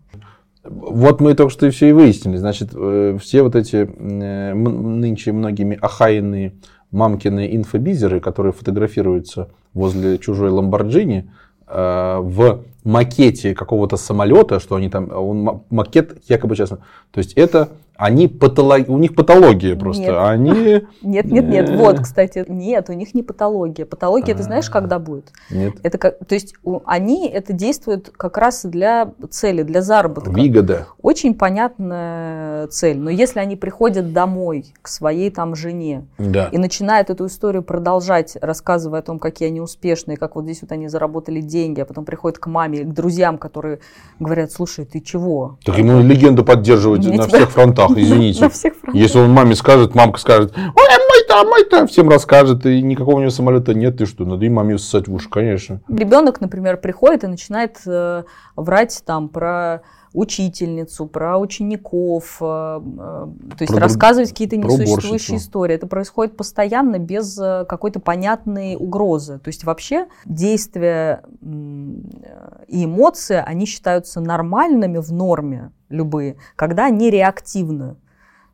Вот 0.64 1.20
мы 1.20 1.34
только 1.34 1.52
что 1.52 1.66
и 1.66 1.70
все 1.70 1.88
и 1.88 1.92
выяснили. 1.92 2.36
Значит, 2.36 2.70
все 2.70 3.42
вот 3.42 3.54
эти 3.56 3.86
нынче 3.86 5.32
многими 5.32 5.78
охаянные 5.80 6.54
мамкины 6.90 7.54
инфобизеры, 7.56 8.20
которые 8.20 8.52
фотографируются 8.52 9.48
возле 9.72 10.18
чужой 10.18 10.50
Ламборджини, 10.50 11.30
в 11.66 12.64
макете 12.88 13.54
какого-то 13.54 13.96
самолета, 13.96 14.60
что 14.60 14.76
они 14.76 14.88
там, 14.88 15.10
он 15.12 15.62
макет 15.70 16.22
якобы 16.28 16.56
честно. 16.56 16.78
То 17.10 17.18
есть 17.18 17.34
это 17.34 17.68
они 17.98 18.28
патолог... 18.28 18.88
у 18.88 18.96
них 18.96 19.16
патология 19.16 19.74
просто. 19.74 20.02
Нет. 20.02 20.16
Они... 20.16 20.50
Нет, 21.02 21.24
нет, 21.24 21.48
нет. 21.48 21.70
Вот, 21.70 22.00
кстати, 22.00 22.44
нет, 22.46 22.88
у 22.90 22.92
них 22.92 23.12
не 23.12 23.24
патология. 23.24 23.84
Патология, 23.84 24.34
ты 24.34 24.44
знаешь, 24.44 24.70
когда 24.70 25.00
будет? 25.00 25.32
Нет. 25.50 25.74
Это 25.82 25.98
как, 25.98 26.18
то 26.24 26.34
есть 26.34 26.54
они 26.84 27.28
это 27.28 27.52
действуют 27.52 28.10
как 28.16 28.38
раз 28.38 28.64
для 28.64 29.12
цели, 29.30 29.64
для 29.64 29.82
заработка. 29.82 30.30
Выгода. 30.30 30.86
Очень 31.02 31.34
понятная 31.34 32.68
цель. 32.68 32.98
Но 32.98 33.10
если 33.10 33.40
они 33.40 33.56
приходят 33.56 34.12
домой 34.12 34.66
к 34.80 34.86
своей 34.86 35.30
там 35.30 35.56
жене 35.56 36.06
да. 36.18 36.48
и 36.52 36.58
начинают 36.58 37.10
эту 37.10 37.26
историю 37.26 37.64
продолжать, 37.64 38.36
рассказывая 38.40 39.00
о 39.00 39.02
том, 39.02 39.18
какие 39.18 39.48
они 39.48 39.60
успешные, 39.60 40.16
как 40.16 40.36
вот 40.36 40.44
здесь 40.44 40.62
вот 40.62 40.70
они 40.70 40.86
заработали 40.86 41.40
деньги, 41.40 41.80
а 41.80 41.84
потом 41.84 42.04
приходят 42.04 42.38
к 42.38 42.46
маме, 42.46 42.77
к 42.84 42.92
друзьям, 42.92 43.38
которые 43.38 43.80
говорят, 44.18 44.52
слушай, 44.52 44.84
ты 44.84 45.00
чего? 45.00 45.58
Так 45.64 45.78
ему 45.78 46.00
легенду 46.00 46.44
поддерживать 46.44 47.04
на 47.06 47.26
всех 47.28 47.50
фронтах 47.50 47.90
извините. 47.96 48.42
На 48.42 48.50
всех 48.50 48.74
фронтах. 48.76 49.00
Если 49.00 49.18
он 49.18 49.30
маме 49.30 49.54
скажет, 49.54 49.94
мамка 49.94 50.18
скажет, 50.18 50.54
ой, 50.56 50.88
мой-то, 51.28 51.48
мой-то, 51.48 51.86
всем 51.86 52.08
расскажет, 52.08 52.66
и 52.66 52.82
никакого 52.82 53.16
у 53.16 53.20
него 53.20 53.30
самолета 53.30 53.74
нет, 53.74 53.98
ты 53.98 54.06
что, 54.06 54.24
надо 54.24 54.44
и 54.44 54.48
маме 54.48 54.78
ссать 54.78 55.08
в 55.08 55.14
уши, 55.14 55.28
конечно. 55.28 55.80
Ребенок, 55.88 56.40
например, 56.40 56.78
приходит 56.78 57.24
и 57.24 57.26
начинает 57.26 57.78
э, 57.86 58.24
врать 58.56 59.02
там 59.04 59.28
про 59.28 59.82
учительницу, 60.18 61.06
про 61.06 61.38
учеников, 61.38 62.38
э, 62.40 62.44
э, 62.44 63.26
то 63.56 63.60
есть 63.60 63.72
про 63.72 63.80
рассказывать 63.80 64.30
какие-то 64.30 64.56
несуществующие 64.56 65.36
истории. 65.36 65.74
Это 65.74 65.86
происходит 65.86 66.36
постоянно 66.36 66.98
без 66.98 67.38
э, 67.38 67.64
какой-то 67.68 68.00
понятной 68.00 68.76
угрозы. 68.76 69.38
То 69.38 69.48
есть 69.48 69.64
вообще 69.64 70.08
действия 70.24 71.22
и 71.40 72.84
эмоции, 72.84 73.42
они 73.44 73.66
считаются 73.66 74.20
нормальными 74.20 74.98
в 74.98 75.12
норме 75.12 75.70
любые, 75.88 76.36
когда 76.56 76.86
они 76.86 77.10
реактивны. 77.10 77.96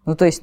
Ну, 0.05 0.15
то 0.17 0.27
есть 0.27 0.43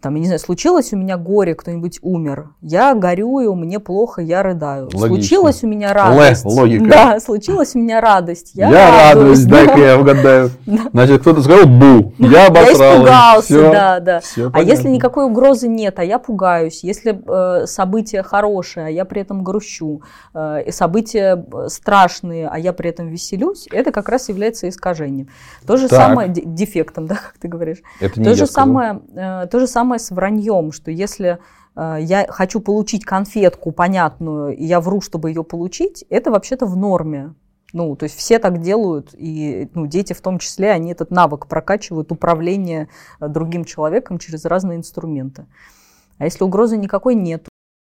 там, 0.00 0.14
я 0.14 0.20
не 0.20 0.26
знаю, 0.26 0.38
случилось 0.38 0.92
у 0.92 0.96
меня 0.96 1.16
горе, 1.16 1.54
кто-нибудь 1.54 1.98
умер, 2.00 2.50
я 2.60 2.94
горюю, 2.94 3.54
мне 3.54 3.80
плохо, 3.80 4.22
я 4.22 4.42
рыдаю. 4.42 4.84
Логично. 4.84 5.08
Случилась 5.08 5.64
у 5.64 5.66
меня 5.66 5.92
радость. 5.92 6.46
Л, 6.46 6.52
логика. 6.52 6.84
Да, 6.84 7.20
случилась 7.20 7.74
у 7.74 7.78
меня 7.80 8.00
радость, 8.00 8.52
я, 8.54 8.70
я 8.70 9.12
радуюсь. 9.12 9.44
да. 9.44 9.50
дай-ка 9.50 9.80
я 9.80 9.98
угадаю. 9.98 10.50
Значит, 10.92 11.22
кто-то 11.22 11.42
сказал 11.42 11.66
бу, 11.66 12.12
я 12.18 12.46
обосралась. 12.46 12.78
Я 12.78 12.94
испугался, 12.94 13.42
все, 13.42 13.72
да, 13.72 14.00
да. 14.00 14.20
Все 14.20 14.50
а 14.52 14.62
если 14.62 14.88
никакой 14.88 15.24
угрозы 15.24 15.66
нет, 15.66 15.98
а 15.98 16.04
я 16.04 16.18
пугаюсь, 16.20 16.84
если 16.84 17.20
э, 17.26 17.66
событие 17.66 18.22
хорошее, 18.22 18.86
а 18.86 18.90
я 18.90 19.04
при 19.04 19.22
этом 19.22 19.42
грущу, 19.42 20.02
э, 20.34 20.70
события 20.70 21.44
э, 21.52 21.68
страшные, 21.68 22.48
а 22.48 22.58
я 22.58 22.72
при 22.72 22.90
этом 22.90 23.08
веселюсь, 23.08 23.66
это 23.72 23.90
как 23.90 24.08
раз 24.08 24.28
является 24.28 24.68
искажением. 24.68 25.28
То 25.66 25.76
же 25.76 25.88
так. 25.88 25.98
самое, 25.98 26.28
дефектом, 26.28 27.06
да, 27.08 27.16
как 27.16 27.34
ты 27.40 27.48
говоришь. 27.48 27.78
Это 28.00 28.20
не 28.20 28.26
то 28.26 28.34
же 28.34 28.46
самое, 28.46 29.00
э, 29.16 29.46
то 29.50 29.58
же 29.58 29.63
самое 29.66 29.98
с 29.98 30.10
враньем, 30.10 30.72
что 30.72 30.90
если 30.90 31.38
э, 31.76 31.98
я 32.00 32.26
хочу 32.28 32.60
получить 32.60 33.04
конфетку 33.04 33.72
понятную, 33.72 34.56
и 34.56 34.64
я 34.64 34.80
вру, 34.80 35.00
чтобы 35.00 35.30
ее 35.30 35.44
получить, 35.44 36.04
это 36.10 36.30
вообще-то 36.30 36.66
в 36.66 36.76
норме. 36.76 37.34
Ну, 37.72 37.96
то 37.96 38.04
есть 38.04 38.16
все 38.16 38.38
так 38.38 38.60
делают, 38.60 39.10
и 39.14 39.68
ну, 39.74 39.86
дети 39.86 40.12
в 40.12 40.20
том 40.20 40.38
числе, 40.38 40.70
они 40.70 40.92
этот 40.92 41.10
навык 41.10 41.48
прокачивают 41.48 42.12
управление 42.12 42.88
э, 43.20 43.28
другим 43.28 43.64
человеком 43.64 44.18
через 44.18 44.44
разные 44.44 44.78
инструменты. 44.78 45.46
А 46.18 46.24
если 46.24 46.44
угрозы 46.44 46.76
никакой 46.76 47.16
нет, 47.16 47.48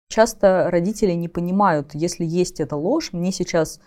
часто 0.08 0.68
родители 0.70 1.14
не 1.14 1.28
понимают, 1.28 1.96
если 1.96 2.26
есть 2.26 2.60
эта 2.60 2.76
ложь, 2.76 3.12
мне 3.12 3.32
сейчас 3.32 3.80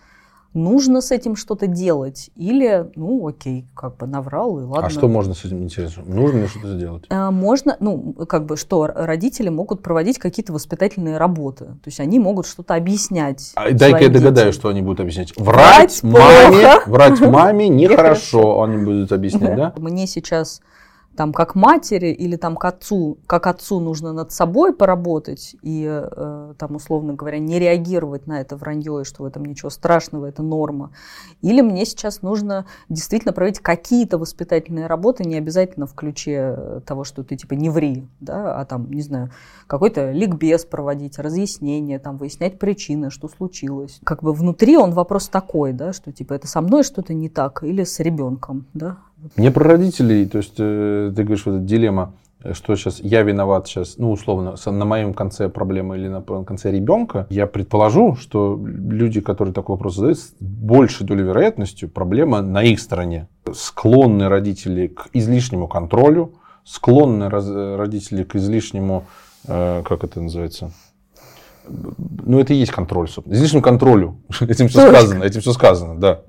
нужно 0.53 1.01
с 1.01 1.11
этим 1.11 1.35
что-то 1.35 1.67
делать, 1.67 2.29
или, 2.35 2.89
ну, 2.95 3.27
окей, 3.27 3.65
как 3.75 3.97
бы 3.97 4.07
наврал, 4.07 4.59
и 4.59 4.63
ладно. 4.63 4.87
А 4.87 4.89
что 4.89 5.07
можно 5.07 5.33
с 5.33 5.43
этим, 5.45 5.63
интересно? 5.63 6.03
Нужно 6.05 6.41
ли 6.41 6.47
что-то 6.47 6.73
сделать? 6.73 7.05
А, 7.09 7.31
можно, 7.31 7.75
ну, 7.79 8.13
как 8.27 8.45
бы, 8.45 8.57
что 8.57 8.87
родители 8.87 9.49
могут 9.49 9.81
проводить 9.81 10.17
какие-то 10.17 10.53
воспитательные 10.53 11.17
работы, 11.17 11.65
то 11.65 11.87
есть 11.87 11.99
они 11.99 12.19
могут 12.19 12.47
что-то 12.47 12.75
объяснять. 12.75 13.51
А, 13.55 13.71
дай-ка 13.71 14.03
я 14.03 14.09
догадаюсь, 14.09 14.55
что 14.55 14.69
они 14.69 14.81
будут 14.81 15.01
объяснять. 15.01 15.33
Врать, 15.37 16.01
врать 16.01 16.03
маме, 16.03 16.61
плохо. 16.61 16.89
врать 16.89 17.21
маме 17.21 17.67
нехорошо, 17.69 18.63
они 18.63 18.83
будут 18.83 19.11
объяснять, 19.11 19.55
да? 19.55 19.73
Мне 19.77 20.07
сейчас 20.07 20.61
там 21.15 21.33
как 21.33 21.55
матери 21.55 22.11
или 22.11 22.35
там 22.35 22.55
к 22.55 22.65
отцу, 22.65 23.17
как 23.27 23.47
отцу 23.47 23.79
нужно 23.79 24.13
над 24.13 24.31
собой 24.31 24.73
поработать 24.73 25.55
и 25.61 25.85
э, 25.87 26.53
там 26.57 26.75
условно 26.75 27.13
говоря 27.13 27.39
не 27.39 27.59
реагировать 27.59 28.27
на 28.27 28.41
это 28.41 28.55
вранье, 28.55 29.03
что 29.03 29.23
в 29.23 29.25
этом 29.25 29.45
ничего 29.45 29.69
страшного, 29.69 30.25
это 30.25 30.43
норма. 30.43 30.91
Или 31.41 31.61
мне 31.61 31.85
сейчас 31.85 32.21
нужно 32.21 32.65
действительно 32.89 33.33
проводить 33.33 33.59
какие-то 33.59 34.17
воспитательные 34.17 34.87
работы, 34.87 35.23
не 35.23 35.35
обязательно 35.35 35.85
в 35.85 35.93
ключе 35.93 36.81
того, 36.85 37.03
что 37.03 37.23
ты 37.23 37.35
типа 37.35 37.53
не 37.53 37.69
ври, 37.69 38.07
да, 38.19 38.59
а 38.59 38.65
там, 38.65 38.91
не 38.91 39.01
знаю, 39.01 39.31
какой-то 39.67 40.11
ликбез 40.11 40.65
проводить, 40.65 41.17
разъяснение, 41.19 41.99
там 41.99 42.17
выяснять 42.17 42.59
причины, 42.59 43.09
что 43.09 43.27
случилось. 43.27 43.99
Как 44.03 44.23
бы 44.23 44.33
внутри 44.33 44.77
он 44.77 44.91
вопрос 44.91 45.29
такой, 45.29 45.73
да, 45.73 45.93
что 45.93 46.11
типа 46.11 46.33
это 46.33 46.47
со 46.47 46.61
мной 46.61 46.83
что-то 46.83 47.13
не 47.13 47.29
так 47.29 47.63
или 47.63 47.83
с 47.83 47.99
ребенком, 47.99 48.65
да, 48.73 48.97
мне 49.35 49.51
про 49.51 49.69
родителей, 49.69 50.25
то 50.25 50.37
есть 50.37 50.55
э, 50.57 51.11
ты 51.15 51.23
говоришь, 51.23 51.45
вот 51.45 51.55
эта 51.55 51.63
дилемма, 51.63 52.13
что 52.53 52.75
сейчас 52.75 52.99
я 52.99 53.23
виноват 53.23 53.67
сейчас, 53.67 53.97
ну, 53.97 54.11
условно, 54.11 54.55
на 54.65 54.85
моем 54.85 55.13
конце 55.13 55.49
проблемы 55.49 55.97
или 55.97 56.07
на 56.07 56.21
конце 56.21 56.71
ребенка, 56.71 57.25
я 57.29 57.47
предположу, 57.47 58.15
что 58.15 58.59
люди, 58.63 59.19
которые 59.21 59.53
такой 59.53 59.75
вопрос 59.75 59.95
задают, 59.95 60.19
с 60.19 60.33
большей 60.39 61.05
долей 61.07 61.23
вероятностью 61.23 61.89
проблема 61.89 62.41
на 62.41 62.63
их 62.63 62.79
стороне. 62.79 63.27
Склонны 63.51 64.29
родители 64.29 64.87
к 64.87 65.09
излишнему 65.13 65.67
контролю, 65.67 66.33
склонны 66.63 67.29
родители 67.29 68.23
к 68.23 68.35
излишнему, 68.35 69.05
э, 69.47 69.81
как 69.83 70.03
это 70.03 70.21
называется, 70.21 70.71
ну, 71.67 72.39
это 72.39 72.53
и 72.53 72.57
есть 72.57 72.71
контроль, 72.71 73.09
собственно. 73.09 73.35
Излишнему 73.35 73.63
контролю. 73.63 74.17
Этим 74.41 74.67
все 74.67 74.87
сказано, 74.87 75.23
этим 75.23 75.41
все 75.41 75.51
сказано, 75.51 75.99
да. 75.99 76.21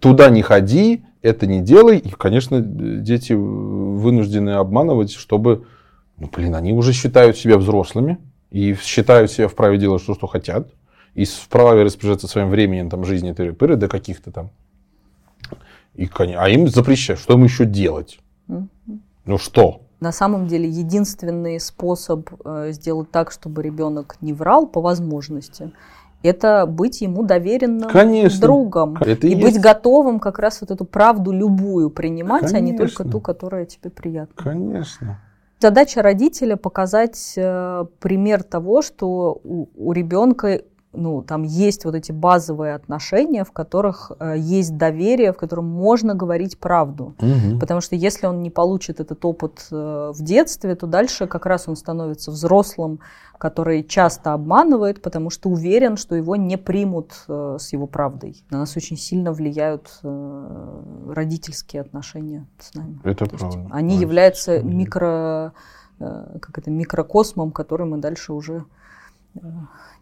Туда 0.00 0.28
не 0.28 0.42
ходи, 0.42 1.04
это 1.22 1.46
не 1.46 1.60
делай. 1.60 1.98
И, 1.98 2.10
конечно, 2.10 2.60
дети 2.60 3.32
вынуждены 3.32 4.50
обманывать, 4.50 5.12
чтобы, 5.12 5.66
ну, 6.18 6.28
блин, 6.34 6.54
они 6.54 6.72
уже 6.72 6.92
считают 6.92 7.36
себя 7.36 7.58
взрослыми 7.58 8.18
и 8.50 8.74
считают 8.74 9.30
себя 9.30 9.48
вправе 9.48 9.78
делать 9.78 10.04
то, 10.04 10.14
что 10.14 10.26
хотят. 10.26 10.68
И 11.14 11.24
вправе 11.24 11.82
распоряжаться 11.82 12.28
своим 12.28 12.50
временем, 12.50 12.88
там, 12.88 13.04
жизни 13.04 13.32
тыры 13.32 13.76
до 13.76 13.88
каких-то 13.88 14.30
там. 14.30 14.50
И, 15.94 16.08
а 16.18 16.48
им 16.48 16.68
запрещают. 16.68 17.20
Что 17.20 17.34
им 17.34 17.44
еще 17.44 17.64
делать? 17.64 18.20
Ну 18.46 19.38
что? 19.38 19.82
На 20.00 20.12
самом 20.12 20.46
деле 20.46 20.68
единственный 20.68 21.60
способ 21.60 22.30
э, 22.44 22.72
сделать 22.72 23.10
так, 23.10 23.30
чтобы 23.30 23.62
ребенок 23.62 24.16
не 24.22 24.32
врал 24.32 24.66
по 24.66 24.80
возможности, 24.80 25.72
это 26.22 26.66
быть 26.66 27.00
ему 27.00 27.22
доверенным 27.22 27.90
Конечно. 27.90 28.40
другом. 28.40 28.96
Это 29.00 29.26
и, 29.26 29.32
и 29.32 29.40
быть 29.40 29.60
готовым 29.60 30.20
как 30.20 30.38
раз 30.38 30.60
вот 30.60 30.70
эту 30.70 30.84
правду 30.84 31.32
любую 31.32 31.90
принимать, 31.90 32.42
Конечно. 32.42 32.58
а 32.58 32.60
не 32.60 32.76
только 32.76 33.04
ту, 33.04 33.20
которая 33.20 33.64
тебе 33.64 33.90
приятна. 33.90 34.34
Конечно. 34.36 35.18
Задача 35.60 36.00
родителя 36.02 36.56
показать 36.56 37.34
э, 37.36 37.84
пример 37.98 38.42
того, 38.42 38.80
что 38.80 39.40
у, 39.44 39.68
у 39.76 39.92
ребенка 39.92 40.62
ну, 40.92 41.22
там 41.22 41.44
есть 41.44 41.84
вот 41.84 41.94
эти 41.94 42.10
базовые 42.10 42.74
отношения, 42.74 43.44
в 43.44 43.52
которых 43.52 44.10
э, 44.18 44.34
есть 44.38 44.76
доверие, 44.76 45.32
в 45.32 45.36
котором 45.36 45.66
можно 45.66 46.14
говорить 46.14 46.58
правду. 46.58 47.14
Мгм. 47.20 47.60
Потому 47.60 47.80
что 47.80 47.94
если 47.94 48.26
он 48.26 48.42
не 48.42 48.50
получит 48.50 48.98
этот 48.98 49.24
опыт 49.24 49.66
э, 49.70 50.12
в 50.12 50.20
детстве, 50.22 50.74
то 50.74 50.86
дальше 50.86 51.28
как 51.28 51.46
раз 51.46 51.68
он 51.68 51.76
становится 51.76 52.32
взрослым, 52.32 52.98
который 53.38 53.84
часто 53.84 54.32
обманывает, 54.32 55.00
потому 55.00 55.30
что 55.30 55.48
уверен, 55.48 55.96
что 55.96 56.16
его 56.16 56.34
не 56.34 56.58
примут 56.58 57.12
э, 57.28 57.56
с 57.60 57.72
его 57.72 57.86
правдой. 57.86 58.44
На 58.50 58.58
нас 58.58 58.76
очень 58.76 58.96
сильно 58.96 59.32
влияют 59.32 60.00
э, 60.02 60.82
родительские 61.08 61.82
отношения 61.82 62.46
с 62.58 62.74
нами. 62.74 62.98
Это 63.04 63.26
То 63.26 63.32
есть 63.32 63.38
правда. 63.38 63.68
они 63.70 63.94
Да, 63.94 64.00
являются 64.02 64.52
это 64.52 64.66
микро, 64.66 65.52
э, 66.00 66.38
как 66.42 66.58
это, 66.58 66.70
микрокосмом, 66.70 67.52
который 67.52 67.86
мы 67.86 67.98
дальше 67.98 68.32
уже 68.32 68.64
э, 69.36 69.38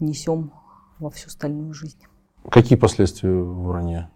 несем 0.01 0.51
во 0.99 1.11
всю 1.11 1.29
остальную 1.29 1.73
жизнь. 1.75 1.99
Какие 2.51 2.79
последствия 2.79 3.33
вранья 3.33 4.11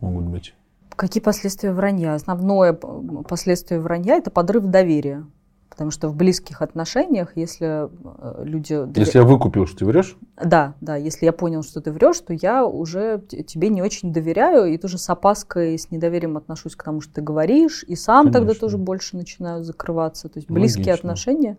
могут 0.00 0.26
быть? 0.26 0.54
Какие 0.96 1.22
последствия 1.22 1.72
вранья? 1.72 2.14
Основное 2.14 2.72
последствие 2.72 3.80
вранья– 3.80 4.16
это 4.18 4.30
подрыв 4.30 4.64
доверия. 4.64 5.26
Потому 5.70 5.92
что 5.92 6.08
в 6.08 6.16
близких 6.16 6.60
отношениях, 6.60 7.36
если 7.36 7.86
э, 7.88 8.44
люди... 8.44 8.98
Если 8.98 9.18
я 9.18 9.24
выкупил, 9.24 9.64
что 9.64 9.78
ты 9.78 9.84
врешь, 9.84 10.16
Да, 10.42 10.74
да, 10.80 10.96
если 10.96 11.24
я 11.26 11.32
понял, 11.32 11.62
что 11.62 11.80
ты 11.80 11.92
врешь, 11.92 12.18
то 12.18 12.32
я 12.34 12.66
уже 12.66 13.22
тебе 13.28 13.68
не 13.68 13.80
очень 13.80 14.12
доверяю, 14.12 14.64
и 14.72 14.76
тоже 14.76 14.98
с 14.98 15.08
опаской, 15.08 15.78
с 15.78 15.92
недоверием 15.92 16.36
отношусь 16.36 16.74
к 16.74 16.82
тому, 16.82 17.00
что 17.00 17.14
ты 17.14 17.20
говоришь, 17.20 17.84
и 17.86 17.94
сам 17.94 18.26
тогда 18.32 18.40
Конечно. 18.40 18.60
тоже 18.60 18.78
больше 18.78 19.16
начинаю 19.16 19.62
закрываться. 19.62 20.28
То 20.28 20.40
есть 20.40 20.50
близкие 20.50 20.86
Логично. 20.86 21.10
отношения 21.10 21.58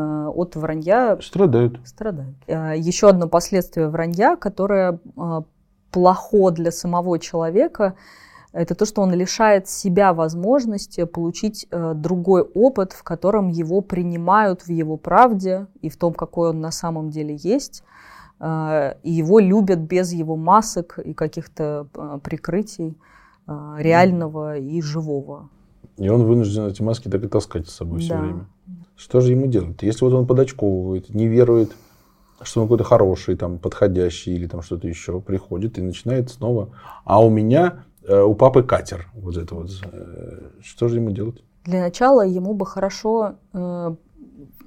от 0.00 0.56
вранья 0.56 1.18
страдают. 1.20 1.80
страдают. 1.84 2.36
Э, 2.46 2.74
Еще 2.76 3.08
одно 3.08 3.28
последствие 3.28 3.88
вранья, 3.88 4.36
которое 4.36 4.98
э, 5.16 5.40
плохо 5.90 6.50
для 6.50 6.70
самого 6.70 7.18
человека, 7.18 7.94
это 8.52 8.74
то, 8.74 8.86
что 8.86 9.02
он 9.02 9.12
лишает 9.12 9.68
себя 9.68 10.14
возможности 10.14 11.04
получить 11.04 11.66
э, 11.70 11.92
другой 11.94 12.42
опыт, 12.42 12.92
в 12.92 13.02
котором 13.02 13.48
его 13.48 13.80
принимают 13.82 14.62
в 14.62 14.70
его 14.70 14.96
правде 14.96 15.66
и 15.82 15.88
в 15.90 15.96
том, 15.96 16.14
какой 16.14 16.50
он 16.50 16.60
на 16.60 16.70
самом 16.70 17.10
деле 17.10 17.36
есть, 17.36 17.82
э, 18.40 18.94
и 19.02 19.12
его 19.12 19.40
любят 19.40 19.78
без 19.80 20.12
его 20.12 20.36
масок 20.36 20.98
и 20.98 21.12
каких-то 21.12 21.86
э, 21.94 22.18
прикрытий 22.22 22.96
э, 23.46 23.74
реального 23.78 24.56
и 24.56 24.80
живого. 24.80 25.48
И 25.98 26.08
он 26.08 26.24
вынужден 26.24 26.66
эти 26.66 26.82
маски 26.82 27.08
так 27.08 27.24
и 27.24 27.28
таскать 27.28 27.68
с 27.68 27.72
собой 27.74 28.00
все 28.00 28.14
Да. 28.14 28.20
время. 28.20 28.46
Что 28.96 29.20
же 29.20 29.32
ему 29.32 29.46
делать? 29.46 29.82
Если 29.82 30.04
вот 30.04 30.14
он 30.14 30.26
подочковывает, 30.26 31.10
не 31.10 31.28
верует, 31.28 31.72
что 32.42 32.62
он 32.62 32.66
какой-то 32.66 32.84
хороший, 32.84 33.36
там, 33.36 33.58
подходящий 33.58 34.34
или 34.34 34.46
там 34.46 34.62
что-то 34.62 34.88
еще, 34.88 35.20
приходит 35.20 35.78
и 35.78 35.82
начинает 35.82 36.30
снова. 36.30 36.70
А 37.04 37.22
у 37.24 37.30
меня, 37.30 37.84
э, 38.02 38.20
у 38.20 38.34
папы 38.34 38.62
катер. 38.62 39.08
Вот 39.14 39.36
это 39.36 39.54
вот. 39.54 39.70
Э, 39.92 40.50
Что 40.62 40.88
же 40.88 40.96
ему 40.96 41.10
делать? 41.10 41.42
Для 41.64 41.80
начала 41.80 42.22
ему 42.26 42.54
бы 42.54 42.64
хорошо 42.64 43.34
э, 43.52 43.94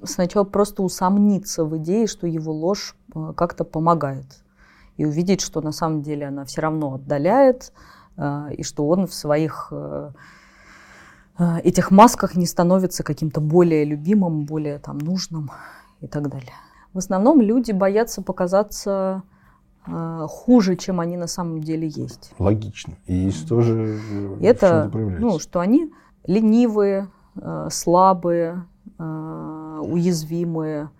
сначала 0.02 0.44
просто 0.44 0.82
усомниться 0.82 1.64
в 1.64 1.76
идее, 1.78 2.06
что 2.06 2.26
его 2.26 2.52
ложь 2.52 2.94
э, 3.14 3.32
как-то 3.36 3.64
помогает. 3.64 4.26
И 4.96 5.04
увидеть, 5.04 5.40
что 5.40 5.60
на 5.60 5.72
самом 5.72 6.02
деле 6.02 6.26
она 6.26 6.44
все 6.44 6.60
равно 6.60 6.94
отдаляет, 6.94 7.72
э, 8.16 8.54
и 8.56 8.62
что 8.62 8.86
он 8.86 9.06
в 9.06 9.14
своих 9.14 9.68
э, 9.70 10.10
этих 11.40 11.90
масках 11.90 12.36
не 12.36 12.46
становится 12.46 13.02
каким-то 13.02 13.40
более 13.40 13.84
любимым, 13.84 14.44
более 14.44 14.78
там 14.78 14.98
нужным 14.98 15.50
и 16.00 16.06
так 16.06 16.28
далее. 16.28 16.52
В 16.92 16.98
основном 16.98 17.40
люди 17.40 17.72
боятся 17.72 18.20
показаться 18.20 19.22
э, 19.86 20.26
хуже, 20.28 20.76
чем 20.76 21.00
они 21.00 21.16
на 21.16 21.28
самом 21.28 21.60
деле 21.60 21.88
есть. 21.88 22.32
Логично. 22.38 22.94
И 23.06 23.30
что 23.30 23.60
же 23.60 23.98
э, 24.10 24.26
в 24.26 24.44
Это, 24.44 24.90
ну, 24.92 25.38
что 25.38 25.60
они 25.60 25.92
ленивые, 26.26 27.08
э, 27.36 27.68
слабые, 27.70 28.66
уязвимые, 28.98 30.90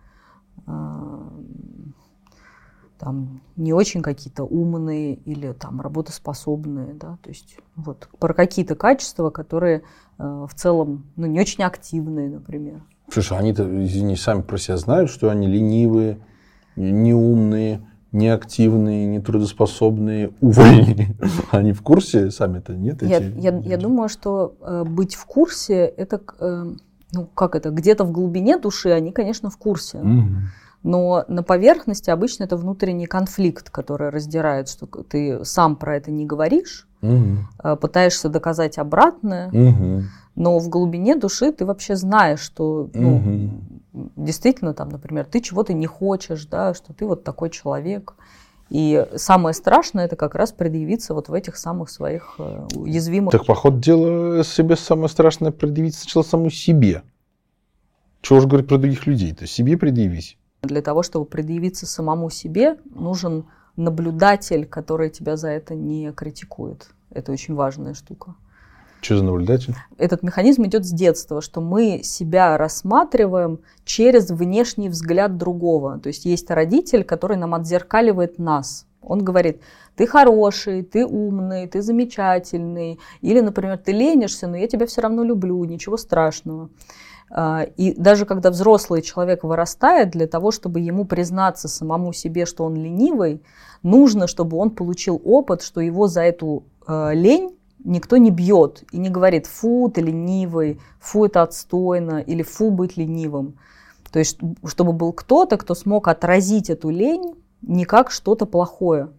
там, 3.00 3.40
не 3.56 3.72
очень 3.72 4.02
какие-то 4.02 4.44
умные 4.44 5.14
или 5.14 5.52
там 5.52 5.80
работоспособные, 5.80 6.94
да, 6.94 7.18
то 7.22 7.28
есть 7.28 7.58
вот 7.76 8.08
про 8.18 8.32
какие-то 8.32 8.74
качества, 8.74 9.30
которые 9.30 9.82
в 10.20 10.54
целом, 10.54 11.06
ну, 11.16 11.26
не 11.26 11.40
очень 11.40 11.64
активные, 11.64 12.28
например. 12.28 12.82
Слушай, 13.10 13.38
они-то, 13.38 13.64
извини, 13.84 14.16
сами 14.16 14.42
про 14.42 14.58
себя 14.58 14.76
знают, 14.76 15.10
что 15.10 15.30
они 15.30 15.46
ленивые, 15.46 16.18
неумные, 16.76 17.80
неактивные, 18.12 19.06
нетрудоспособные, 19.06 20.32
увольни. 20.40 21.16
Они 21.50 21.72
в 21.72 21.82
курсе 21.82 22.30
сами-то, 22.30 22.74
нет? 22.74 23.02
Я, 23.02 23.18
эти 23.18 23.38
я, 23.38 23.56
я 23.58 23.76
думаю, 23.76 24.08
что 24.08 24.56
э, 24.60 24.84
быть 24.84 25.14
в 25.14 25.24
курсе, 25.26 25.84
это, 25.84 26.20
э, 26.40 26.64
ну, 27.12 27.26
как 27.26 27.54
это, 27.54 27.70
где-то 27.70 28.04
в 28.04 28.10
глубине 28.10 28.58
души 28.58 28.90
они, 28.90 29.12
конечно, 29.12 29.48
в 29.50 29.56
курсе. 29.58 30.02
Но 30.82 31.24
на 31.28 31.42
поверхности 31.42 32.10
обычно 32.10 32.44
это 32.44 32.56
внутренний 32.56 33.06
конфликт, 33.06 33.68
который 33.70 34.08
раздирает, 34.08 34.68
что 34.68 34.86
ты 34.86 35.44
сам 35.44 35.76
про 35.76 35.96
это 35.96 36.10
не 36.10 36.24
говоришь, 36.24 36.86
э, 37.02 37.76
пытаешься 37.76 38.28
доказать 38.28 38.78
обратное, 38.78 39.50
Мгм. 39.52 40.08
но 40.36 40.58
в 40.58 40.68
глубине 40.68 41.16
души 41.16 41.52
ты 41.52 41.66
вообще 41.66 41.96
знаешь, 41.96 42.40
что 42.40 42.88
ну, 42.94 43.18
Мгм. 43.18 43.82
действительно 44.16 44.72
там, 44.72 44.88
например, 44.88 45.26
ты 45.26 45.40
чего-то 45.40 45.72
не 45.74 45.86
хочешь, 45.86 46.46
да, 46.46 46.72
что 46.74 46.92
ты 46.94 47.04
вот 47.06 47.24
такой 47.24 47.50
человек. 47.50 48.14
И 48.70 49.04
самое 49.16 49.52
страшное 49.52 50.04
это 50.04 50.14
как 50.16 50.34
раз 50.36 50.52
предъявиться 50.52 51.12
вот 51.12 51.28
в 51.28 51.34
этих 51.34 51.56
самых 51.56 51.90
своих 51.90 52.36
э, 52.38 52.66
уязвимых 52.76 53.32
Так, 53.32 53.44
по 53.44 53.54
ходу 53.54 53.78
дела, 53.80 54.44
себе 54.44 54.76
самое 54.76 55.08
страшное 55.08 55.50
предъявить 55.50 55.96
сначала 55.96 56.22
саму 56.22 56.50
себе. 56.50 57.02
Чего 58.22 58.38
уж 58.38 58.46
говорить 58.46 58.68
про 58.68 58.78
других 58.78 59.06
людей? 59.06 59.34
То 59.34 59.46
себе 59.46 59.76
предъявись. 59.76 60.36
Для 60.62 60.82
того, 60.82 61.02
чтобы 61.02 61.24
предъявиться 61.24 61.86
самому 61.86 62.30
себе, 62.30 62.76
нужен 62.94 63.46
наблюдатель, 63.76 64.66
который 64.66 65.10
тебя 65.10 65.36
за 65.36 65.48
это 65.48 65.74
не 65.74 66.12
критикует. 66.12 66.90
Это 67.10 67.32
очень 67.32 67.54
важная 67.54 67.94
штука. 67.94 68.34
Что 69.00 69.16
за 69.16 69.24
наблюдатель? 69.24 69.74
Этот 69.96 70.22
механизм 70.22 70.66
идет 70.66 70.84
с 70.84 70.90
детства, 70.90 71.40
что 71.40 71.62
мы 71.62 72.02
себя 72.02 72.58
рассматриваем 72.58 73.60
через 73.84 74.30
внешний 74.30 74.90
взгляд 74.90 75.38
другого. 75.38 75.98
То 75.98 76.08
есть 76.08 76.26
есть 76.26 76.50
родитель, 76.50 77.04
который 77.04 77.38
нам 77.38 77.54
отзеркаливает 77.54 78.38
нас. 78.38 78.86
Он 79.00 79.24
говорит, 79.24 79.62
ты 79.96 80.06
хороший, 80.06 80.82
ты 80.82 81.06
умный, 81.06 81.66
ты 81.66 81.80
замечательный. 81.80 82.98
Или, 83.22 83.40
например, 83.40 83.78
ты 83.78 83.92
ленишься, 83.92 84.46
но 84.46 84.56
я 84.58 84.68
тебя 84.68 84.86
все 84.86 85.00
равно 85.00 85.24
люблю, 85.24 85.64
ничего 85.64 85.96
страшного. 85.96 86.68
А, 87.30 87.62
И 87.76 87.94
даже 87.94 88.26
когда 88.26 88.50
взрослый 88.50 89.02
человек 89.02 89.44
вырастает, 89.44 90.10
для 90.10 90.26
того, 90.26 90.50
чтобы 90.50 90.80
ему 90.80 91.04
признаться 91.04 91.68
самому 91.68 92.12
себе, 92.12 92.44
что 92.44 92.64
он 92.64 92.74
ленивый, 92.74 93.42
нужно, 93.82 94.26
чтобы 94.26 94.56
он 94.56 94.70
получил 94.70 95.20
опыт, 95.24 95.62
что 95.62 95.80
его 95.80 96.08
за 96.08 96.22
эту 96.22 96.64
э, 96.86 97.14
лень 97.14 97.56
никто 97.84 98.16
не 98.16 98.30
бьет 98.30 98.84
и 98.90 98.98
не 98.98 99.10
говорит, 99.10 99.46
фу, 99.46 99.90
ты 99.94 100.00
ленивый, 100.00 100.80
фу, 100.98 101.24
это 101.24 101.42
отстойно, 101.42 102.18
или 102.18 102.42
фу, 102.42 102.70
быть 102.70 102.96
ленивым. 102.96 103.54
То 104.10 104.18
есть, 104.18 104.38
чтобы 104.66 104.92
был 104.92 105.12
кто-то, 105.12 105.56
кто 105.56 105.74
смог 105.74 106.08
отразить 106.08 106.68
эту 106.68 106.90
лень 106.90 107.34
не 107.62 107.84
как 107.84 108.10
что-то 108.10 108.44
плохое. 108.44 109.10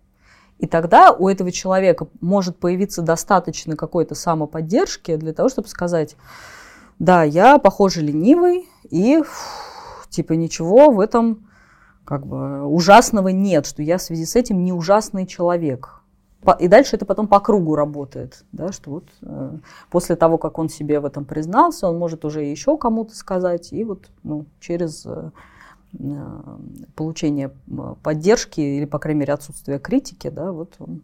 И 0.59 0.67
тогда 0.67 1.11
у 1.11 1.27
этого 1.27 1.51
человека 1.51 2.07
может 2.19 2.57
появиться 2.57 3.01
достаточно 3.01 3.75
какой-то 3.75 4.15
самоподдержки 4.15 5.15
для 5.15 5.33
того, 5.33 5.49
чтобы 5.49 5.69
сказать, 5.69 6.17
да, 7.01 7.23
я, 7.23 7.57
похоже, 7.57 8.01
ленивый, 8.01 8.69
и 8.91 9.23
типа 10.09 10.33
ничего 10.33 10.91
в 10.91 10.99
этом 10.99 11.47
как 12.05 12.27
бы 12.27 12.63
ужасного 12.67 13.29
нет, 13.29 13.65
что 13.65 13.81
я 13.81 13.97
в 13.97 14.03
связи 14.03 14.23
с 14.23 14.35
этим 14.35 14.63
не 14.63 14.71
ужасный 14.71 15.25
человек. 15.25 16.03
И 16.59 16.67
дальше 16.67 16.97
это 16.97 17.07
потом 17.07 17.27
по 17.27 17.39
кругу 17.39 17.73
работает, 17.73 18.45
да, 18.51 18.71
что 18.71 18.91
вот 18.91 19.05
э, 19.23 19.57
после 19.89 20.15
того, 20.15 20.37
как 20.37 20.59
он 20.59 20.69
себе 20.69 20.99
в 20.99 21.05
этом 21.05 21.25
признался, 21.25 21.87
он 21.87 21.97
может 21.97 22.23
уже 22.23 22.43
еще 22.43 22.77
кому-то 22.77 23.15
сказать, 23.15 23.73
и 23.73 23.83
вот 23.83 24.11
ну, 24.21 24.45
через 24.59 25.03
э, 25.07 25.31
э, 25.97 26.39
получение 26.95 27.51
поддержки 28.03 28.59
или, 28.59 28.85
по 28.85 28.99
крайней 28.99 29.21
мере, 29.21 29.33
отсутствие 29.33 29.79
критики, 29.79 30.29
да, 30.29 30.51
вот 30.51 30.75
он 30.77 31.01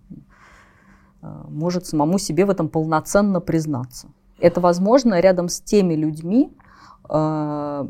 э, 1.24 1.44
может 1.50 1.88
самому 1.88 2.20
себе 2.20 2.46
в 2.46 2.52
этом 2.52 2.70
полноценно 2.70 3.42
признаться. 3.42 4.10
Это 4.40 4.62
возможно 4.62 5.20
рядом 5.20 5.50
с 5.50 5.60
теми 5.60 5.94
людьми, 5.96 6.52
э, 7.10 7.88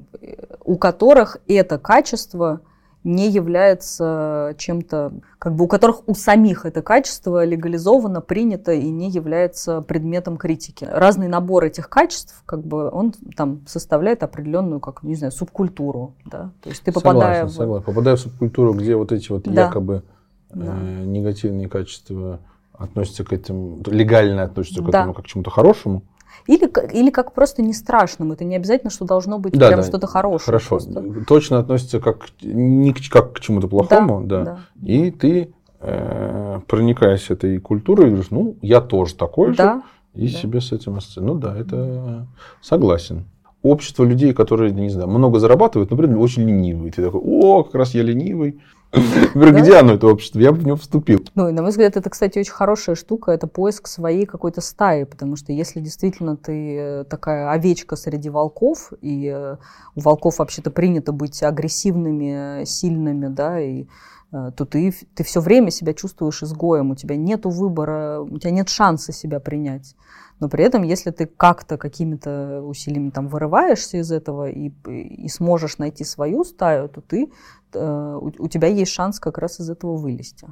у 0.63 0.77
которых 0.77 1.37
это 1.47 1.77
качество 1.77 2.61
не 3.07 3.29
является 3.29 4.53
чем-то, 4.57 5.13
как 5.39 5.55
бы 5.55 5.63
у 5.63 5.67
которых 5.67 6.07
у 6.07 6.13
самих 6.13 6.65
это 6.65 6.81
качество 6.81 7.45
легализовано, 7.45 8.19
принято 8.19 8.73
и 8.73 8.89
не 8.89 9.09
является 9.09 9.81
предметом 9.81 10.35
критики. 10.35 10.85
Разный 10.89 11.29
набор 11.29 11.63
этих 11.63 11.89
качеств, 11.89 12.43
как 12.45 12.63
бы 12.63 12.89
он 12.89 13.13
там 13.35 13.61
составляет 13.65 14.23
определенную, 14.23 14.81
как 14.81 15.03
не 15.03 15.15
знаю, 15.15 15.31
субкультуру, 15.31 16.15
да. 16.25 16.51
То 16.61 16.69
есть 16.69 16.83
ты 16.83 16.91
попадая 16.91 17.47
согласен, 17.47 17.47
в 17.47 17.51
согласен. 17.57 17.85
Попадая 17.85 18.15
в 18.17 18.19
субкультуру, 18.19 18.73
где 18.73 18.95
вот 18.95 19.11
эти 19.13 19.31
вот 19.31 19.43
Да. 19.43 19.67
якобы 19.67 20.03
да. 20.49 20.75
э, 20.77 21.05
негативные 21.05 21.69
качества 21.69 22.39
относятся 22.73 23.23
к 23.23 23.31
этому, 23.31 23.81
легально 23.85 24.43
относятся 24.43 24.83
к 24.83 24.89
да. 24.89 24.99
этому 24.99 25.13
как 25.13 25.23
к 25.23 25.27
чему-то 25.27 25.49
хорошему. 25.49 26.03
Или, 26.45 26.69
или 26.93 27.09
как 27.09 27.33
просто 27.33 27.61
не 27.61 27.73
страшному. 27.73 28.33
Это 28.33 28.43
не 28.43 28.55
обязательно, 28.55 28.89
что 28.89 29.05
должно 29.05 29.39
быть 29.39 29.53
да, 29.53 29.67
прям 29.67 29.81
да. 29.81 29.87
что-то 29.87 30.07
хорошее. 30.07 30.45
Хорошо. 30.45 30.69
Просто. 30.69 31.25
Точно 31.27 31.59
относится 31.59 31.99
как, 31.99 32.27
не 32.41 32.93
как 32.93 33.33
к 33.33 33.39
чему-то 33.39 33.67
плохому, 33.67 34.21
да. 34.23 34.43
да. 34.43 34.59
да. 34.75 34.87
И 34.87 35.11
ты, 35.11 35.53
э, 35.79 36.59
проникаясь 36.67 37.29
этой 37.29 37.59
культурой, 37.59 38.07
говоришь, 38.07 38.31
ну, 38.31 38.55
я 38.61 38.81
тоже 38.81 39.15
такой 39.15 39.55
да. 39.55 39.75
же. 39.75 39.81
И 40.13 40.31
да. 40.31 40.37
себе 40.37 40.61
с 40.61 40.71
этим 40.71 40.97
Ну 41.17 41.35
да, 41.35 41.55
это 41.55 42.27
согласен. 42.61 43.25
Общество 43.61 44.03
людей, 44.03 44.33
которые, 44.33 44.71
не 44.71 44.89
знаю, 44.89 45.09
много 45.09 45.39
зарабатывают, 45.39 45.91
например, 45.91 46.17
очень 46.19 46.43
ленивые. 46.43 46.91
Ты 46.91 47.03
такой, 47.03 47.21
о, 47.23 47.63
как 47.63 47.75
раз 47.75 47.93
я 47.93 48.03
ленивый. 48.03 48.59
Где 48.91 49.75
оно, 49.75 49.93
это 49.93 50.07
общество? 50.07 50.39
Я 50.39 50.51
бы 50.51 50.59
в 50.59 50.65
него 50.65 50.77
вступил. 50.77 51.25
Ну, 51.35 51.49
и, 51.49 51.51
на 51.51 51.61
мой 51.61 51.71
взгляд, 51.71 51.97
это, 51.97 52.09
кстати, 52.09 52.39
очень 52.39 52.51
хорошая 52.51 52.95
штука. 52.95 53.31
Это 53.31 53.47
поиск 53.47 53.87
своей 53.87 54.25
какой-то 54.25 54.61
стаи. 54.61 55.03
Потому 55.03 55.35
что 55.35 55.51
если 55.51 55.79
действительно 55.79 56.37
ты 56.37 56.77
э, 56.77 57.03
такая 57.03 57.51
овечка 57.51 57.95
среди 57.95 58.29
волков, 58.29 58.93
и 59.01 59.31
э, 59.33 59.57
у 59.95 59.99
волков 59.99 60.39
вообще-то 60.39 60.71
принято 60.71 61.11
быть 61.11 61.43
агрессивными, 61.43 62.63
сильными, 62.65 63.27
да, 63.27 63.59
и 63.59 63.83
э, 63.83 63.87
то 64.31 64.65
ты, 64.65 64.93
ты 65.15 65.23
все 65.23 65.39
время 65.39 65.71
себя 65.71 65.93
чувствуешь 65.93 66.43
изгоем, 66.43 66.91
у 66.91 66.95
тебя 66.95 67.15
нет 67.15 67.45
выбора, 67.45 68.19
у 68.19 68.37
тебя 68.39 68.51
нет 68.51 68.69
шанса 68.69 69.11
себя 69.13 69.39
принять. 69.39 69.95
Но 70.39 70.49
при 70.49 70.63
этом, 70.63 70.83
если 70.83 71.09
ты 71.09 71.25
как-то 71.25 71.77
какими-то 71.77 72.61
усилиями 72.61 73.09
там 73.09 73.27
вырываешься 73.27 73.97
из 73.97 74.11
этого 74.11 74.49
и, 74.49 74.71
и 74.87 75.27
сможешь 75.29 75.79
найти 75.79 76.03
свою 76.03 76.43
стаю, 76.43 76.89
то 76.89 77.01
ты 77.01 77.29
Э, 77.73 78.19
у 78.21 78.47
тебя 78.47 78.67
есть 78.67 78.91
шанс 78.91 79.19
как 79.19 79.37
раз 79.37 79.59
из 79.59 79.69
этого 79.69 79.95
вылезти. 79.97 80.47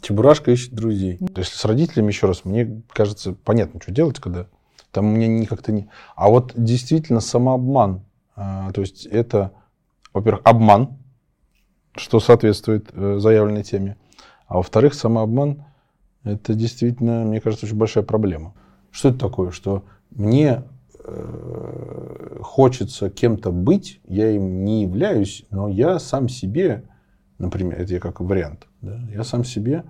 Чебурашка 0.00 0.50
ищет 0.50 0.74
друзей. 0.74 1.18
То 1.18 1.40
есть 1.40 1.54
с 1.54 1.64
родителями 1.64 2.08
еще 2.08 2.26
раз, 2.26 2.44
мне 2.44 2.82
кажется, 2.92 3.32
понятно, 3.32 3.80
что 3.80 3.90
делать, 3.90 4.20
когда 4.20 4.46
там 4.92 5.06
у 5.06 5.16
меня 5.16 5.46
как-то 5.46 5.72
не... 5.72 5.88
А 6.14 6.28
вот 6.28 6.52
действительно 6.54 7.20
самообман. 7.20 8.04
А, 8.36 8.70
то 8.72 8.80
есть 8.80 9.06
это, 9.06 9.52
во-первых, 10.12 10.42
обман, 10.44 10.98
что 11.98 12.20
соответствует 12.20 12.90
э, 12.92 13.18
заявленной 13.18 13.62
теме. 13.62 13.96
А 14.46 14.56
во-вторых, 14.56 14.94
самообман– 14.94 15.64
это 16.24 16.54
действительно, 16.54 17.24
мне 17.24 17.40
кажется, 17.40 17.66
очень 17.66 17.76
большая 17.76 18.04
проблема. 18.04 18.54
Что 18.90 19.10
это 19.10 19.18
такое? 19.18 19.50
Что 19.50 19.84
мне 20.10 20.64
Э, 21.10 22.38
хочется 22.42 23.08
кем-то 23.08 23.50
быть, 23.50 24.00
я 24.06 24.30
им 24.30 24.64
не 24.64 24.82
являюсь, 24.82 25.46
но 25.50 25.68
я 25.68 25.98
сам 25.98 26.28
себе, 26.28 26.84
например, 27.38 27.80
это 27.80 27.94
я 27.94 28.00
как 28.00 28.20
вариант, 28.20 28.66
да, 28.82 29.00
я 29.14 29.24
сам 29.24 29.42
себе 29.42 29.84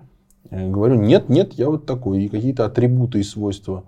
э, 0.49 0.69
говорю, 0.69 0.95
нет, 0.95 1.27
нет, 1.27 1.53
я 1.53 1.67
вот 1.67 1.85
такой, 1.85 2.23
и 2.23 2.29
какие-то 2.29 2.63
атрибуты 2.65 3.19
и 3.19 3.23
свойства 3.23 3.83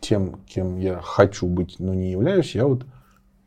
тем, 0.00 0.36
кем 0.46 0.76
я 0.76 1.00
хочу 1.02 1.48
быть, 1.48 1.76
но 1.80 1.92
не 1.92 2.12
являюсь, 2.12 2.54
я 2.54 2.66
вот 2.66 2.86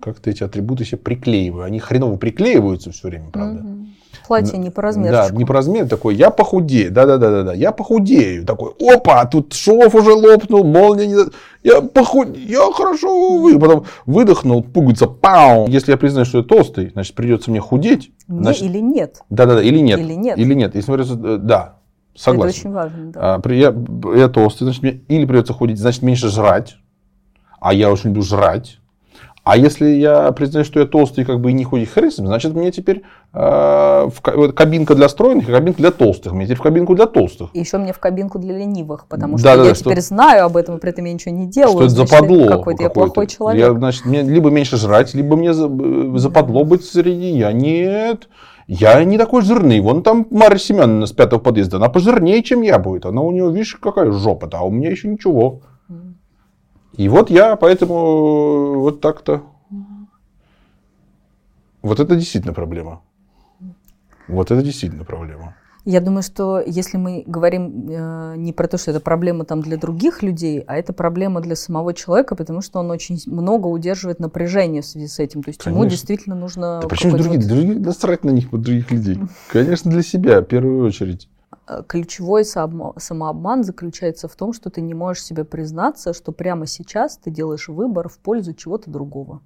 как-то 0.04 0.30
эти 0.30 0.44
атрибуты 0.44 0.86
себе 0.86 0.98
приклеиваю. 0.98 1.64
Они 1.64 1.80
хреново 1.80 2.18
приклеиваются 2.18 2.92
все 2.92 3.08
время, 3.08 3.30
правда. 3.32 3.62
Угу. 3.62 3.88
Платье 4.28 4.58
не 4.58 4.70
по 4.70 4.82
размеру. 4.82 5.12
Да, 5.12 5.30
не 5.32 5.46
по 5.46 5.54
размеру. 5.54 5.88
Такой, 5.88 6.16
я 6.16 6.30
похудею. 6.30 6.92
Да-да-да-да. 6.92 7.54
Я 7.54 7.72
похудею. 7.72 8.46
Такой, 8.46 8.74
опа, 8.80 9.26
тут 9.26 9.54
шов 9.54 9.94
уже 9.96 10.14
лопнул, 10.14 10.64
молния 10.64 11.08
не... 11.08 11.16
Я 11.64 11.82
похудею, 11.82 12.48
я 12.48 12.72
хорошо 12.74 13.38
вы. 13.40 13.58
Потом 13.60 13.86
выдохнул, 14.06 14.64
пуговица, 14.64 15.08
пау. 15.08 15.68
Если 15.68 15.92
я 15.92 15.98
признаю, 15.98 16.26
что 16.26 16.40
я 16.40 16.44
толстый, 16.44 16.92
значит, 16.92 17.16
придется 17.16 17.50
мне 17.50 17.60
худеть. 17.60 18.12
Не 18.28 18.44
значит... 18.44 18.64
или 18.64 18.80
нет. 18.80 19.22
Да-да-да, 19.30 19.62
или 19.62 19.80
нет. 19.80 20.00
Или 20.00 20.14
нет. 20.14 20.38
Или 20.38 20.54
нет. 20.54 20.76
Если 20.76 20.88
говорится, 20.88 21.20
э, 21.22 21.38
да, 21.38 21.76
согласен. 22.16 22.50
Это 22.50 22.60
очень 22.60 22.72
важно, 22.72 23.12
да. 23.12 23.42
А, 23.44 23.52
я, 23.52 23.76
я 24.16 24.30
толстый, 24.30 24.66
значит, 24.66 24.84
мне 24.84 25.02
или 25.08 25.26
придется 25.26 25.54
худеть, 25.54 25.80
значит, 25.80 26.02
меньше 26.02 26.30
жрать. 26.30 26.78
А 27.60 27.74
я 27.74 27.92
очень 27.92 28.10
люблю 28.10 28.24
жрать. 28.24 28.80
А 29.44 29.58
если 29.58 29.88
я 29.88 30.32
признаю, 30.32 30.64
что 30.64 30.80
я 30.80 30.86
толстый 30.86 31.26
как 31.26 31.42
бы 31.42 31.52
и 31.52 31.54
не 31.54 31.66
ходит 31.66 31.90
харизм, 31.90 32.26
значит, 32.28 32.54
мне 32.54 32.72
теперь 32.72 33.04
э, 33.34 33.40
в, 33.40 34.22
кабинка 34.54 34.96
для 34.96 35.10
стройных 35.10 35.50
и 35.50 35.52
кабинка 35.52 35.80
для 35.80 35.92
толстых. 35.92 36.32
Мне 36.32 36.46
теперь 36.46 36.58
в 36.58 36.62
кабинку 36.62 36.96
для 36.96 37.08
толстых. 37.08 37.50
И 37.54 37.60
еще 37.60 37.78
мне 37.78 37.92
в 37.92 38.00
кабинку 38.00 38.40
для 38.40 38.58
ленивых, 38.58 39.06
потому 39.08 39.38
что 39.38 39.44
да, 39.44 39.54
я 39.56 39.70
да, 39.70 39.74
теперь 39.74 39.98
что, 39.98 40.02
знаю 40.02 40.46
об 40.46 40.56
этом, 40.56 40.80
при 40.80 40.92
этом 40.92 41.04
я 41.04 41.14
ничего 41.14 41.36
не 41.36 41.48
делаю. 41.48 41.90
Что 41.90 42.04
это 42.04 42.08
западло 42.08 42.48
какой-то, 42.48 42.84
я 42.84 42.90
плохой 42.90 43.28
человек. 43.28 43.62
Я, 43.62 43.74
значит, 43.74 44.06
мне 44.06 44.22
либо 44.22 44.50
меньше 44.50 44.78
жрать, 44.78 45.14
либо 45.14 45.36
мне 45.36 45.50
э, 45.50 46.18
западло 46.20 46.64
быть 46.64 46.86
среди 46.86 47.32
я. 47.32 47.52
Нет, 47.52 48.30
я 48.68 49.04
не 49.04 49.18
такой 49.18 49.42
жирный. 49.42 49.82
Вон 49.82 50.04
там 50.04 50.26
Марья 50.30 50.58
Семеновна 50.58 51.06
с 51.06 51.12
пятого 51.12 51.42
подъезда, 51.42 51.78
она 51.78 51.90
пожирнее, 51.90 52.44
чем 52.44 52.62
я 52.62 52.80
будет. 52.80 53.06
Она 53.06 53.22
у 53.22 53.32
нее, 53.32 53.52
видишь, 53.52 53.76
какая 53.76 54.10
жопа-то, 54.10 54.60
а 54.60 54.62
у 54.62 54.72
меня 54.72 54.90
еще 54.90 55.10
ничего. 55.10 55.64
И 56.98 57.10
вот 57.10 57.30
я 57.30 57.56
поэтому 57.56 58.80
вот 58.80 59.02
так-то. 59.02 59.44
Вот 61.82 62.00
это 62.00 62.16
действительно 62.16 62.54
проблема. 62.54 63.02
Вот 64.28 64.52
это 64.52 64.62
действительно 64.62 65.04
проблема. 65.04 65.56
Я 65.86 66.00
думаю, 66.00 66.24
что 66.24 66.62
если 66.66 66.96
мы 66.96 67.26
говорим 67.28 67.90
э, 67.90 68.36
не 68.38 68.54
про 68.54 68.70
то, 68.70 68.78
что 68.78 68.92
это 68.92 69.02
проблема 69.02 69.44
там 69.44 69.62
для 69.62 69.76
других 69.76 70.24
людей, 70.24 70.64
а 70.66 70.78
это 70.78 70.94
проблема 70.94 71.42
для 71.42 71.58
самого 71.58 71.94
человека, 71.94 72.36
потому 72.36 72.62
что 72.62 72.80
он 72.80 72.90
очень 72.90 73.20
много 73.26 73.68
удерживает 73.68 74.20
напряжение 74.20 74.82
в 74.82 74.86
связи 74.86 75.08
с 75.08 75.20
этим. 75.20 75.44
То 75.44 75.50
есть 75.50 75.60
Конечно. 75.62 75.82
ему 75.82 75.90
действительно 75.90 76.36
нужно... 76.36 76.80
Да 76.82 76.88
почему 76.88 77.18
другие? 77.18 77.42
Вот... 77.42 77.50
другие? 77.50 77.80
Насрать 77.80 78.24
на 78.24 78.30
них, 78.30 78.50
под 78.50 78.62
других 78.62 78.92
людей. 78.92 79.20
Конечно, 79.52 79.92
для 79.92 80.04
себя 80.04 80.40
в 80.40 80.46
первую 80.46 80.86
очередь. 80.86 81.28
Э, 81.66 81.82
ключевой 81.88 82.44
самообман 82.46 83.64
заключается 83.64 84.28
в 84.28 84.36
том, 84.36 84.54
что 84.54 84.70
ты 84.70 84.82
не 84.82 84.94
можешь 84.94 85.24
себе 85.24 85.46
признаться, 85.46 86.14
что 86.14 86.32
прямо 86.32 86.66
сейчас 86.66 87.18
ты 87.18 87.32
делаешь 87.32 87.70
выбор 87.70 88.10
в 88.10 88.18
пользу 88.18 88.54
чего-то 88.54 88.92
другого. 88.92 89.42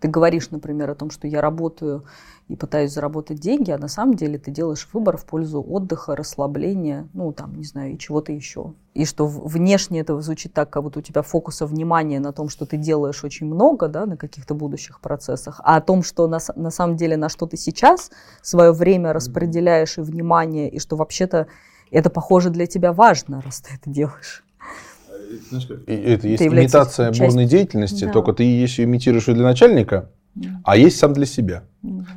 Ты 0.00 0.08
говоришь, 0.08 0.50
например, 0.50 0.90
о 0.90 0.94
том, 0.94 1.10
что 1.10 1.28
я 1.28 1.40
работаю 1.40 2.04
и 2.48 2.54
пытаюсь 2.54 2.92
заработать 2.92 3.40
деньги, 3.40 3.72
а 3.72 3.78
на 3.78 3.88
самом 3.88 4.14
деле 4.14 4.38
ты 4.38 4.52
делаешь 4.52 4.88
выбор 4.92 5.16
в 5.16 5.24
пользу 5.24 5.60
отдыха, 5.60 6.14
расслабления, 6.14 7.08
ну, 7.12 7.32
там, 7.32 7.56
не 7.56 7.64
знаю, 7.64 7.94
и 7.94 7.98
чего-то 7.98 8.30
еще. 8.30 8.72
И 8.94 9.04
что 9.04 9.26
внешне 9.26 10.00
это 10.00 10.20
звучит 10.20 10.52
так, 10.52 10.70
как 10.70 10.84
будто 10.84 11.00
у 11.00 11.02
тебя 11.02 11.22
фокуса 11.22 11.66
внимания 11.66 12.20
на 12.20 12.32
том, 12.32 12.48
что 12.48 12.64
ты 12.64 12.76
делаешь 12.76 13.24
очень 13.24 13.46
много, 13.46 13.88
да, 13.88 14.06
на 14.06 14.16
каких-то 14.16 14.54
будущих 14.54 15.00
процессах, 15.00 15.60
а 15.64 15.76
о 15.76 15.80
том, 15.80 16.04
что 16.04 16.28
на, 16.28 16.38
на 16.54 16.70
самом 16.70 16.96
деле 16.96 17.16
на 17.16 17.28
что 17.28 17.46
ты 17.46 17.56
сейчас 17.56 18.12
свое 18.42 18.70
время 18.70 19.12
распределяешь 19.12 19.98
и 19.98 20.02
внимание, 20.02 20.70
и 20.70 20.78
что 20.78 20.94
вообще-то 20.94 21.48
это, 21.90 22.10
похоже, 22.10 22.50
для 22.50 22.66
тебя 22.66 22.92
важно, 22.92 23.40
раз 23.40 23.60
ты 23.60 23.74
это 23.74 23.90
делаешь. 23.90 24.44
это 25.86 26.28
есть 26.28 26.42
имитация 26.44 27.12
бурной 27.12 27.46
деятельности, 27.46 28.04
да. 28.04 28.12
только 28.12 28.32
ты 28.32 28.44
если 28.44 28.84
имитируешь 28.84 29.26
ее 29.26 29.34
для 29.34 29.44
начальника, 29.44 30.10
а 30.64 30.76
есть 30.76 30.98
сам 30.98 31.12
для 31.12 31.26
себя. 31.26 31.64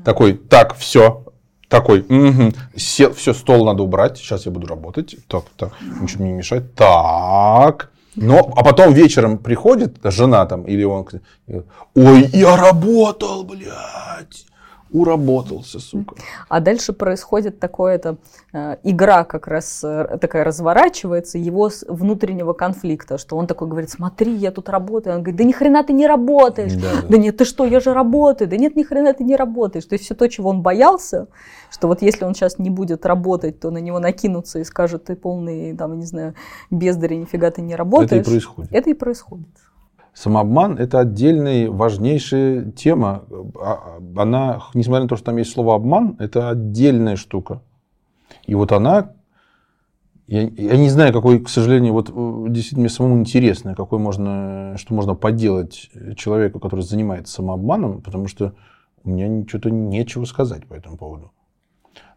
Такой, 0.03 0.33
так, 0.33 0.75
все, 0.75 1.25
такой, 1.67 2.01
угу, 2.01 2.53
сел, 2.75 3.13
все, 3.13 3.33
стол 3.33 3.65
надо 3.65 3.83
убрать, 3.83 4.17
сейчас 4.17 4.45
я 4.45 4.51
буду 4.51 4.67
работать, 4.67 5.15
так, 5.27 5.43
так, 5.55 5.73
ничего 6.01 6.23
мне 6.23 6.31
не 6.31 6.37
мешает, 6.39 6.73
так, 6.75 7.91
но, 8.15 8.51
а 8.55 8.63
потом 8.63 8.93
вечером 8.93 9.37
приходит 9.37 9.97
жена 10.03 10.45
там, 10.45 10.63
или 10.63 10.83
он, 10.83 11.07
ой, 11.95 12.29
я 12.33 12.57
работал, 12.57 13.43
блядь, 13.43 14.45
уработался, 14.91 15.79
сука. 15.79 16.15
А 16.47 16.59
дальше 16.59 16.93
происходит 16.93 17.59
такое 17.59 17.95
это 17.95 18.17
э, 18.53 18.77
игра 18.83 19.23
как 19.23 19.47
раз 19.47 19.83
э, 19.83 20.17
такая 20.19 20.43
разворачивается 20.43 21.37
его 21.37 21.69
внутреннего 21.87 22.53
конфликта, 22.53 23.17
что 23.17 23.37
он 23.37 23.47
такой 23.47 23.67
говорит, 23.67 23.89
смотри, 23.89 24.33
я 24.33 24.51
тут 24.51 24.69
работаю, 24.69 25.15
он 25.15 25.21
говорит, 25.21 25.37
да 25.37 25.43
ни 25.43 25.51
хрена 25.51 25.83
ты 25.83 25.93
не 25.93 26.07
работаешь, 26.07 26.73
да, 26.73 27.01
да. 27.01 27.07
да 27.07 27.17
нет, 27.17 27.37
ты 27.37 27.45
что, 27.45 27.65
я 27.65 27.79
же 27.79 27.93
работаю, 27.93 28.49
да 28.49 28.57
нет, 28.57 28.75
ни 28.75 28.83
хрена 28.83 29.13
ты 29.13 29.23
не 29.23 29.35
работаешь, 29.35 29.85
то 29.85 29.93
есть 29.93 30.05
все 30.05 30.15
то, 30.15 30.27
чего 30.27 30.49
он 30.49 30.61
боялся, 30.61 31.27
что 31.71 31.87
вот 31.87 32.01
если 32.01 32.25
он 32.25 32.33
сейчас 32.33 32.57
не 32.57 32.69
будет 32.69 33.05
работать, 33.05 33.59
то 33.59 33.69
на 33.69 33.77
него 33.77 33.99
накинутся 33.99 34.59
и 34.59 34.63
скажут, 34.63 35.05
ты 35.05 35.15
полный, 35.15 35.75
там, 35.75 35.99
не 35.99 36.05
знаю, 36.05 36.33
бездарь, 36.71 37.15
нифига 37.15 37.51
ты 37.51 37.61
не 37.61 37.75
работаешь. 37.75 38.21
Это 38.21 38.29
и 38.29 38.33
происходит. 38.33 38.71
Это 38.73 38.89
и 38.89 38.93
происходит. 38.93 39.47
Самообман– 40.13 40.77
это 40.79 40.99
отдельная, 40.99 41.69
важнейшая 41.69 42.71
тема. 42.71 43.23
А, 43.61 43.99
она, 44.17 44.61
несмотря 44.73 45.03
на 45.03 45.09
то, 45.09 45.15
что 45.15 45.25
там 45.25 45.37
есть 45.37 45.51
слово 45.51 45.75
«обман», 45.75 46.15
это 46.19 46.49
отдельная 46.49 47.15
штука. 47.15 47.61
И 48.45 48.55
вот 48.55 48.71
она, 48.71 49.13
я, 50.27 50.41
я 50.41 50.77
не 50.77 50.89
знаю, 50.89 51.13
какой, 51.13 51.39
к 51.39 51.49
сожалению, 51.49 51.93
вот 51.93 52.09
э, 52.09 52.45
действительно 52.49 52.81
мне 52.81 52.89
самому 52.89 53.19
интересно, 53.19 53.75
какой 53.75 53.99
можно, 53.99 54.75
что 54.77 54.93
можно 54.93 55.15
поделать 55.15 55.89
человеку, 56.15 56.59
который 56.59 56.81
занимается 56.81 57.33
самообманом, 57.33 58.01
потому 58.01 58.27
что 58.27 58.55
у 59.03 59.09
меня 59.09 59.45
что-то 59.47 59.69
нечего 59.69 60.25
сказать 60.25 60.67
по 60.67 60.73
этому 60.73 60.97
поводу. 60.97 61.31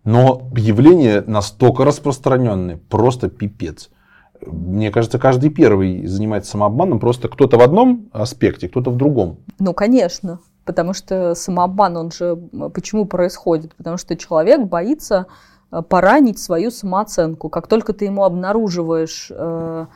Но 0.05 0.51
явление 0.57 1.22
настолько 1.26 1.84
распространенное, 1.84 2.80
просто 2.88 3.28
пипец– 3.28 3.90
мне 4.47 4.90
кажется, 4.90 5.18
каждый 5.18 5.51
первый 5.51 6.07
занимается 6.07 6.53
самообманом, 6.53 7.01
просто 7.01 7.28
кто-то 7.28 7.57
в 7.57 7.61
одном 7.61 8.09
аспекте, 8.12 8.68
кто-то 8.68 8.90
в 8.90 8.97
другом. 8.97 9.38
Ну, 9.59 9.74
конечно. 9.74 10.40
Потому 10.64 10.93
что 10.93 11.34
самообман, 11.34 11.97
он 11.97 12.12
же 12.12 12.36
почему 12.72 13.05
происходит? 13.05 13.74
Потому 13.74 13.97
что 13.97 14.16
человек 14.16 14.61
боится 14.61 15.26
э, 15.72 15.82
поранить 15.82 16.38
свою 16.38 16.70
самооценку. 16.70 17.49
Как 17.49 17.66
только 17.66 17.93
ты 17.93 18.05
ему 18.05 18.22
обнаруживаешь 18.22 19.28
э, 19.30 19.86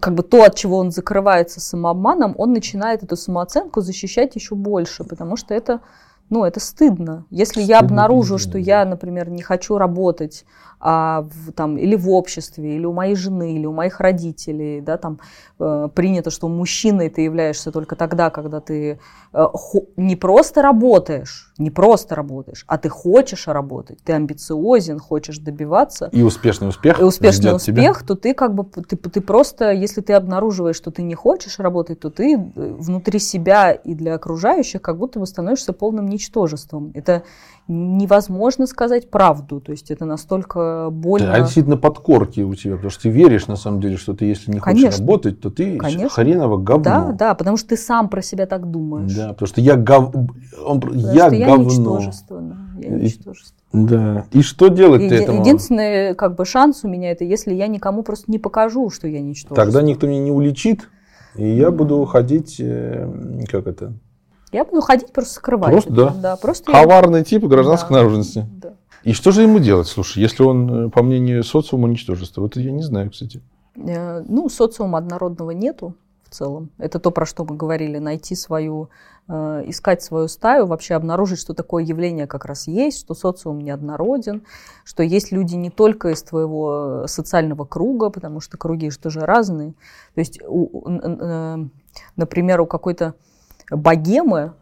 как 0.00 0.14
бы 0.14 0.22
то, 0.22 0.44
от 0.44 0.54
чего 0.54 0.78
он 0.78 0.90
закрывается 0.90 1.60
самообманом, 1.60 2.34
он 2.38 2.52
начинает 2.52 3.02
эту 3.02 3.16
самооценку 3.16 3.80
защищать 3.80 4.36
еще 4.36 4.54
больше, 4.54 5.04
потому 5.04 5.36
что 5.36 5.52
это, 5.54 5.80
ну, 6.30 6.44
это 6.44 6.60
стыдно. 6.60 7.26
Если 7.30 7.60
стыдно, 7.60 7.70
я 7.70 7.80
обнаружу, 7.80 8.38
что 8.38 8.56
я, 8.56 8.84
например, 8.84 9.28
не 9.28 9.42
хочу 9.42 9.76
работать, 9.76 10.44
а 10.80 11.22
в, 11.22 11.52
там, 11.52 11.76
или 11.76 11.94
в 11.94 12.08
обществе, 12.08 12.76
или 12.76 12.86
у 12.86 12.92
моей 12.92 13.14
жены, 13.14 13.54
или 13.54 13.66
у 13.66 13.72
моих 13.72 14.00
родителей, 14.00 14.80
да, 14.80 14.96
там 14.96 15.20
э, 15.58 15.88
принято, 15.94 16.30
что 16.30 16.48
мужчиной 16.48 17.10
ты 17.10 17.20
являешься 17.20 17.70
только 17.70 17.96
тогда, 17.96 18.30
когда 18.30 18.60
ты 18.60 18.98
э, 19.32 19.46
хо, 19.52 19.84
не 19.96 20.16
просто 20.16 20.62
работаешь, 20.62 21.52
не 21.58 21.70
просто 21.70 22.14
работаешь, 22.14 22.64
а 22.66 22.78
ты 22.78 22.88
хочешь 22.88 23.46
работать, 23.46 23.98
ты 24.02 24.14
амбициозен, 24.14 24.98
хочешь 24.98 25.38
добиваться. 25.38 26.08
И 26.12 26.22
успешный 26.22 26.68
успех. 26.68 26.98
И 26.98 27.04
успешный 27.04 27.54
успех, 27.54 27.98
тебя. 27.98 28.06
то 28.06 28.14
ты 28.14 28.32
как 28.32 28.54
бы, 28.54 28.64
ты, 28.64 28.96
ты 28.96 29.20
просто, 29.20 29.72
если 29.72 30.00
ты 30.00 30.14
обнаруживаешь, 30.14 30.76
что 30.76 30.90
ты 30.90 31.02
не 31.02 31.14
хочешь 31.14 31.58
работать, 31.58 32.00
то 32.00 32.08
ты 32.08 32.34
э, 32.34 32.38
внутри 32.46 33.18
себя 33.18 33.72
и 33.72 33.94
для 33.94 34.14
окружающих 34.14 34.80
как 34.80 34.96
будто 34.96 35.20
бы 35.20 35.26
становишься 35.26 35.74
полным 35.74 36.08
ничтожеством. 36.08 36.90
Это 36.94 37.22
невозможно 37.70 38.66
сказать 38.66 39.10
правду. 39.10 39.60
То 39.60 39.72
есть 39.72 39.90
это 39.90 40.04
настолько 40.04 40.88
больно. 40.90 41.28
Да, 41.28 41.34
а 41.34 41.40
действительно 41.40 41.76
подкорки 41.76 42.40
у 42.40 42.54
тебя, 42.54 42.74
потому 42.74 42.90
что 42.90 43.04
ты 43.04 43.10
веришь 43.10 43.46
на 43.46 43.56
самом 43.56 43.80
деле, 43.80 43.96
что 43.96 44.12
ты 44.12 44.24
если 44.24 44.50
не 44.50 44.58
хочешь 44.58 44.80
Конечно. 44.82 45.00
работать, 45.00 45.40
то 45.40 45.50
ты 45.50 45.78
Конечно. 45.78 46.08
хреново 46.08 46.56
говно. 46.58 46.82
Да, 46.82 47.12
да, 47.12 47.34
потому 47.34 47.56
что 47.56 47.70
ты 47.70 47.76
сам 47.76 48.08
про 48.08 48.22
себя 48.22 48.46
так 48.46 48.70
думаешь. 48.70 49.14
Да, 49.14 49.28
потому 49.28 49.46
что 49.46 49.60
я, 49.60 49.76
гов... 49.76 50.14
Он... 50.66 50.82
я 50.94 51.28
что 51.28 51.38
говно. 51.38 51.64
ничтожество, 51.64 52.40
да, 52.40 52.56
я 52.80 52.90
ничтожество. 52.90 53.56
Да. 53.72 54.24
И 54.32 54.42
что 54.42 54.68
делать 54.68 55.02
Еди- 55.02 55.14
этому? 55.14 55.40
Единственный 55.40 56.14
как 56.16 56.34
бы 56.34 56.44
шанс 56.44 56.82
у 56.82 56.88
меня 56.88 57.12
это, 57.12 57.24
если 57.24 57.54
я 57.54 57.68
никому 57.68 58.02
просто 58.02 58.30
не 58.30 58.40
покажу, 58.40 58.90
что 58.90 59.06
я 59.06 59.20
ничтожество. 59.20 59.56
Тогда 59.56 59.82
никто 59.82 60.08
меня 60.08 60.20
не 60.20 60.32
уличит, 60.32 60.88
и 61.36 61.48
я 61.48 61.70
буду 61.70 62.04
ходить, 62.04 62.56
э, 62.58 63.08
как 63.48 63.68
это, 63.68 63.92
я 64.52 64.64
буду 64.64 64.80
ходить 64.80 65.12
просто 65.12 65.34
скрывать. 65.34 65.72
Просто, 65.72 65.92
это. 65.92 66.04
да. 66.04 66.14
да 66.14 66.36
просто 66.36 66.72
Коварный 66.72 67.20
я... 67.20 67.24
тип 67.24 67.44
гражданской 67.44 67.90
да. 67.90 68.02
наружности. 68.02 68.46
Да. 68.60 68.72
И 69.04 69.12
что 69.12 69.30
же 69.30 69.42
ему 69.42 69.58
делать, 69.58 69.86
слушай, 69.86 70.20
если 70.20 70.42
он, 70.42 70.86
э, 70.86 70.90
по 70.90 71.02
мнению 71.02 71.42
социума, 71.42 71.88
ничтожество? 71.88 72.42
Вот 72.42 72.56
я 72.56 72.70
не 72.70 72.82
знаю, 72.82 73.10
кстати. 73.10 73.40
Э, 73.76 74.22
ну, 74.28 74.48
социума 74.48 74.98
однородного 74.98 75.52
нету 75.52 75.94
в 76.24 76.34
целом. 76.34 76.70
Это 76.78 76.98
то, 76.98 77.10
про 77.10 77.24
что 77.24 77.44
мы 77.44 77.56
говорили, 77.56 77.98
найти 77.98 78.34
свою, 78.34 78.90
э, 79.28 79.64
искать 79.68 80.02
свою 80.02 80.28
стаю, 80.28 80.66
вообще 80.66 80.94
обнаружить, 80.94 81.38
что 81.38 81.54
такое 81.54 81.82
явление 81.82 82.26
как 82.26 82.44
раз 82.44 82.66
есть, 82.66 83.00
что 83.00 83.14
социум 83.14 83.60
неоднороден, 83.60 84.42
что 84.84 85.02
есть 85.02 85.32
люди 85.32 85.54
не 85.54 85.70
только 85.70 86.10
из 86.10 86.22
твоего 86.22 87.04
социального 87.06 87.64
круга, 87.64 88.10
потому 88.10 88.40
что 88.40 88.58
круги 88.58 88.90
же 88.90 88.98
тоже 88.98 89.20
разные. 89.20 89.72
То 90.14 90.20
есть, 90.20 90.40
у, 90.46 90.88
например, 92.16 92.60
у 92.60 92.66
какой-то 92.66 93.14
богемы, 93.70 94.54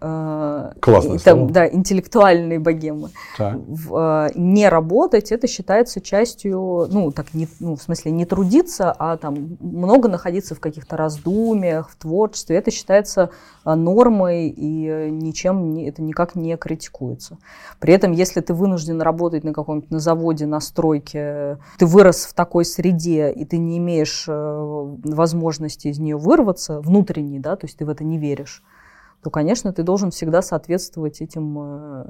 э, 0.00 0.72
Классно. 0.80 1.18
Там, 1.18 1.50
да, 1.50 1.68
интеллектуальные 1.68 2.58
богемы. 2.58 3.10
В, 3.38 4.28
э, 4.28 4.30
не 4.34 4.68
работать, 4.68 5.32
это 5.32 5.46
считается 5.46 6.00
частью, 6.00 6.88
ну, 6.90 7.12
так, 7.12 7.34
не, 7.34 7.48
ну, 7.60 7.76
в 7.76 7.82
смысле, 7.82 8.10
не 8.10 8.24
трудиться, 8.24 8.92
а 8.92 9.16
там 9.16 9.56
много 9.60 10.08
находиться 10.08 10.54
в 10.54 10.60
каких-то 10.60 10.96
раздумьях, 10.96 11.90
в 11.90 11.96
творчестве. 11.96 12.56
Это 12.56 12.70
считается 12.70 13.30
э, 13.64 13.74
нормой, 13.74 14.48
и 14.48 15.10
ничем 15.10 15.74
не, 15.74 15.88
это 15.88 16.02
никак 16.02 16.34
не 16.34 16.56
критикуется. 16.56 17.38
При 17.80 17.94
этом, 17.94 18.12
если 18.12 18.40
ты 18.40 18.54
вынужден 18.54 19.00
работать 19.00 19.44
на 19.44 19.52
каком-нибудь 19.52 19.90
на 19.90 20.00
заводе, 20.00 20.46
на 20.46 20.60
стройке, 20.60 21.58
ты 21.78 21.86
вырос 21.86 22.24
в 22.24 22.34
такой 22.34 22.64
среде, 22.64 23.30
и 23.32 23.44
ты 23.44 23.58
не 23.58 23.78
имеешь 23.78 24.26
возможности 24.26 25.88
из 25.88 25.98
нее 25.98 26.16
вырваться, 26.16 26.80
внутренней, 26.80 27.38
да, 27.38 27.56
то 27.56 27.66
есть 27.66 27.78
ты 27.78 27.84
в 27.84 27.88
это 27.88 28.04
не 28.04 28.18
веришь, 28.18 28.62
то, 29.24 29.30
конечно, 29.30 29.72
ты 29.72 29.82
должен 29.82 30.10
всегда 30.10 30.42
соответствовать 30.42 31.22
этим 31.22 31.56
э, 31.58 32.04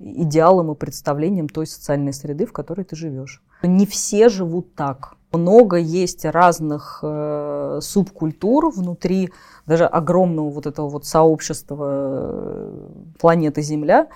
идеалам 0.00 0.72
и 0.72 0.74
представлениям 0.74 1.48
той 1.48 1.66
социальной 1.66 2.12
среды, 2.12 2.44
в 2.44 2.52
которой 2.52 2.84
ты 2.84 2.96
живешь. 2.96 3.40
Не 3.62 3.86
все 3.86 4.28
живут 4.28 4.74
так. 4.74 5.14
Много 5.32 5.76
есть 5.76 6.24
разных 6.24 6.98
э, 7.02 7.78
субкультур 7.80 8.70
внутри 8.70 9.30
даже 9.64 9.86
огромного 9.86 10.50
вот 10.50 10.66
этого 10.66 10.88
вот 10.88 11.06
сообщества 11.06 11.86
э, 11.88 12.88
планеты 13.20 13.62
Земля, 13.62 14.08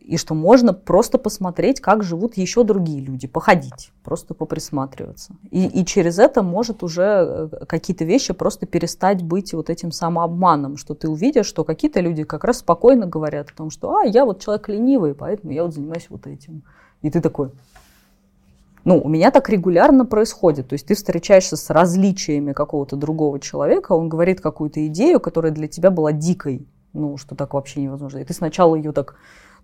и 0.00 0.16
что 0.18 0.34
можно 0.34 0.74
просто 0.74 1.16
посмотреть, 1.16 1.80
как 1.80 2.02
живут 2.02 2.36
еще 2.36 2.62
другие 2.64 3.00
люди, 3.00 3.26
походить, 3.26 3.90
просто 4.04 4.34
поприсматриваться. 4.34 5.34
И, 5.50 5.66
и 5.66 5.84
через 5.86 6.18
это 6.18 6.42
может 6.42 6.82
уже 6.82 7.48
э, 7.52 7.64
какие-то 7.66 8.04
вещи 8.04 8.34
просто 8.34 8.66
перестать 8.66 9.22
быть 9.22 9.54
вот 9.54 9.70
этим 9.70 9.92
самообманом, 9.92 10.76
что 10.76 10.94
ты 10.94 11.08
увидишь, 11.08 11.46
что 11.46 11.64
какие-то 11.64 12.00
люди 12.00 12.24
как 12.24 12.44
раз 12.44 12.58
спокойно 12.58 13.06
говорят 13.06 13.50
о 13.50 13.56
том, 13.56 13.70
что 13.70 13.96
а, 13.96 14.04
я 14.04 14.26
вот 14.26 14.40
человек 14.40 14.68
ленивый, 14.68 15.14
поэтому 15.14 15.52
я 15.52 15.64
вот 15.64 15.72
занимаюсь 15.72 16.06
вот 16.10 16.26
этим. 16.26 16.62
И 17.00 17.10
ты 17.10 17.20
такой, 17.20 17.50
ну, 18.84 19.00
у 19.00 19.08
меня 19.08 19.30
так 19.30 19.48
регулярно 19.48 20.04
происходит. 20.04 20.68
То 20.68 20.74
есть 20.74 20.86
ты 20.86 20.94
встречаешься 20.94 21.56
с 21.56 21.70
различиями 21.70 22.52
какого-то 22.52 22.96
другого 22.96 23.40
человека, 23.40 23.92
он 23.92 24.08
говорит 24.08 24.40
какую-то 24.40 24.86
идею, 24.88 25.20
которая 25.20 25.52
для 25.52 25.68
тебя 25.68 25.90
была 25.90 26.12
дикой 26.12 26.66
ну, 26.92 27.16
что 27.16 27.34
так 27.34 27.54
вообще 27.54 27.80
невозможно. 27.82 28.18
И 28.18 28.24
ты 28.24 28.34
сначала 28.34 28.74
ее 28.74 28.92
так, 28.92 29.16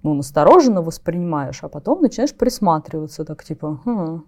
ну, 0.02 0.14
настороженно 0.14 0.82
воспринимаешь, 0.82 1.58
а 1.62 1.68
потом 1.68 2.02
начинаешь 2.02 2.34
присматриваться, 2.34 3.24
так 3.24 3.44
типа, 3.44 3.80
хм, 3.84 4.24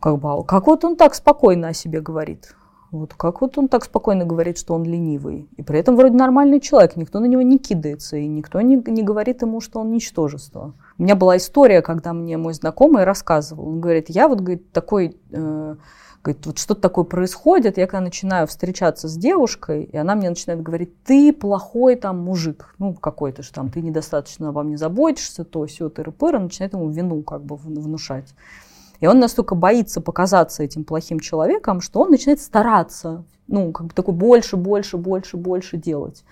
как 0.00 0.18
бы, 0.18 0.32
а 0.32 0.42
как 0.42 0.66
вот 0.66 0.84
он 0.84 0.96
так 0.96 1.14
спокойно 1.14 1.68
о 1.68 1.74
себе 1.74 2.00
говорит. 2.00 2.54
Вот 2.90 3.12
как 3.12 3.42
вот 3.42 3.58
он 3.58 3.68
так 3.68 3.84
спокойно 3.84 4.24
говорит, 4.24 4.56
что 4.56 4.74
он 4.74 4.82
ленивый. 4.82 5.46
И 5.58 5.62
при 5.62 5.78
этом 5.78 5.94
вроде 5.94 6.14
нормальный 6.14 6.58
человек, 6.58 6.96
никто 6.96 7.20
на 7.20 7.26
него 7.26 7.42
не 7.42 7.58
кидается, 7.58 8.16
и 8.16 8.26
никто 8.26 8.60
не, 8.62 8.76
не 8.76 9.02
говорит 9.02 9.42
ему, 9.42 9.60
что 9.60 9.80
он 9.80 9.90
ничтожество. 9.90 10.72
У 10.96 11.02
меня 11.02 11.14
была 11.14 11.36
история, 11.36 11.82
когда 11.82 12.14
мне 12.14 12.38
мой 12.38 12.54
знакомый 12.54 13.04
рассказывал. 13.04 13.68
Он 13.68 13.80
говорит, 13.80 14.08
я 14.08 14.28
вот, 14.28 14.40
говорит, 14.40 14.72
такой... 14.72 15.16
Э, 15.32 15.76
Говорит, 16.28 16.44
вот 16.44 16.58
что-то 16.58 16.82
такое 16.82 17.04
происходит, 17.06 17.78
я 17.78 17.86
когда 17.86 18.02
начинаю 18.02 18.46
встречаться 18.46 19.08
с 19.08 19.16
девушкой, 19.16 19.84
и 19.84 19.96
она 19.96 20.14
мне 20.14 20.28
начинает 20.28 20.62
говорить, 20.62 21.02
ты 21.02 21.32
плохой 21.32 21.96
там 21.96 22.18
мужик, 22.18 22.74
ну 22.78 22.92
какой-то 22.92 23.42
же 23.42 23.50
там, 23.50 23.70
ты 23.70 23.80
недостаточно 23.80 24.50
обо 24.50 24.62
мне 24.62 24.76
заботишься, 24.76 25.44
то 25.44 25.64
все, 25.64 25.88
ты 25.88 26.02
рыпыра, 26.02 26.38
начинает 26.38 26.74
ему 26.74 26.90
вину 26.90 27.22
как 27.22 27.42
бы 27.42 27.56
внушать. 27.56 28.34
И 29.00 29.06
он 29.06 29.20
настолько 29.20 29.54
боится 29.54 30.02
показаться 30.02 30.62
этим 30.62 30.84
плохим 30.84 31.18
человеком, 31.18 31.80
что 31.80 32.02
он 32.02 32.10
начинает 32.10 32.42
стараться, 32.42 33.24
ну, 33.46 33.72
как 33.72 33.86
бы 33.86 33.94
такой 33.94 34.12
больше, 34.12 34.58
больше, 34.58 34.98
больше, 34.98 35.38
больше 35.38 35.78
делать. 35.78 36.24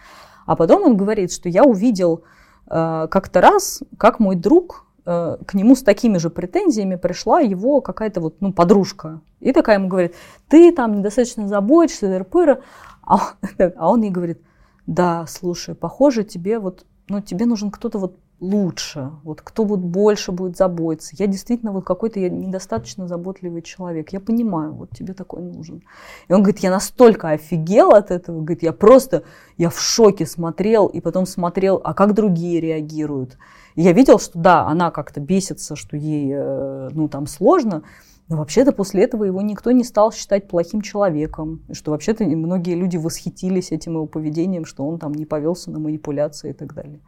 А 0.44 0.56
потом 0.56 0.82
он 0.82 0.98
говорит, 0.98 1.32
что 1.32 1.48
я 1.48 1.64
увидел 1.64 2.22
э, 2.68 3.08
как-то 3.10 3.40
раз, 3.40 3.82
как 3.96 4.20
мой 4.20 4.36
друг 4.36 4.85
Э, 5.06 5.36
к 5.46 5.54
нему 5.54 5.76
с 5.76 5.84
такими 5.84 6.18
же 6.18 6.30
претензиями 6.30 6.96
пришла 6.96 7.40
его 7.40 7.80
какая-то 7.80 8.20
вот, 8.20 8.40
ну, 8.40 8.52
подружка. 8.52 9.20
И 9.38 9.52
такая 9.52 9.78
ему 9.78 9.86
говорит, 9.86 10.16
ты 10.48 10.72
там 10.72 10.98
недостаточно 10.98 11.46
заботишься, 11.46 12.18
РПР. 12.18 12.60
А, 13.02 13.18
а 13.76 13.90
он 13.90 14.02
ей 14.02 14.10
говорит, 14.10 14.42
да, 14.86 15.24
слушай, 15.28 15.76
похоже, 15.76 16.24
тебе 16.24 16.58
вот, 16.58 16.86
ну, 17.08 17.20
тебе 17.20 17.46
нужен 17.46 17.70
кто-то 17.70 17.98
вот 18.00 18.18
лучше, 18.40 19.12
вот 19.24 19.40
кто 19.40 19.64
вот 19.64 19.80
больше 19.80 20.30
будет 20.30 20.56
заботиться. 20.56 21.16
Я 21.18 21.26
действительно 21.26 21.72
вот 21.72 21.84
какой-то 21.84 22.20
я 22.20 22.28
недостаточно 22.28 23.08
заботливый 23.08 23.62
человек. 23.62 24.10
Я 24.12 24.20
понимаю, 24.20 24.72
вот 24.74 24.90
тебе 24.90 25.14
такой 25.14 25.42
нужен. 25.42 25.82
И 26.28 26.32
он 26.32 26.42
говорит, 26.42 26.60
я 26.60 26.70
настолько 26.70 27.30
офигел 27.30 27.90
от 27.90 28.10
этого, 28.10 28.40
говорит, 28.40 28.62
я 28.62 28.72
просто, 28.72 29.22
я 29.56 29.70
в 29.70 29.80
шоке 29.80 30.26
смотрел, 30.26 30.86
и 30.86 31.00
потом 31.00 31.24
смотрел, 31.26 31.80
а 31.82 31.94
как 31.94 32.14
другие 32.14 32.60
реагируют. 32.60 33.38
И 33.74 33.82
я 33.82 33.92
видел, 33.92 34.18
что 34.18 34.38
да, 34.38 34.66
она 34.66 34.90
как-то 34.90 35.20
бесится, 35.20 35.76
что 35.76 35.96
ей, 35.96 36.32
э, 36.34 36.88
ну, 36.92 37.08
там 37.08 37.26
сложно, 37.26 37.84
но 38.28 38.38
вообще-то 38.38 38.72
после 38.72 39.04
этого 39.04 39.24
его 39.24 39.40
никто 39.40 39.70
не 39.70 39.84
стал 39.84 40.12
считать 40.12 40.48
плохим 40.48 40.80
человеком. 40.80 41.62
Что 41.72 41.92
вообще-то 41.92 42.24
многие 42.24 42.74
люди 42.74 42.96
восхитились 42.96 43.70
этим 43.70 43.92
его 43.92 44.06
поведением, 44.06 44.64
что 44.64 44.86
он 44.86 44.98
там 44.98 45.12
не 45.12 45.24
повелся 45.26 45.70
на 45.70 45.78
манипуляции 45.78 46.50
и 46.50 46.52
так 46.52 46.74
далее. 46.74 47.00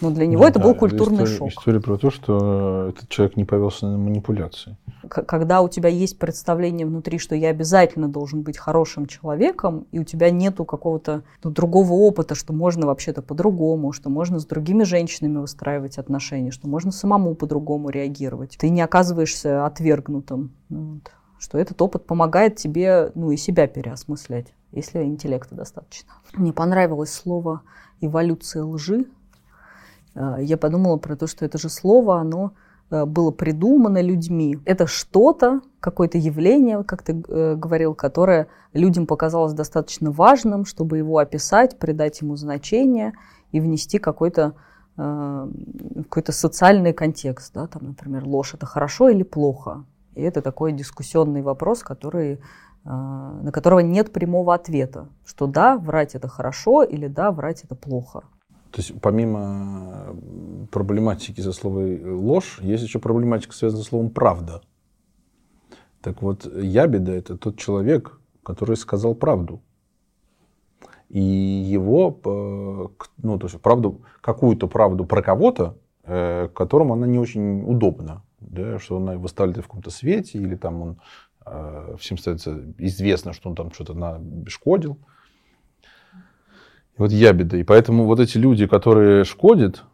Но 0.00 0.10
для 0.10 0.26
него 0.26 0.42
ну, 0.42 0.48
это 0.48 0.58
да, 0.58 0.64
был 0.64 0.74
культурный 0.74 1.24
история, 1.24 1.36
шок. 1.36 1.48
История 1.50 1.80
про 1.80 1.96
то, 1.96 2.10
что 2.10 2.88
этот 2.90 3.08
человек 3.08 3.36
не 3.36 3.44
повелся 3.44 3.86
на 3.86 3.98
манипуляции. 3.98 4.76
Когда 5.08 5.62
у 5.62 5.68
тебя 5.68 5.88
есть 5.88 6.18
представление 6.18 6.86
внутри, 6.86 7.18
что 7.18 7.34
я 7.34 7.50
обязательно 7.50 8.08
должен 8.08 8.42
быть 8.42 8.58
хорошим 8.58 9.06
человеком, 9.06 9.86
и 9.92 9.98
у 9.98 10.04
тебя 10.04 10.30
нету 10.30 10.64
какого-то 10.64 11.22
ну, 11.42 11.50
другого 11.50 11.92
опыта, 11.92 12.34
что 12.34 12.52
можно 12.52 12.86
вообще-то 12.86 13.22
по-другому, 13.22 13.92
что 13.92 14.10
можно 14.10 14.38
с 14.38 14.46
другими 14.46 14.84
женщинами 14.84 15.38
выстраивать 15.38 15.98
отношения, 15.98 16.50
что 16.50 16.68
можно 16.68 16.92
самому 16.92 17.34
по-другому 17.34 17.88
реагировать. 17.90 18.56
Ты 18.58 18.68
не 18.68 18.82
оказываешься 18.82 19.64
отвергнутым. 19.64 20.52
Вот. 20.68 21.10
Что 21.38 21.58
этот 21.58 21.80
опыт 21.80 22.06
помогает 22.06 22.56
тебе 22.56 23.12
ну, 23.14 23.30
и 23.30 23.36
себя 23.36 23.66
переосмыслять, 23.66 24.52
если 24.72 25.02
интеллекта 25.02 25.54
достаточно. 25.54 26.10
Мне 26.32 26.52
понравилось 26.52 27.12
слово 27.12 27.62
эволюция 28.00 28.64
лжи 28.64 29.06
я 30.40 30.56
подумала 30.56 30.96
про 30.96 31.16
то, 31.16 31.26
что 31.26 31.44
это 31.44 31.58
же 31.58 31.68
слово, 31.68 32.20
оно 32.20 32.52
э, 32.90 33.04
было 33.04 33.30
придумано 33.30 34.00
людьми. 34.00 34.58
Это 34.64 34.86
что-то, 34.86 35.60
какое-то 35.80 36.18
явление, 36.18 36.84
как 36.84 37.02
ты 37.02 37.22
э, 37.28 37.54
говорил, 37.56 37.94
которое 37.94 38.48
людям 38.72 39.06
показалось 39.06 39.52
достаточно 39.52 40.10
важным, 40.10 40.64
чтобы 40.64 40.98
его 40.98 41.18
описать, 41.18 41.78
придать 41.78 42.20
ему 42.20 42.36
значение 42.36 43.12
и 43.52 43.60
внести 43.60 43.98
какой-то 43.98 44.54
какой-то 44.98 46.32
социальный 46.32 46.94
контекст, 46.94 47.52
да, 47.52 47.66
там, 47.66 47.88
например, 47.88 48.24
ложь 48.24 48.54
это 48.54 48.64
хорошо 48.64 49.10
или 49.10 49.24
плохо, 49.24 49.84
и 50.14 50.22
это 50.22 50.40
такой 50.40 50.72
дискуссионный 50.72 51.42
вопрос, 51.42 51.82
который 51.82 52.40
а, 52.88 53.32
на 53.42 53.50
которого 53.50 53.80
нет 53.80 54.12
прямого 54.12 54.54
ответа, 54.54 55.08
что 55.24 55.48
да, 55.48 55.76
врать 55.76 56.14
это 56.14 56.28
хорошо 56.28 56.84
или 56.84 57.08
да, 57.08 57.32
врать 57.32 57.64
это 57.64 57.74
плохо. 57.74 58.22
То 58.76 58.82
есть 58.82 59.00
помимо 59.00 60.14
проблематики 60.70 61.40
за 61.40 61.52
словом 61.52 62.20
ложь, 62.20 62.58
есть 62.60 62.84
еще 62.84 62.98
проблематика, 62.98 63.54
связанная 63.54 63.84
с 63.84 63.86
словом 63.86 64.10
правда. 64.10 64.60
Так 66.02 66.20
вот, 66.20 66.44
ябеда– 66.44 67.12
это 67.14 67.38
тот 67.38 67.56
человек, 67.56 68.20
который 68.42 68.76
сказал 68.76 69.14
правду. 69.14 69.62
И 71.08 71.20
его, 71.20 72.20
э, 72.22 73.04
ну, 73.22 73.38
то 73.38 73.46
есть 73.46 73.58
правду, 73.62 74.02
какую-то 74.20 74.66
правду 74.66 75.06
про 75.06 75.22
кого-то, 75.22 75.78
э, 76.02 76.48
которому 76.54 76.92
она 76.92 77.06
не 77.06 77.18
очень 77.18 77.62
удобна. 77.62 78.24
Да, 78.40 78.78
что 78.78 78.98
она 78.98 79.16
выставляет 79.16 79.64
в 79.64 79.68
каком-то 79.68 79.88
свете, 79.88 80.38
или 80.38 80.54
там 80.54 80.82
он 80.82 80.98
Э, 81.46 81.94
всем 81.98 82.18
становится 82.18 82.60
известно, 82.78 83.32
что 83.32 83.48
он 83.48 83.54
там 83.54 83.72
что-то 83.72 83.94
нашкодил. 83.94 84.94
И 84.94 85.00
вот 86.98 87.12
ябеда. 87.12 87.56
И 87.56 87.62
поэтому 87.62 88.04
вот 88.04 88.20
эти 88.20 88.38
люди, 88.38 88.66
которые 88.66 89.24
шкодят, 89.24 89.84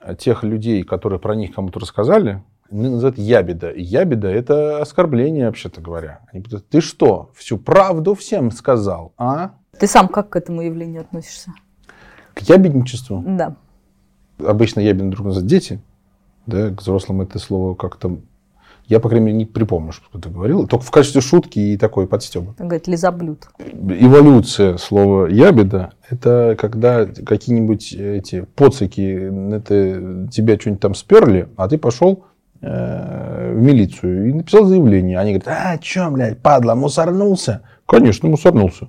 а 0.00 0.14
тех 0.14 0.42
людей, 0.42 0.82
которые 0.82 1.18
про 1.18 1.34
них 1.34 1.54
кому-то 1.54 1.80
рассказали, 1.80 2.42
называют 2.70 3.18
ябеда. 3.18 3.70
И 3.70 3.82
ябеда– 3.82 4.28
это 4.30 4.80
оскорбление, 4.80 5.46
вообще-то 5.46 5.80
говоря. 5.80 6.20
Они 6.32 6.42
говорят, 6.42 6.68
ты 6.68 6.80
что, 6.80 7.30
всю 7.34 7.58
правду 7.58 8.14
всем 8.14 8.50
сказал, 8.50 9.12
а? 9.16 9.52
Ты 9.78 9.86
сам 9.86 10.08
как 10.08 10.30
к 10.30 10.36
этому 10.36 10.62
явлению 10.62 11.02
относишься? 11.02 11.52
К 12.34 12.40
ябедничеству? 12.40 13.22
Да. 13.26 13.56
Обычно 14.38 14.80
ябеды 14.80 15.10
друг 15.10 15.26
называют 15.26 15.48
дети. 15.48 15.80
Да, 16.46 16.70
к 16.70 16.80
взрослым 16.80 17.22
это 17.22 17.38
слово 17.38 17.74
как-то 17.74 18.18
я, 18.92 19.00
по 19.00 19.08
крайней 19.08 19.26
мере, 19.26 19.38
не 19.38 19.46
припомню, 19.46 19.92
что 19.92 20.18
ты 20.18 20.28
говорил. 20.28 20.66
Только 20.66 20.84
в 20.84 20.90
качестве 20.90 21.22
шутки 21.22 21.58
и 21.58 21.76
такой 21.78 22.06
подстебы. 22.06 22.54
Он 22.58 22.68
говорит, 22.68 22.86
лизоблюд. 22.86 23.48
Эволюция 23.58 24.76
слова 24.76 25.28
ябеда– 25.28 25.92
это 26.10 26.56
когда 26.60 27.06
какие-нибудь 27.06 27.94
эти 27.94 28.42
поцики 28.54 29.54
это, 29.54 30.28
тебя 30.30 30.58
что-нибудь 30.60 30.82
там 30.82 30.94
сперли, 30.94 31.48
а 31.56 31.68
ты 31.68 31.78
пошел 31.78 32.26
э, 32.60 33.54
в 33.56 33.62
милицию 33.62 34.28
и 34.28 34.32
написал 34.34 34.66
заявление. 34.66 35.18
Они 35.18 35.32
говорят, 35.32 35.48
а, 35.48 35.82
что, 35.82 36.10
блядь, 36.10 36.40
падла, 36.40 36.74
мусорнулся? 36.74 37.62
Конечно, 37.86 38.28
мусорнулся. 38.28 38.88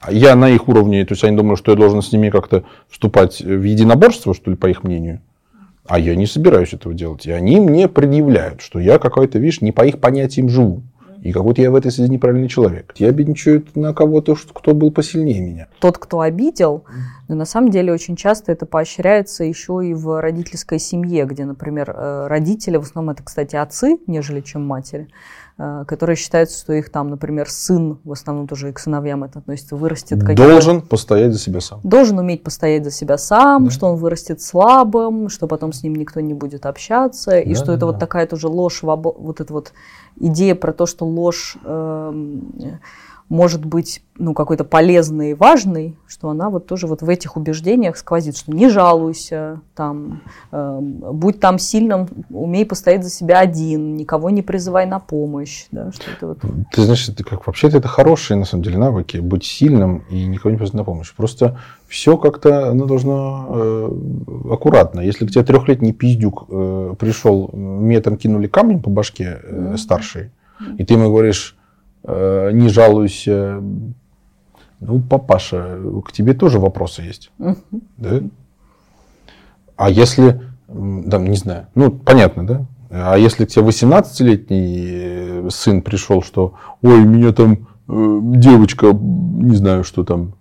А 0.00 0.10
я 0.10 0.34
на 0.34 0.48
их 0.48 0.66
уровне, 0.66 1.04
то 1.04 1.12
есть 1.12 1.22
они 1.22 1.36
думают, 1.36 1.60
что 1.60 1.70
я 1.70 1.76
должен 1.76 2.02
с 2.02 2.10
ними 2.10 2.30
как-то 2.30 2.64
вступать 2.88 3.40
в 3.40 3.62
единоборство, 3.62 4.34
что 4.34 4.50
ли, 4.50 4.56
по 4.56 4.66
их 4.66 4.82
мнению. 4.82 5.20
А 5.90 5.98
я 5.98 6.14
не 6.14 6.26
собираюсь 6.26 6.72
этого 6.72 6.94
делать. 6.94 7.26
И 7.26 7.32
они 7.32 7.58
мне 7.58 7.88
предъявляют, 7.88 8.60
что 8.60 8.78
я 8.78 9.00
какой-то, 9.00 9.40
видишь, 9.40 9.60
не 9.60 9.72
по 9.72 9.84
их 9.84 9.98
понятиям 9.98 10.48
живу. 10.48 10.84
И 11.20 11.32
как 11.32 11.42
будто 11.42 11.60
я 11.60 11.70
в 11.72 11.74
этой 11.74 11.90
связи 11.90 12.08
неправильный 12.08 12.48
человек. 12.48 12.94
Я 12.96 13.08
обидничаю 13.08 13.66
на 13.74 13.92
кого-то, 13.92 14.36
кто 14.54 14.72
был 14.72 14.92
посильнее 14.92 15.40
меня. 15.40 15.66
Тот, 15.80 15.98
кто 15.98 16.20
обидел, 16.20 16.84
но 17.26 17.34
на 17.34 17.44
самом 17.44 17.70
деле 17.70 17.92
очень 17.92 18.14
часто 18.14 18.52
это 18.52 18.66
поощряется 18.66 19.42
еще 19.42 19.80
и 19.84 19.92
в 19.92 20.20
родительской 20.20 20.78
семье, 20.78 21.24
где, 21.24 21.44
например, 21.44 21.92
э, 21.94 22.26
родители, 22.28 22.76
в 22.76 22.82
основном 22.82 23.12
это, 23.14 23.24
кстати, 23.24 23.56
отцы, 23.56 23.98
нежели 24.06 24.40
чем 24.42 24.64
матери, 24.64 25.08
которые 25.86 26.16
считают, 26.16 26.50
что 26.50 26.72
их 26.72 26.90
там, 26.90 27.08
например, 27.08 27.50
сын, 27.50 27.98
в 28.04 28.12
основном 28.12 28.48
тоже 28.48 28.70
и 28.70 28.72
к 28.72 28.78
сыновьям 28.78 29.24
это 29.24 29.40
относится, 29.40 29.76
вырастет 29.76 30.22
Должен 30.22 30.82
постоять 30.82 31.32
за 31.32 31.38
себя 31.38 31.60
сам. 31.60 31.80
Должен 31.82 32.18
уметь 32.18 32.42
постоять 32.42 32.84
за 32.84 32.90
себя 32.90 33.18
сам, 33.18 33.66
да. 33.66 33.70
что 33.70 33.86
он 33.86 33.96
вырастет 33.96 34.40
слабым, 34.40 35.28
что 35.28 35.46
потом 35.46 35.72
с 35.72 35.82
ним 35.82 35.94
никто 35.96 36.20
не 36.20 36.34
будет 36.34 36.66
общаться, 36.66 37.32
да, 37.32 37.40
и 37.40 37.54
что 37.54 37.66
да, 37.66 37.72
это 37.72 37.80
да. 37.80 37.86
вот 37.86 37.98
такая 37.98 38.26
тоже 38.26 38.48
ложь, 38.48 38.80
вот 38.82 39.40
эта 39.40 39.52
вот 39.52 39.72
идея 40.18 40.54
про 40.54 40.72
то, 40.72 40.86
что 40.86 41.04
ложь... 41.06 41.56
Э, 41.64 42.12
может 43.30 43.64
быть 43.64 44.02
ну, 44.18 44.34
какой-то 44.34 44.64
полезной 44.64 45.30
и 45.30 45.34
важной, 45.34 45.96
что 46.08 46.28
она 46.28 46.50
вот 46.50 46.66
тоже 46.66 46.88
вот 46.88 47.00
в 47.00 47.08
этих 47.08 47.36
убеждениях 47.36 47.96
сквозит, 47.96 48.36
что 48.36 48.52
не 48.52 48.68
жалуйся, 48.68 49.60
там, 49.76 50.20
э, 50.50 50.78
будь 50.80 51.38
там 51.38 51.60
сильным, 51.60 52.08
умей 52.28 52.66
постоять 52.66 53.04
за 53.04 53.08
себя 53.08 53.38
один, 53.38 53.96
никого 53.96 54.30
не 54.30 54.42
призывай 54.42 54.84
на 54.84 54.98
помощь. 54.98 55.66
Да, 55.70 55.92
что 55.92 56.10
это 56.10 56.26
вот... 56.26 56.38
Ты 56.72 56.82
знаешь, 56.82 57.08
это 57.08 57.22
как 57.22 57.46
вообще-то 57.46 57.78
это 57.78 57.86
хорошие 57.86 58.36
на 58.36 58.44
самом 58.44 58.64
деле 58.64 58.78
навыки, 58.78 59.18
быть 59.18 59.44
сильным 59.44 60.02
и 60.10 60.26
никого 60.26 60.50
не 60.50 60.56
призывать 60.56 60.80
на 60.80 60.84
помощь. 60.84 61.14
Просто 61.14 61.56
все 61.86 62.16
как-то 62.16 62.70
оно 62.70 62.86
должно 62.86 63.46
э, 63.48 64.52
аккуратно. 64.52 65.00
Если 65.00 65.24
к 65.24 65.30
тебе 65.30 65.44
трехлетний 65.44 65.92
пиздюк 65.92 66.46
э, 66.48 66.94
пришел, 66.98 67.48
мне 67.52 68.00
там 68.00 68.16
кинули 68.16 68.48
камень 68.48 68.82
по 68.82 68.90
башке 68.90 69.38
э, 69.40 69.52
mm-hmm. 69.52 69.76
старший, 69.76 70.30
и 70.78 70.84
ты 70.84 70.94
ему 70.94 71.10
говоришь, 71.10 71.56
не 72.06 72.68
жалуйся. 72.68 73.62
Ну, 74.80 75.00
папаша, 75.00 75.78
к 76.04 76.12
тебе 76.12 76.32
тоже 76.32 76.58
вопросы 76.58 77.02
есть. 77.02 77.30
Угу. 77.38 77.56
Да? 77.98 78.20
А 79.76 79.90
если, 79.90 80.42
да, 80.68 81.18
не 81.18 81.36
знаю, 81.36 81.66
ну, 81.74 81.90
понятно, 81.90 82.46
да? 82.46 82.66
А 82.90 83.16
если 83.16 83.44
к 83.44 83.48
тебе 83.48 83.66
18-летний 83.66 84.88
э, 84.90 85.48
сын 85.50 85.80
пришел, 85.80 86.22
что, 86.22 86.54
ой, 86.82 87.04
меня 87.04 87.32
там 87.32 87.68
э, 87.88 88.18
девочка, 88.36 88.92
не 88.92 89.54
знаю, 89.54 89.84
что 89.84 90.02
там, 90.02 90.34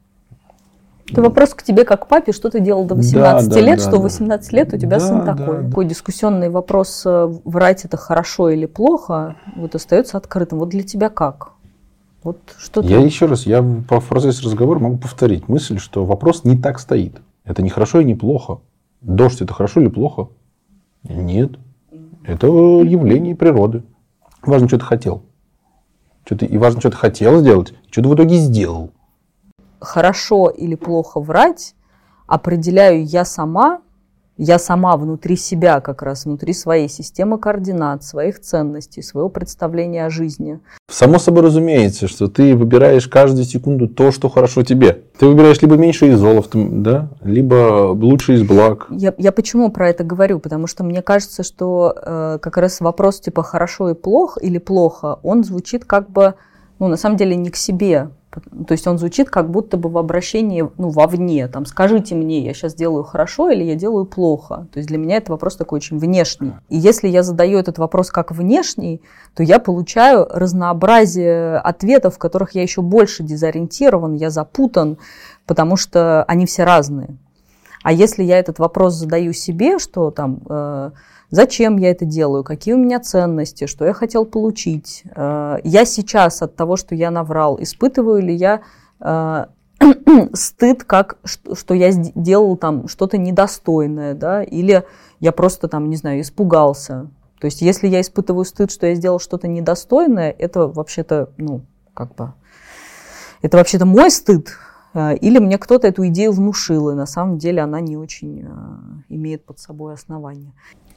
это 1.12 1.22
вопрос 1.22 1.54
к 1.54 1.64
тебе 1.64 1.84
как 1.84 2.06
к 2.06 2.08
папе, 2.08 2.32
что 2.32 2.50
ты 2.50 2.60
делал 2.60 2.86
до 2.86 2.96
18 2.96 3.50
да, 3.50 3.60
лет, 3.60 3.78
да, 3.78 3.82
что 3.82 3.92
да. 3.94 4.00
18 4.00 4.54
лет 4.54 4.74
у 4.74 4.78
тебя 4.78 4.98
да, 4.98 5.00
сын 5.00 5.26
такой. 5.26 5.64
Да, 5.64 5.70
Такой 5.70 5.86
дискуссионный 5.86 6.50
вопрос, 6.50 7.04
э, 7.06 7.28
врать 7.46 7.86
это 7.86 7.98
хорошо 7.98 8.50
или 8.50 8.66
плохо, 8.66 9.36
вот 9.56 9.76
остается 9.76 10.18
открытым. 10.18 10.60
Вот 10.60 10.70
для 10.70 10.84
тебя 10.84 11.10
как? 11.10 11.54
Вот 12.24 12.38
что 12.58 12.82
я 12.82 13.00
еще 13.00 13.28
раз, 13.28 13.46
я 13.46 13.64
по 13.88 14.02
процессе 14.02 14.44
разговора 14.44 14.80
могу 14.80 14.98
повторить 14.98 15.48
мысль, 15.48 15.80
что 15.80 16.06
вопрос 16.06 16.44
не 16.44 16.58
так 16.58 16.80
стоит. 16.80 17.22
Это 17.46 17.62
не 17.62 17.70
хорошо 17.70 18.02
и 18.02 18.06
не 18.06 18.16
плохо. 18.16 18.60
Дождь 19.02 19.42
это 19.42 19.54
хорошо 19.54 19.80
или 19.82 19.88
плохо? 19.88 20.28
Нет. 21.04 21.52
Это 22.26 22.48
явление 22.48 23.36
природы. 23.36 23.84
Важно, 24.42 24.68
что 24.68 24.78
ты 24.78 24.86
хотел. 24.86 25.24
Что 26.26 26.36
ты, 26.36 26.46
и 26.46 26.58
важно, 26.58 26.82
что 26.82 26.92
ты 26.92 26.98
хотел 26.98 27.40
сделать, 27.40 27.74
что 27.90 28.04
ты 28.04 28.10
в 28.10 28.16
итоге 28.16 28.36
сделал 28.36 28.92
хорошо 29.80 30.50
или 30.50 30.76
плохо 30.76 31.20
врать 31.20 31.76
определяю 32.30 33.04
я 33.04 33.26
сама, 33.26 33.82
я 34.38 34.58
сама 34.58 34.96
внутри 34.96 35.36
себя, 35.36 35.82
как 35.82 36.02
раз 36.02 36.26
внутри 36.26 36.54
своей 36.54 36.88
системы 36.88 37.38
координат, 37.38 38.04
своих 38.04 38.40
ценностей, 38.40 39.02
своего 39.02 39.28
представления 39.28 40.06
о 40.06 40.10
жизни. 40.10 40.60
Само 40.90 41.20
собой 41.20 41.44
разумеется, 41.44 42.08
что 42.08 42.28
ты 42.28 42.56
выбираешь 42.56 43.08
каждую 43.08 43.44
секунду 43.44 43.90
то, 43.90 44.12
что 44.12 44.30
хорошо 44.30 44.64
тебе. 44.64 45.04
Ты 45.18 45.26
выбираешь 45.26 45.62
либо 45.62 45.76
меньше 45.76 46.08
из 46.08 46.20
золота, 46.20 46.58
да, 46.72 47.10
либо 47.22 47.90
лучше 47.92 48.36
из 48.36 48.44
благ. 48.44 48.88
Я, 48.92 49.14
я 49.18 49.34
почему 49.34 49.72
про 49.72 49.90
это 49.90 50.06
говорю? 50.06 50.40
Потому 50.40 50.68
что 50.68 50.86
мне 50.86 51.02
кажется, 51.02 51.44
что 51.44 51.94
э, 51.98 52.38
как 52.42 52.56
раз 52.58 52.80
вопрос 52.80 53.20
типа 53.20 53.44
хорошо 53.44 53.90
и 53.90 53.94
плохо 53.94 54.40
или 54.40 54.60
плохо, 54.60 55.20
он 55.22 55.44
звучит 55.44 55.84
как 55.84 56.10
бы, 56.12 56.36
ну, 56.78 56.88
на 56.88 56.96
самом 56.96 57.18
деле 57.18 57.36
не 57.36 57.50
к 57.50 57.58
себе, 57.58 58.12
то 58.32 58.74
есть 58.74 58.86
он 58.86 59.00
звучит 59.00 59.30
как 59.30 59.50
будто 59.50 59.78
бы 59.78 59.90
в 59.90 59.98
обращении 59.98 60.70
ну, 60.78 60.90
вовне. 60.90 61.48
Там, 61.48 61.66
скажите 61.66 62.14
мне, 62.14 62.42
я 62.42 62.54
сейчас 62.54 62.76
делаю 62.76 63.04
хорошо 63.04 63.50
или 63.50 63.64
я 63.64 63.76
делаю 63.76 64.06
плохо. 64.06 64.68
То 64.72 64.78
есть 64.78 64.88
для 64.88 65.00
меня 65.00 65.18
это 65.18 65.32
вопрос 65.32 65.56
такой 65.56 65.78
очень 65.78 65.98
внешний. 65.98 66.54
И 66.70 66.78
если 66.78 67.08
я 67.08 67.24
задаю 67.24 67.58
этот 67.58 67.80
вопрос 67.80 68.12
как 68.12 68.32
внешний, 68.32 69.02
то 69.36 69.42
я 69.42 69.58
получаю 69.58 70.28
разнообразие 70.30 71.58
ответов, 71.58 72.16
в 72.16 72.20
которых 72.20 72.52
я 72.52 72.62
еще 72.62 72.82
больше 72.82 73.24
дезориентирован, 73.24 74.14
я 74.14 74.30
запутан, 74.30 74.98
потому 75.48 75.76
что 75.76 76.24
они 76.26 76.46
все 76.46 76.66
разные. 76.66 77.18
А 77.82 77.92
если 77.92 78.24
я 78.24 78.38
этот 78.38 78.60
вопрос 78.60 78.94
задаю 78.94 79.34
себе, 79.34 79.80
что 79.80 80.12
там... 80.12 80.42
Э, 80.50 80.92
зачем 81.30 81.78
я 81.78 81.92
это 81.92 82.06
делаю, 82.06 82.44
какие 82.44 82.74
у 82.74 82.78
меня 82.78 83.00
ценности, 83.00 83.68
что 83.68 83.86
я 83.86 83.94
хотел 83.94 84.26
получить. 84.26 85.04
Э, 85.16 85.58
я 85.64 85.86
сейчас 85.86 86.42
от 86.42 86.56
того, 86.56 86.76
что 86.76 86.96
я 86.96 87.12
наврал, 87.12 87.58
испытываю 87.62 88.22
ли 88.22 88.36
я 88.36 88.62
э, 89.00 89.46
стыд, 90.34 90.84
как, 90.84 91.18
что 91.24 91.74
я 91.74 91.92
сделал 91.92 92.58
там 92.58 92.88
что-то 92.88 93.18
недостойное, 93.18 94.14
да, 94.14 94.44
или 94.44 94.84
я 95.20 95.32
просто 95.32 95.68
там, 95.68 95.90
не 95.90 95.96
знаю, 95.96 96.22
испугался. 96.22 97.10
То 97.40 97.46
есть, 97.46 97.62
если 97.62 97.88
я 97.88 98.02
испытываю 98.02 98.46
стыд, 98.46 98.72
что 98.72 98.88
я 98.88 98.96
сделал 98.96 99.20
что-то 99.20 99.48
недостойное, 99.48 100.36
это 100.38 100.68
вообще-то, 100.68 101.30
ну, 101.38 101.62
как 101.94 102.16
бы, 102.16 102.34
это 103.42 103.58
вообще-то 103.58 103.86
мой 103.86 104.12
стыд, 104.12 104.50
Э, 104.94 105.16
или 105.16 105.40
мне 105.40 105.58
кто-то 105.58 105.88
эту 105.88 106.08
идею 106.08 106.32
внушил, 106.32 106.90
и 106.90 106.96
на 106.96 107.06
самом 107.06 107.38
деле 107.38 107.62
она 107.62 107.80
не 107.80 107.98
очень 107.98 108.48
имеет 109.10 109.46
под 109.46 109.60
собой 109.60 109.94
основания. 109.94 110.54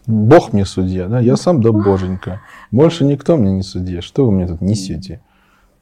Бог 0.07 0.53
мне 0.53 0.64
судья, 0.64 1.09
да? 1.09 1.20
Я 1.20 1.36
сам 1.36 1.62
да 1.62 1.72
боженька. 1.72 2.40
Больше 2.70 3.05
никто 3.05 3.36
мне 3.36 3.53
не 3.53 3.62
судья. 3.62 4.03
Что 4.03 4.26
вы 4.26 4.32
мне 4.32 4.46
тут 4.46 4.61
несете? 4.61 5.22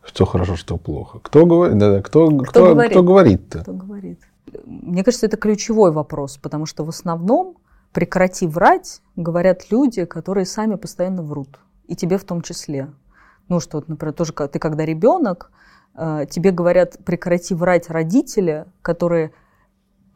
Что 0.04 0.24
хорошо, 0.24 0.56
что 0.56 0.76
плохо. 0.76 1.20
Кто 1.20 1.46
говорит? 1.46 1.78
Да, 1.78 1.92
да, 1.92 2.02
кто, 2.02 2.28
кто, 2.28 2.44
кто, 2.44 2.66
говорит? 2.74 2.90
кто 2.92 3.02
говорит-то? 3.02 3.58
Кто 3.60 3.72
говорит? 3.72 4.20
Мне 4.64 5.04
кажется, 5.04 5.26
это 5.26 5.36
ключевой 5.36 5.92
вопрос, 5.92 6.36
потому 6.36 6.66
что 6.66 6.84
в 6.84 6.88
основном 6.88 7.56
прекрати 7.92 8.46
врать, 8.46 9.00
говорят 9.16 9.70
люди, 9.70 10.04
которые 10.04 10.46
сами 10.46 10.74
постоянно 10.76 11.22
врут. 11.22 11.58
И 11.86 11.96
тебе 11.96 12.18
в 12.18 12.24
том 12.24 12.42
числе. 12.42 12.88
Ну, 13.48 13.60
что, 13.60 13.82
например, 13.86 14.14
тоже 14.14 14.32
ты 14.32 14.58
когда 14.58 14.84
ребенок, 14.84 15.50
э, 15.94 16.26
тебе 16.30 16.50
говорят, 16.50 16.98
прекрати 17.04 17.54
врать 17.54 17.90
родители, 17.90 18.66
которые 18.82 19.32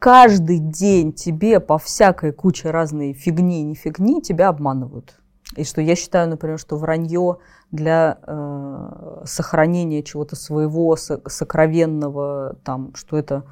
каждый 0.05 0.59
день 0.59 1.13
тебе 1.13 1.59
по 1.59 1.79
всякой 1.79 2.31
куче 2.31 2.69
разной 2.69 3.13
фигни 3.13 3.61
и 3.61 3.63
не 3.63 3.73
фигни 3.73 4.21
тебя 4.21 4.49
обманывают. 4.49 5.19
И 5.55 5.63
что 5.63 5.81
я 5.81 5.95
считаю, 5.95 6.29
например, 6.29 6.59
что 6.59 6.77
вранье 6.77 7.37
для 7.71 8.19
э, 8.21 9.23
сохранения 9.25 10.03
чего-то 10.03 10.35
своего 10.35 10.95
сокровенного, 10.95 12.55
там, 12.63 12.93
что 12.93 13.17
это 13.17 13.45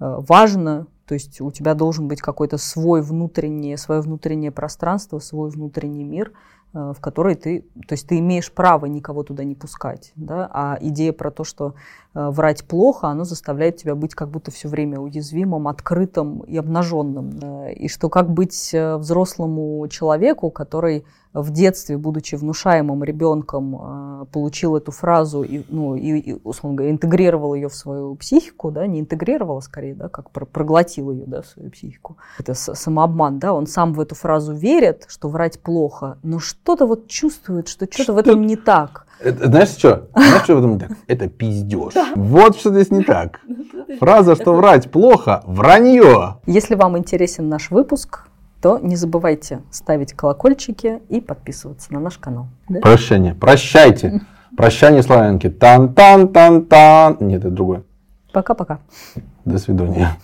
э, 0.00 0.16
важно, 0.28 0.88
то 1.06 1.14
есть 1.14 1.40
у 1.40 1.52
тебя 1.52 1.74
должен 1.74 2.08
быть 2.08 2.20
какой-то 2.20 2.58
свой 2.58 3.02
внутреннее, 3.02 3.76
свое 3.76 4.00
внутреннее 4.00 4.50
пространство, 4.50 5.20
свой 5.20 5.48
внутренний 5.48 6.02
мир, 6.02 6.32
в 6.72 6.96
который 7.00 7.34
ты, 7.34 7.64
то 7.86 7.94
есть 7.94 8.06
ты 8.06 8.18
имеешь 8.18 8.52
право 8.52 8.86
никого 8.86 9.22
туда 9.22 9.44
не 9.44 9.54
пускать, 9.54 10.12
да, 10.16 10.48
а 10.52 10.78
идея 10.80 11.12
про 11.12 11.30
то, 11.30 11.42
что 11.42 11.74
э, 12.14 12.28
врать 12.30 12.64
плохо, 12.64 13.08
она 13.08 13.24
заставляет 13.24 13.76
тебя 13.76 13.94
быть 13.94 14.14
как 14.14 14.28
будто 14.28 14.50
все 14.50 14.68
время 14.68 15.00
уязвимым, 15.00 15.66
открытым 15.68 16.40
и 16.40 16.56
обнаженным, 16.56 17.68
и 17.68 17.88
что 17.88 18.08
как 18.08 18.30
быть 18.30 18.72
взрослому 18.72 19.86
человеку, 19.88 20.50
который 20.50 21.04
в 21.32 21.50
детстве, 21.50 21.96
будучи 21.96 22.34
внушаемым 22.34 23.04
ребенком, 23.04 23.76
а, 23.80 24.24
получил 24.32 24.76
эту 24.76 24.90
фразу 24.90 25.42
и, 25.42 25.62
ну, 25.68 25.94
и, 25.94 26.18
и 26.18 26.40
условно 26.42 26.76
говоря, 26.76 26.92
интегрировал 26.92 27.54
ее 27.54 27.68
в 27.68 27.74
свою 27.74 28.16
психику, 28.16 28.70
да, 28.70 28.86
не 28.86 29.00
интегрировал, 29.00 29.58
а 29.58 29.62
скорее, 29.62 29.94
да, 29.94 30.08
как 30.08 30.30
проглотил 30.30 31.10
ее, 31.12 31.24
да, 31.26 31.42
в 31.42 31.46
свою 31.46 31.70
психику. 31.70 32.16
Это 32.38 32.54
самообман, 32.54 33.38
да, 33.38 33.52
он 33.52 33.66
сам 33.66 33.92
в 33.92 34.00
эту 34.00 34.14
фразу 34.14 34.52
верит, 34.52 35.04
что 35.08 35.28
врать 35.28 35.60
плохо, 35.60 36.18
но 36.22 36.40
что-то 36.40 36.86
вот 36.86 37.06
чувствует, 37.06 37.68
что 37.68 37.86
что-то 37.90 38.12
в 38.14 38.18
этом 38.18 38.46
не 38.46 38.56
так. 38.56 39.06
Это, 39.20 39.48
знаешь 39.48 39.68
что? 39.68 40.08
Знаешь, 40.14 40.44
что 40.44 40.54
в 40.56 40.58
этом 40.58 40.72
не 40.72 40.78
так? 40.78 40.92
Это 41.06 41.28
пиздеж. 41.28 41.92
Вот 42.16 42.56
что 42.56 42.70
здесь 42.70 42.90
не 42.90 43.04
так. 43.04 43.40
Фраза, 44.00 44.34
что 44.34 44.54
врать 44.54 44.90
плохо, 44.90 45.42
вранье. 45.46 46.38
Если 46.46 46.74
вам 46.74 46.96
интересен 46.96 47.48
наш 47.48 47.70
выпуск, 47.70 48.29
то 48.60 48.78
не 48.78 48.96
забывайте 48.96 49.62
ставить 49.70 50.12
колокольчики 50.12 51.00
и 51.08 51.20
подписываться 51.20 51.92
на 51.92 52.00
наш 52.00 52.18
канал. 52.18 52.48
Да? 52.68 52.80
Прощание. 52.80 53.34
Прощайте. 53.34 54.20
Прощание 54.56 55.02
славянки. 55.02 55.48
Тан-тан-тан-тан. 55.48 57.16
Нет, 57.20 57.40
это 57.40 57.50
другое. 57.50 57.84
Пока-пока. 58.32 58.80
До 59.44 59.58
свидания. 59.58 60.16